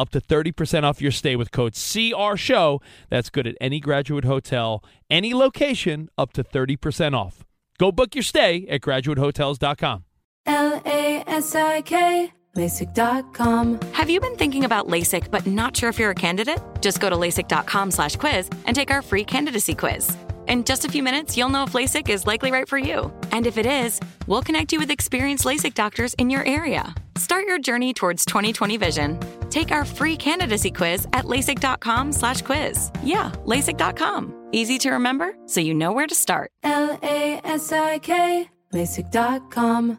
up 0.00 0.08
to 0.10 0.20
30% 0.20 0.82
off 0.84 1.02
your 1.02 1.12
stay 1.12 1.36
with 1.36 1.52
code 1.52 1.74
CR 1.74 2.36
Show. 2.36 2.80
That's 3.10 3.28
good 3.28 3.46
at 3.46 3.56
any 3.60 3.80
graduate 3.80 4.24
hotel, 4.24 4.82
any 5.10 5.34
location, 5.34 6.08
up 6.16 6.32
to 6.32 6.42
30% 6.42 7.14
off. 7.14 7.44
Go 7.78 7.92
book 7.92 8.14
your 8.14 8.22
stay 8.22 8.66
at 8.68 8.80
graduatehotels.com. 8.80 10.04
L 10.46 10.82
A 10.86 11.22
S 11.26 11.54
I 11.54 11.82
K, 11.82 12.32
LASIK.com. 12.56 13.78
Have 13.92 14.08
you 14.08 14.20
been 14.20 14.36
thinking 14.36 14.64
about 14.64 14.88
LASIK 14.88 15.30
but 15.30 15.46
not 15.46 15.76
sure 15.76 15.90
if 15.90 15.98
you're 15.98 16.10
a 16.10 16.14
candidate? 16.14 16.58
Just 16.80 16.98
go 17.00 17.10
to 17.10 17.16
LASIK.com 17.16 17.90
slash 17.90 18.16
quiz 18.16 18.48
and 18.66 18.74
take 18.74 18.90
our 18.90 19.02
free 19.02 19.24
candidacy 19.24 19.74
quiz. 19.74 20.16
In 20.48 20.64
just 20.64 20.84
a 20.84 20.88
few 20.88 21.02
minutes, 21.02 21.36
you'll 21.36 21.50
know 21.50 21.64
if 21.64 21.74
LASIK 21.74 22.08
is 22.08 22.26
likely 22.26 22.50
right 22.50 22.68
for 22.68 22.78
you. 22.78 23.12
And 23.32 23.46
if 23.46 23.58
it 23.58 23.66
is, 23.66 24.00
we'll 24.26 24.42
connect 24.42 24.72
you 24.72 24.78
with 24.78 24.90
experienced 24.90 25.44
LASIK 25.44 25.74
doctors 25.74 26.14
in 26.14 26.30
your 26.30 26.44
area. 26.44 26.94
Start 27.20 27.44
your 27.46 27.58
journey 27.58 27.92
towards 27.92 28.24
2020 28.24 28.78
vision. 28.78 29.20
Take 29.50 29.72
our 29.72 29.84
free 29.84 30.16
candidacy 30.16 30.70
quiz 30.70 31.06
at 31.12 31.26
LASIK.com 31.26 32.12
slash 32.12 32.40
quiz. 32.40 32.90
Yeah, 33.04 33.30
LASIK.com. 33.44 34.48
Easy 34.52 34.78
to 34.78 34.92
remember, 34.92 35.34
so 35.44 35.60
you 35.60 35.74
know 35.74 35.92
where 35.92 36.06
to 36.06 36.14
start. 36.14 36.50
L 36.62 36.98
A 37.02 37.38
S 37.44 37.72
I 37.72 37.98
K, 37.98 38.48
LASIK.com. 38.72 39.98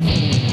you 0.00 0.34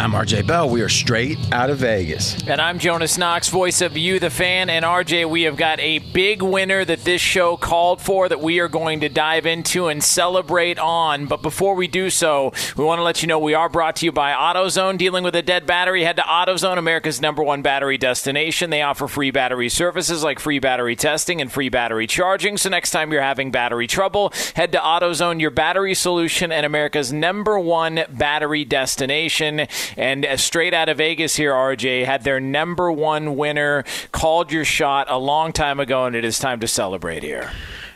I'm 0.00 0.12
RJ 0.12 0.46
Bell. 0.46 0.70
We 0.70 0.80
are 0.80 0.88
straight 0.88 1.36
out 1.52 1.68
of 1.68 1.76
Vegas. 1.76 2.34
And 2.48 2.58
I'm 2.58 2.78
Jonas 2.78 3.18
Knox, 3.18 3.50
voice 3.50 3.82
of 3.82 3.98
You, 3.98 4.18
the 4.18 4.30
fan. 4.30 4.70
And 4.70 4.82
RJ, 4.82 5.28
we 5.28 5.42
have 5.42 5.58
got 5.58 5.78
a 5.78 5.98
big 5.98 6.40
winner 6.40 6.86
that 6.86 7.04
this 7.04 7.20
show 7.20 7.58
called 7.58 8.00
for 8.00 8.26
that 8.26 8.40
we 8.40 8.60
are 8.60 8.68
going 8.68 9.00
to 9.00 9.10
dive 9.10 9.44
into 9.44 9.88
and 9.88 10.02
celebrate 10.02 10.78
on. 10.78 11.26
But 11.26 11.42
before 11.42 11.74
we 11.74 11.86
do 11.86 12.08
so, 12.08 12.54
we 12.78 12.84
want 12.84 12.98
to 12.98 13.02
let 13.02 13.20
you 13.20 13.28
know 13.28 13.38
we 13.38 13.52
are 13.52 13.68
brought 13.68 13.96
to 13.96 14.06
you 14.06 14.10
by 14.10 14.32
AutoZone. 14.32 14.96
Dealing 14.96 15.22
with 15.22 15.36
a 15.36 15.42
dead 15.42 15.66
battery, 15.66 16.02
head 16.02 16.16
to 16.16 16.22
AutoZone, 16.22 16.78
America's 16.78 17.20
number 17.20 17.42
one 17.42 17.60
battery 17.60 17.98
destination. 17.98 18.70
They 18.70 18.80
offer 18.80 19.06
free 19.06 19.30
battery 19.30 19.68
services 19.68 20.24
like 20.24 20.38
free 20.38 20.60
battery 20.60 20.96
testing 20.96 21.42
and 21.42 21.52
free 21.52 21.68
battery 21.68 22.06
charging. 22.06 22.56
So 22.56 22.70
next 22.70 22.92
time 22.92 23.12
you're 23.12 23.20
having 23.20 23.50
battery 23.50 23.86
trouble, 23.86 24.32
head 24.56 24.72
to 24.72 24.78
AutoZone, 24.78 25.42
your 25.42 25.50
battery 25.50 25.92
solution 25.92 26.52
and 26.52 26.64
America's 26.64 27.12
number 27.12 27.60
one 27.60 28.00
battery 28.08 28.64
destination. 28.64 29.68
And 29.96 30.24
uh, 30.24 30.36
straight 30.36 30.74
out 30.74 30.88
of 30.88 30.98
Vegas 30.98 31.36
here, 31.36 31.52
RJ 31.52 32.04
had 32.04 32.24
their 32.24 32.40
number 32.40 32.90
one 32.92 33.36
winner, 33.36 33.84
called 34.12 34.52
your 34.52 34.64
shot 34.64 35.06
a 35.10 35.18
long 35.18 35.52
time 35.52 35.80
ago, 35.80 36.04
and 36.06 36.14
it 36.16 36.24
is 36.24 36.38
time 36.38 36.60
to 36.60 36.68
celebrate 36.68 37.22
here. 37.22 37.50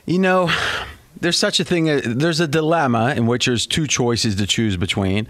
You 0.06 0.18
know, 0.18 0.50
there's 1.20 1.38
such 1.38 1.60
a 1.60 1.64
thing. 1.64 1.88
uh, 1.88 2.00
There's 2.04 2.40
a 2.40 2.48
dilemma 2.48 3.14
in 3.16 3.26
which 3.26 3.46
there's 3.46 3.66
two 3.66 3.86
choices 3.86 4.36
to 4.36 4.46
choose 4.46 4.76
between, 4.76 5.26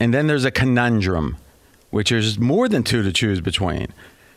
and 0.00 0.12
then 0.12 0.26
there's 0.26 0.44
a 0.44 0.50
conundrum, 0.50 1.36
which 1.90 2.10
is 2.10 2.38
more 2.38 2.68
than 2.68 2.82
two 2.82 3.02
to 3.02 3.12
choose 3.12 3.40
between. 3.40 3.88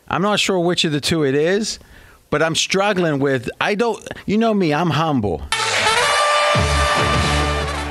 I'm 0.08 0.22
not 0.22 0.38
sure 0.40 0.58
which 0.60 0.84
of 0.84 0.92
the 0.92 1.00
two 1.00 1.24
it 1.24 1.34
is, 1.34 1.78
but 2.30 2.42
I'm 2.42 2.54
struggling 2.54 3.18
with. 3.18 3.50
I 3.60 3.74
don't. 3.74 4.06
You 4.26 4.38
know 4.38 4.54
me. 4.54 4.72
I'm 4.72 4.90
humble, 4.90 5.42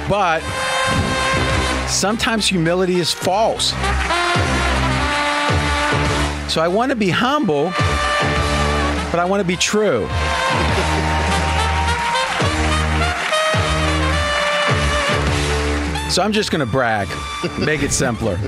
but 0.10 0.42
sometimes 1.88 2.48
humility 2.48 2.96
is 2.96 3.14
false. 3.14 3.72
So 6.52 6.62
I 6.62 6.68
want 6.68 6.92
to 6.92 6.96
be 6.96 7.10
humble, 7.10 7.66
but 9.12 9.20
I 9.20 9.26
want 9.26 9.42
to 9.42 9.48
be 9.48 9.56
true. 9.56 10.08
So 16.10 16.24
I'm 16.24 16.32
just 16.32 16.52
going 16.52 16.66
to 16.66 16.72
brag, 16.72 17.08
make 17.60 17.84
it 17.84 17.92
simpler. 17.92 18.40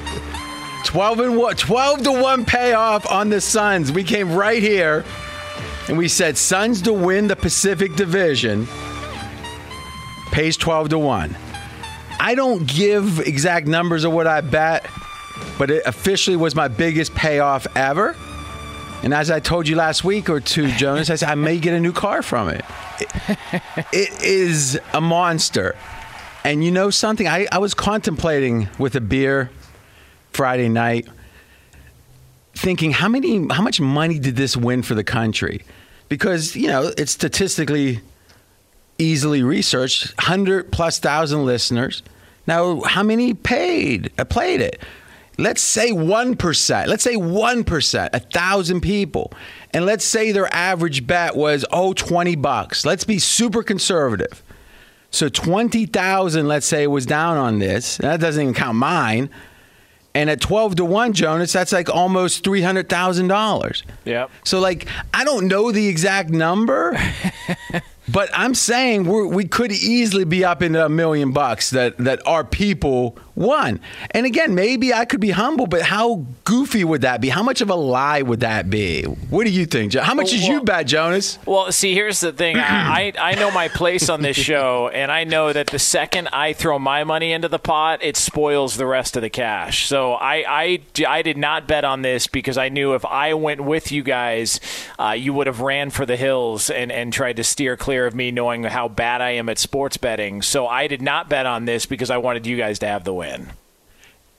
12 0.85 1.19
and 1.19 1.37
one, 1.37 1.55
12 1.55 2.03
to 2.03 2.11
1 2.11 2.45
payoff 2.45 3.09
on 3.11 3.29
the 3.29 3.41
Suns. 3.41 3.91
We 3.91 4.03
came 4.03 4.33
right 4.33 4.61
here 4.61 5.05
and 5.87 5.97
we 5.97 6.07
said 6.07 6.37
Suns 6.37 6.81
to 6.83 6.93
win 6.93 7.27
the 7.27 7.35
Pacific 7.35 7.95
Division 7.95 8.67
pays 10.31 10.57
12 10.57 10.89
to 10.89 10.99
1. 10.99 11.35
I 12.19 12.35
don't 12.35 12.67
give 12.67 13.19
exact 13.19 13.67
numbers 13.67 14.03
of 14.03 14.11
what 14.11 14.27
I 14.27 14.41
bet, 14.41 14.85
but 15.57 15.71
it 15.71 15.83
officially 15.85 16.35
was 16.35 16.53
my 16.53 16.67
biggest 16.67 17.15
payoff 17.15 17.65
ever. 17.75 18.15
And 19.01 19.13
as 19.13 19.31
I 19.31 19.39
told 19.39 19.67
you 19.67 19.77
last 19.77 20.03
week 20.03 20.29
or 20.29 20.39
two, 20.39 20.69
Jonas, 20.77 21.09
I 21.09 21.15
said 21.15 21.29
I 21.29 21.35
may 21.35 21.57
get 21.57 21.73
a 21.73 21.79
new 21.79 21.93
car 21.93 22.21
from 22.21 22.49
it. 22.49 22.65
It, 22.99 23.85
it 23.93 24.23
is 24.23 24.79
a 24.93 24.99
monster. 24.99 25.75
And 26.43 26.63
you 26.63 26.71
know 26.71 26.89
something? 26.89 27.27
I, 27.27 27.47
I 27.51 27.57
was 27.59 27.73
contemplating 27.73 28.67
with 28.77 28.95
a 28.95 29.01
beer 29.01 29.49
Friday 30.31 30.69
night, 30.69 31.07
thinking 32.53 32.91
how 32.91 33.07
many 33.07 33.47
how 33.47 33.61
much 33.61 33.79
money 33.79 34.19
did 34.19 34.35
this 34.35 34.57
win 34.57 34.81
for 34.81 34.95
the 34.95 35.03
country? 35.03 35.63
Because, 36.09 36.55
you 36.55 36.67
know, 36.67 36.91
it's 36.97 37.11
statistically 37.11 38.01
easily 38.99 39.41
researched, 39.41 40.13
hundred 40.19 40.71
plus 40.71 40.99
thousand 40.99 41.45
listeners. 41.45 42.03
Now, 42.45 42.81
how 42.81 43.03
many 43.03 43.33
paid 43.33 44.11
uh, 44.17 44.25
played 44.25 44.61
it? 44.61 44.81
Let's 45.37 45.61
say 45.61 45.91
one 45.91 46.35
percent. 46.35 46.89
Let's 46.89 47.03
say 47.03 47.15
one 47.15 47.63
percent, 47.63 48.13
a 48.13 48.19
thousand 48.19 48.81
people, 48.81 49.31
and 49.73 49.85
let's 49.85 50.05
say 50.05 50.31
their 50.31 50.53
average 50.53 51.07
bet 51.07 51.35
was 51.35 51.65
oh 51.71 51.93
20 51.93 52.35
bucks. 52.35 52.85
Let's 52.85 53.03
be 53.03 53.19
super 53.19 53.63
conservative. 53.63 54.43
So 55.11 55.27
20,000, 55.27 56.47
let's 56.47 56.65
say, 56.65 56.85
was 56.87 57.05
down 57.05 57.37
on 57.37 57.59
this. 57.59 57.97
That 57.97 58.19
doesn't 58.19 58.41
even 58.41 58.53
count 58.53 58.77
mine. 58.77 59.29
And 60.15 60.29
at 60.29 60.41
12 60.41 60.75
to 60.77 60.85
1, 60.85 61.13
Jonas, 61.13 61.53
that's 61.53 61.71
like 61.71 61.89
almost 61.89 62.43
$300,000. 62.43 63.83
Yep. 64.05 64.31
So, 64.43 64.59
like, 64.59 64.87
I 65.13 65.23
don't 65.23 65.47
know 65.47 65.71
the 65.71 65.87
exact 65.87 66.29
number, 66.29 66.97
but 68.11 68.29
I'm 68.33 68.53
saying 68.55 69.05
we're, 69.05 69.25
we 69.27 69.45
could 69.45 69.71
easily 69.71 70.23
be 70.25 70.43
up 70.43 70.61
into 70.61 70.83
a 70.83 70.89
million 70.89 71.31
bucks 71.31 71.69
that, 71.71 71.97
that 71.97 72.25
our 72.27 72.43
people 72.43 73.17
won. 73.35 73.79
And 74.11 74.25
again, 74.25 74.53
maybe 74.53 74.93
I 74.93 75.05
could 75.05 75.21
be 75.21 75.29
humble, 75.31 75.65
but 75.65 75.81
how 75.81 76.25
goofy 76.43 76.83
would 76.83 77.01
that 77.01 77.21
be? 77.21 77.29
How 77.29 77.41
much 77.41 77.61
of 77.61 77.69
a 77.69 77.75
lie 77.75 78.21
would 78.21 78.41
that 78.41 78.69
be? 78.69 79.03
What 79.03 79.45
do 79.45 79.51
you 79.51 79.65
think, 79.65 79.93
Jo- 79.93 80.01
How 80.01 80.13
much 80.13 80.31
did 80.31 80.41
you 80.41 80.61
bet, 80.61 80.87
Jonas? 80.87 81.39
Well, 81.45 81.71
see, 81.71 81.93
here's 81.93 82.19
the 82.19 82.33
thing. 82.33 82.57
I, 82.57 83.13
I 83.17 83.35
know 83.35 83.49
my 83.51 83.69
place 83.69 84.09
on 84.09 84.21
this 84.21 84.35
show, 84.35 84.89
and 84.89 85.09
I 85.11 85.23
know 85.23 85.53
that 85.53 85.67
the 85.67 85.79
second 85.79 86.27
I 86.33 86.51
throw 86.51 86.77
my 86.79 87.05
money 87.05 87.31
into 87.31 87.47
the 87.47 87.59
pot, 87.59 88.03
it 88.03 88.17
spoils 88.17 88.75
the 88.75 88.85
rest 88.85 89.15
of 89.15 89.21
the 89.21 89.29
cash. 89.29 89.87
So 89.87 90.13
I, 90.13 90.43
I, 90.47 90.81
I 91.07 91.21
did 91.21 91.37
not 91.37 91.65
bet 91.65 91.85
on 91.85 92.01
this 92.01 92.27
because 92.27 92.57
I 92.57 92.67
knew 92.67 92.93
if 92.93 93.05
I 93.05 93.33
went 93.35 93.61
with 93.61 93.91
you 93.91 94.03
guys, 94.03 94.59
uh, 94.99 95.11
you 95.11 95.33
would 95.33 95.47
have 95.47 95.61
ran 95.61 95.91
for 95.91 96.05
the 96.05 96.17
hills 96.17 96.69
and, 96.69 96.91
and 96.91 97.13
tried 97.13 97.37
to 97.37 97.43
steer 97.45 97.77
clear 97.77 97.98
of 98.05 98.15
me, 98.15 98.31
knowing 98.31 98.63
how 98.63 98.87
bad 98.87 99.21
I 99.21 99.31
am 99.31 99.49
at 99.49 99.57
sports 99.57 99.97
betting. 99.97 100.41
So 100.41 100.67
I 100.67 100.87
did 100.87 101.01
not 101.01 101.29
bet 101.29 101.45
on 101.45 101.65
this 101.65 101.85
because 101.85 102.09
I 102.09 102.17
wanted 102.17 102.45
you 102.45 102.57
guys 102.57 102.79
to 102.79 102.87
have 102.87 103.03
the 103.03 103.13
win. 103.13 103.49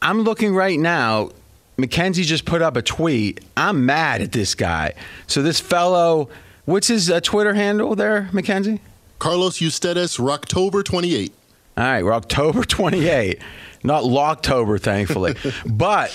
I'm 0.02 0.22
looking 0.22 0.54
right 0.54 0.78
now. 0.78 1.30
Mackenzie 1.76 2.24
just 2.24 2.44
put 2.44 2.62
up 2.62 2.76
a 2.76 2.82
tweet. 2.82 3.40
I'm 3.56 3.86
mad 3.86 4.20
at 4.20 4.32
this 4.32 4.54
guy. 4.54 4.94
So 5.26 5.42
this 5.42 5.60
fellow, 5.60 6.28
what's 6.64 6.88
his 6.88 7.10
uh, 7.10 7.20
Twitter 7.20 7.54
handle 7.54 7.94
there, 7.94 8.28
Mackenzie? 8.32 8.80
Carlos 9.18 9.60
Eustates, 9.60 10.16
Rocktober 10.18 10.84
28. 10.84 11.32
All 11.76 11.84
right, 11.84 12.04
we're 12.04 12.12
October 12.12 12.64
28, 12.64 13.38
not 13.84 14.04
Locktober, 14.04 14.80
thankfully. 14.80 15.34
but 15.66 16.10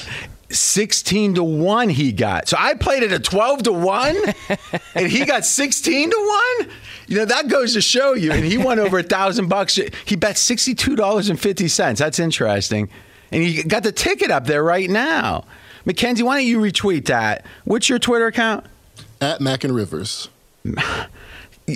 16 0.59 1.35
to 1.35 1.43
1 1.43 1.89
he 1.89 2.11
got. 2.11 2.47
So 2.47 2.57
I 2.59 2.73
played 2.73 3.03
it 3.03 3.11
at 3.11 3.23
12 3.23 3.63
to 3.63 3.71
1 3.71 4.15
and 4.95 5.07
he 5.07 5.25
got 5.25 5.45
16 5.45 6.09
to 6.09 6.53
1. 6.59 6.69
You 7.07 7.17
know, 7.17 7.25
that 7.25 7.47
goes 7.47 7.73
to 7.73 7.81
show 7.81 8.13
you. 8.13 8.31
And 8.31 8.43
he 8.43 8.57
won 8.57 8.79
over 8.79 8.99
a 8.99 9.03
thousand 9.03 9.47
bucks. 9.47 9.75
He 10.05 10.15
bet 10.15 10.35
$62.50. 10.35 11.97
That's 11.97 12.19
interesting. 12.19 12.89
And 13.31 13.43
he 13.43 13.63
got 13.63 13.83
the 13.83 13.91
ticket 13.91 14.31
up 14.31 14.45
there 14.45 14.63
right 14.63 14.89
now. 14.89 15.45
Mackenzie, 15.85 16.23
why 16.23 16.37
don't 16.37 16.47
you 16.47 16.59
retweet 16.59 17.05
that? 17.05 17.45
What's 17.63 17.89
your 17.89 17.99
Twitter 17.99 18.27
account? 18.27 18.65
At 19.21 19.41
Mac 19.41 19.63
and 19.63 19.75
Rivers. 19.75 20.29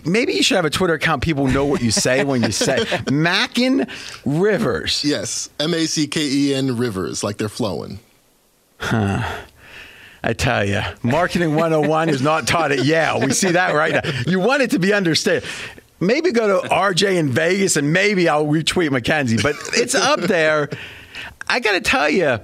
Maybe 0.05 0.34
you 0.34 0.43
should 0.43 0.55
have 0.55 0.65
a 0.65 0.69
Twitter 0.69 0.93
account. 0.93 1.23
People 1.23 1.47
know 1.47 1.65
what 1.65 1.82
you 1.82 1.89
say 1.89 2.23
when 2.23 2.43
you 2.43 2.51
say 2.51 2.86
Mackin 3.11 3.88
Rivers. 4.23 5.03
Yes. 5.03 5.49
M 5.59 5.73
A 5.73 5.86
C 5.86 6.07
K 6.07 6.21
E 6.21 6.53
N 6.53 6.77
Rivers, 6.77 7.23
like 7.23 7.38
they're 7.38 7.49
flowing. 7.49 7.99
Huh. 8.80 9.23
I 10.21 10.34
tell 10.34 10.65
you, 10.65 10.82
marketing 11.01 11.55
101 11.55 12.09
is 12.09 12.21
not 12.21 12.45
taught 12.45 12.73
at 12.73 12.84
Yale. 12.84 13.21
We 13.21 13.32
see 13.32 13.51
that 13.51 13.73
right 13.73 14.03
now. 14.03 14.11
You 14.27 14.41
want 14.41 14.61
it 14.61 14.71
to 14.71 14.80
be 14.80 14.91
understood. 14.91 15.45
Maybe 16.01 16.34
go 16.34 16.61
to 16.61 16.67
RJ 16.67 17.15
in 17.15 17.30
Vegas 17.30 17.77
and 17.77 17.93
maybe 17.93 18.27
I'll 18.27 18.45
retweet 18.45 18.91
Mackenzie, 18.91 19.38
but 19.41 19.55
it's 19.75 19.95
up 19.95 20.19
there. 20.19 20.69
I 21.47 21.61
got 21.61 21.71
to 21.71 21.80
tell 21.80 22.09
you, 22.09 22.39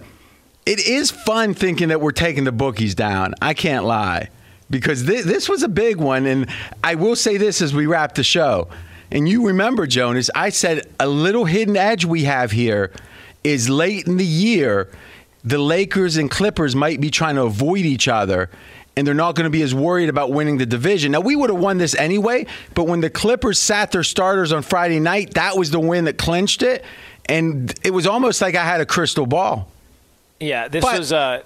it 0.66 0.88
is 0.88 1.12
fun 1.12 1.54
thinking 1.54 1.90
that 1.90 2.00
we're 2.00 2.12
taking 2.12 2.46
the 2.46 2.54
bookies 2.54 2.96
down. 2.96 3.36
I 3.42 3.54
can't 3.54 3.84
lie 3.84 4.30
because 4.70 5.04
this, 5.04 5.26
this 5.26 5.50
was 5.50 5.62
a 5.62 5.68
big 5.70 5.98
one. 5.98 6.26
And 6.26 6.50
I 6.84 6.96
will 6.96 7.16
say 7.16 7.38
this 7.38 7.62
as 7.62 7.74
we 7.74 7.86
wrap 7.86 8.16
the 8.16 8.24
show. 8.24 8.70
And 9.12 9.30
you 9.30 9.48
remember, 9.48 9.86
Jonas, 9.86 10.30
I 10.34 10.50
said 10.50 10.90
a 11.00 11.08
little 11.08 11.46
hidden 11.46 11.78
edge 11.78 12.06
we 12.06 12.24
have 12.24 12.52
here 12.52 12.92
is 13.44 13.70
late 13.70 14.08
in 14.08 14.18
the 14.18 14.26
year, 14.26 14.90
the 15.46 15.58
Lakers 15.60 16.18
and 16.18 16.30
Clippers 16.30 16.76
might 16.76 17.00
be 17.00 17.10
trying 17.10 17.36
to 17.36 17.44
avoid 17.44 17.86
each 17.86 18.08
other. 18.08 18.50
And 18.98 19.06
they're 19.06 19.14
not 19.14 19.36
going 19.36 19.44
to 19.44 19.50
be 19.50 19.62
as 19.62 19.76
worried 19.76 20.08
about 20.08 20.32
winning 20.32 20.58
the 20.58 20.66
division. 20.66 21.12
Now, 21.12 21.20
we 21.20 21.36
would 21.36 21.50
have 21.50 21.60
won 21.60 21.78
this 21.78 21.94
anyway, 21.96 22.46
but 22.74 22.86
when 22.86 23.02
the 23.02 23.10
Clippers 23.10 23.60
sat 23.60 23.92
their 23.92 24.04
starters 24.04 24.54
on 24.54 24.62
Friday 24.64 25.02
night, 25.02 25.34
that 25.34 25.58
was 25.58 25.70
the 25.70 25.82
win 25.82 26.06
that 26.06 26.18
clinched 26.18 26.64
it. 26.64 26.84
And 27.28 27.74
it 27.84 27.92
was 27.92 28.08
almost 28.08 28.42
like 28.42 28.56
I 28.56 28.64
had 28.64 28.80
a 28.82 28.86
crystal 28.86 29.26
ball. 29.26 29.70
Yeah, 30.40 30.70
this 30.70 30.84
But- 30.84 30.98
was. 31.00 31.12
Uh, 31.12 31.42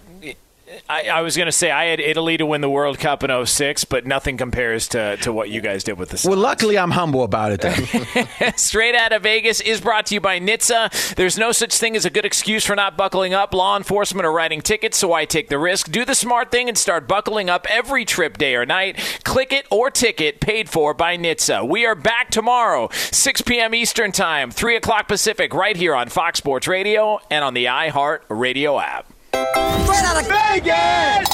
I, 0.87 1.09
I 1.09 1.21
was 1.21 1.35
going 1.35 1.47
to 1.47 1.51
say 1.51 1.71
I 1.71 1.85
had 1.85 1.99
Italy 1.99 2.37
to 2.37 2.45
win 2.45 2.61
the 2.61 2.69
World 2.69 2.99
Cup 2.99 3.23
in 3.23 3.45
06, 3.45 3.85
but 3.85 4.05
nothing 4.05 4.37
compares 4.37 4.87
to, 4.89 5.17
to 5.17 5.33
what 5.33 5.49
you 5.49 5.61
guys 5.61 5.83
did 5.83 5.97
with 5.97 6.09
the 6.09 6.17
Suns. 6.17 6.29
Well, 6.29 6.39
luckily, 6.39 6.77
I'm 6.77 6.91
humble 6.91 7.23
about 7.23 7.51
it. 7.51 7.61
Then. 7.61 8.53
Straight 8.57 8.93
out 8.93 9.11
of 9.11 9.23
Vegas 9.23 9.61
is 9.61 9.81
brought 9.81 10.05
to 10.07 10.15
you 10.15 10.21
by 10.21 10.39
NHTSA. 10.39 11.15
There's 11.15 11.37
no 11.37 11.51
such 11.51 11.73
thing 11.73 11.95
as 11.95 12.05
a 12.05 12.09
good 12.09 12.25
excuse 12.25 12.65
for 12.65 12.75
not 12.75 12.97
buckling 12.97 13.33
up. 13.33 13.53
Law 13.53 13.77
enforcement 13.77 14.25
are 14.25 14.31
writing 14.31 14.61
tickets, 14.61 14.97
so 14.97 15.13
I 15.13 15.25
take 15.25 15.49
the 15.49 15.57
risk. 15.57 15.91
Do 15.91 16.05
the 16.05 16.15
smart 16.15 16.51
thing 16.51 16.69
and 16.69 16.77
start 16.77 17.07
buckling 17.07 17.49
up 17.49 17.65
every 17.69 18.05
trip, 18.05 18.37
day 18.37 18.55
or 18.55 18.65
night. 18.65 18.97
Click 19.23 19.51
it 19.51 19.65
or 19.71 19.89
ticket 19.89 20.39
paid 20.39 20.69
for 20.69 20.93
by 20.93 21.17
NHTSA. 21.17 21.67
We 21.67 21.85
are 21.85 21.95
back 21.95 22.29
tomorrow, 22.29 22.89
6 22.91 23.41
p.m. 23.41 23.73
Eastern 23.73 24.11
Time, 24.11 24.51
3 24.51 24.75
o'clock 24.75 25.07
Pacific, 25.07 25.53
right 25.53 25.75
here 25.75 25.95
on 25.95 26.09
Fox 26.09 26.37
Sports 26.37 26.67
Radio 26.67 27.19
and 27.31 27.43
on 27.43 27.55
the 27.55 27.65
iHeart 27.65 28.19
Radio 28.29 28.79
app. 28.79 29.08
Straight 29.33 30.03
out 30.03 30.21
of 30.21 30.27
Vegas! 30.27 31.29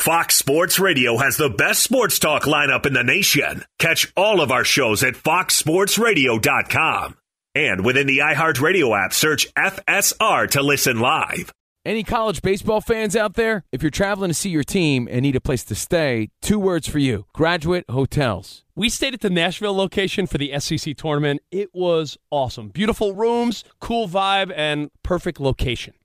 Fox 0.00 0.36
Sports 0.36 0.78
Radio 0.80 1.16
has 1.16 1.36
the 1.36 1.48
best 1.48 1.82
sports 1.82 2.18
talk 2.18 2.42
lineup 2.42 2.86
in 2.86 2.92
the 2.92 3.04
nation. 3.04 3.64
Catch 3.78 4.12
all 4.16 4.40
of 4.40 4.50
our 4.50 4.64
shows 4.64 5.04
at 5.04 5.14
foxsportsradio.com. 5.14 7.16
And 7.54 7.84
within 7.84 8.06
the 8.06 8.18
iHeartRadio 8.18 9.04
app, 9.04 9.12
search 9.12 9.52
FSR 9.54 10.50
to 10.50 10.62
listen 10.62 10.98
live. 10.98 11.52
Any 11.84 12.04
college 12.04 12.42
baseball 12.42 12.80
fans 12.80 13.16
out 13.16 13.34
there? 13.34 13.64
If 13.72 13.82
you're 13.82 13.90
traveling 13.90 14.30
to 14.30 14.34
see 14.34 14.50
your 14.50 14.62
team 14.62 15.08
and 15.10 15.22
need 15.22 15.34
a 15.34 15.40
place 15.40 15.64
to 15.64 15.74
stay, 15.74 16.28
two 16.40 16.58
words 16.58 16.88
for 16.88 17.00
you 17.00 17.26
Graduate 17.32 17.84
Hotels. 17.90 18.64
We 18.76 18.88
stayed 18.88 19.14
at 19.14 19.20
the 19.20 19.30
Nashville 19.30 19.74
location 19.76 20.26
for 20.26 20.38
the 20.38 20.58
SEC 20.60 20.96
tournament. 20.96 21.42
It 21.50 21.70
was 21.74 22.16
awesome. 22.30 22.68
Beautiful 22.68 23.14
rooms, 23.14 23.64
cool 23.80 24.08
vibe, 24.08 24.52
and 24.56 24.90
perfect 25.02 25.40
location. 25.40 25.94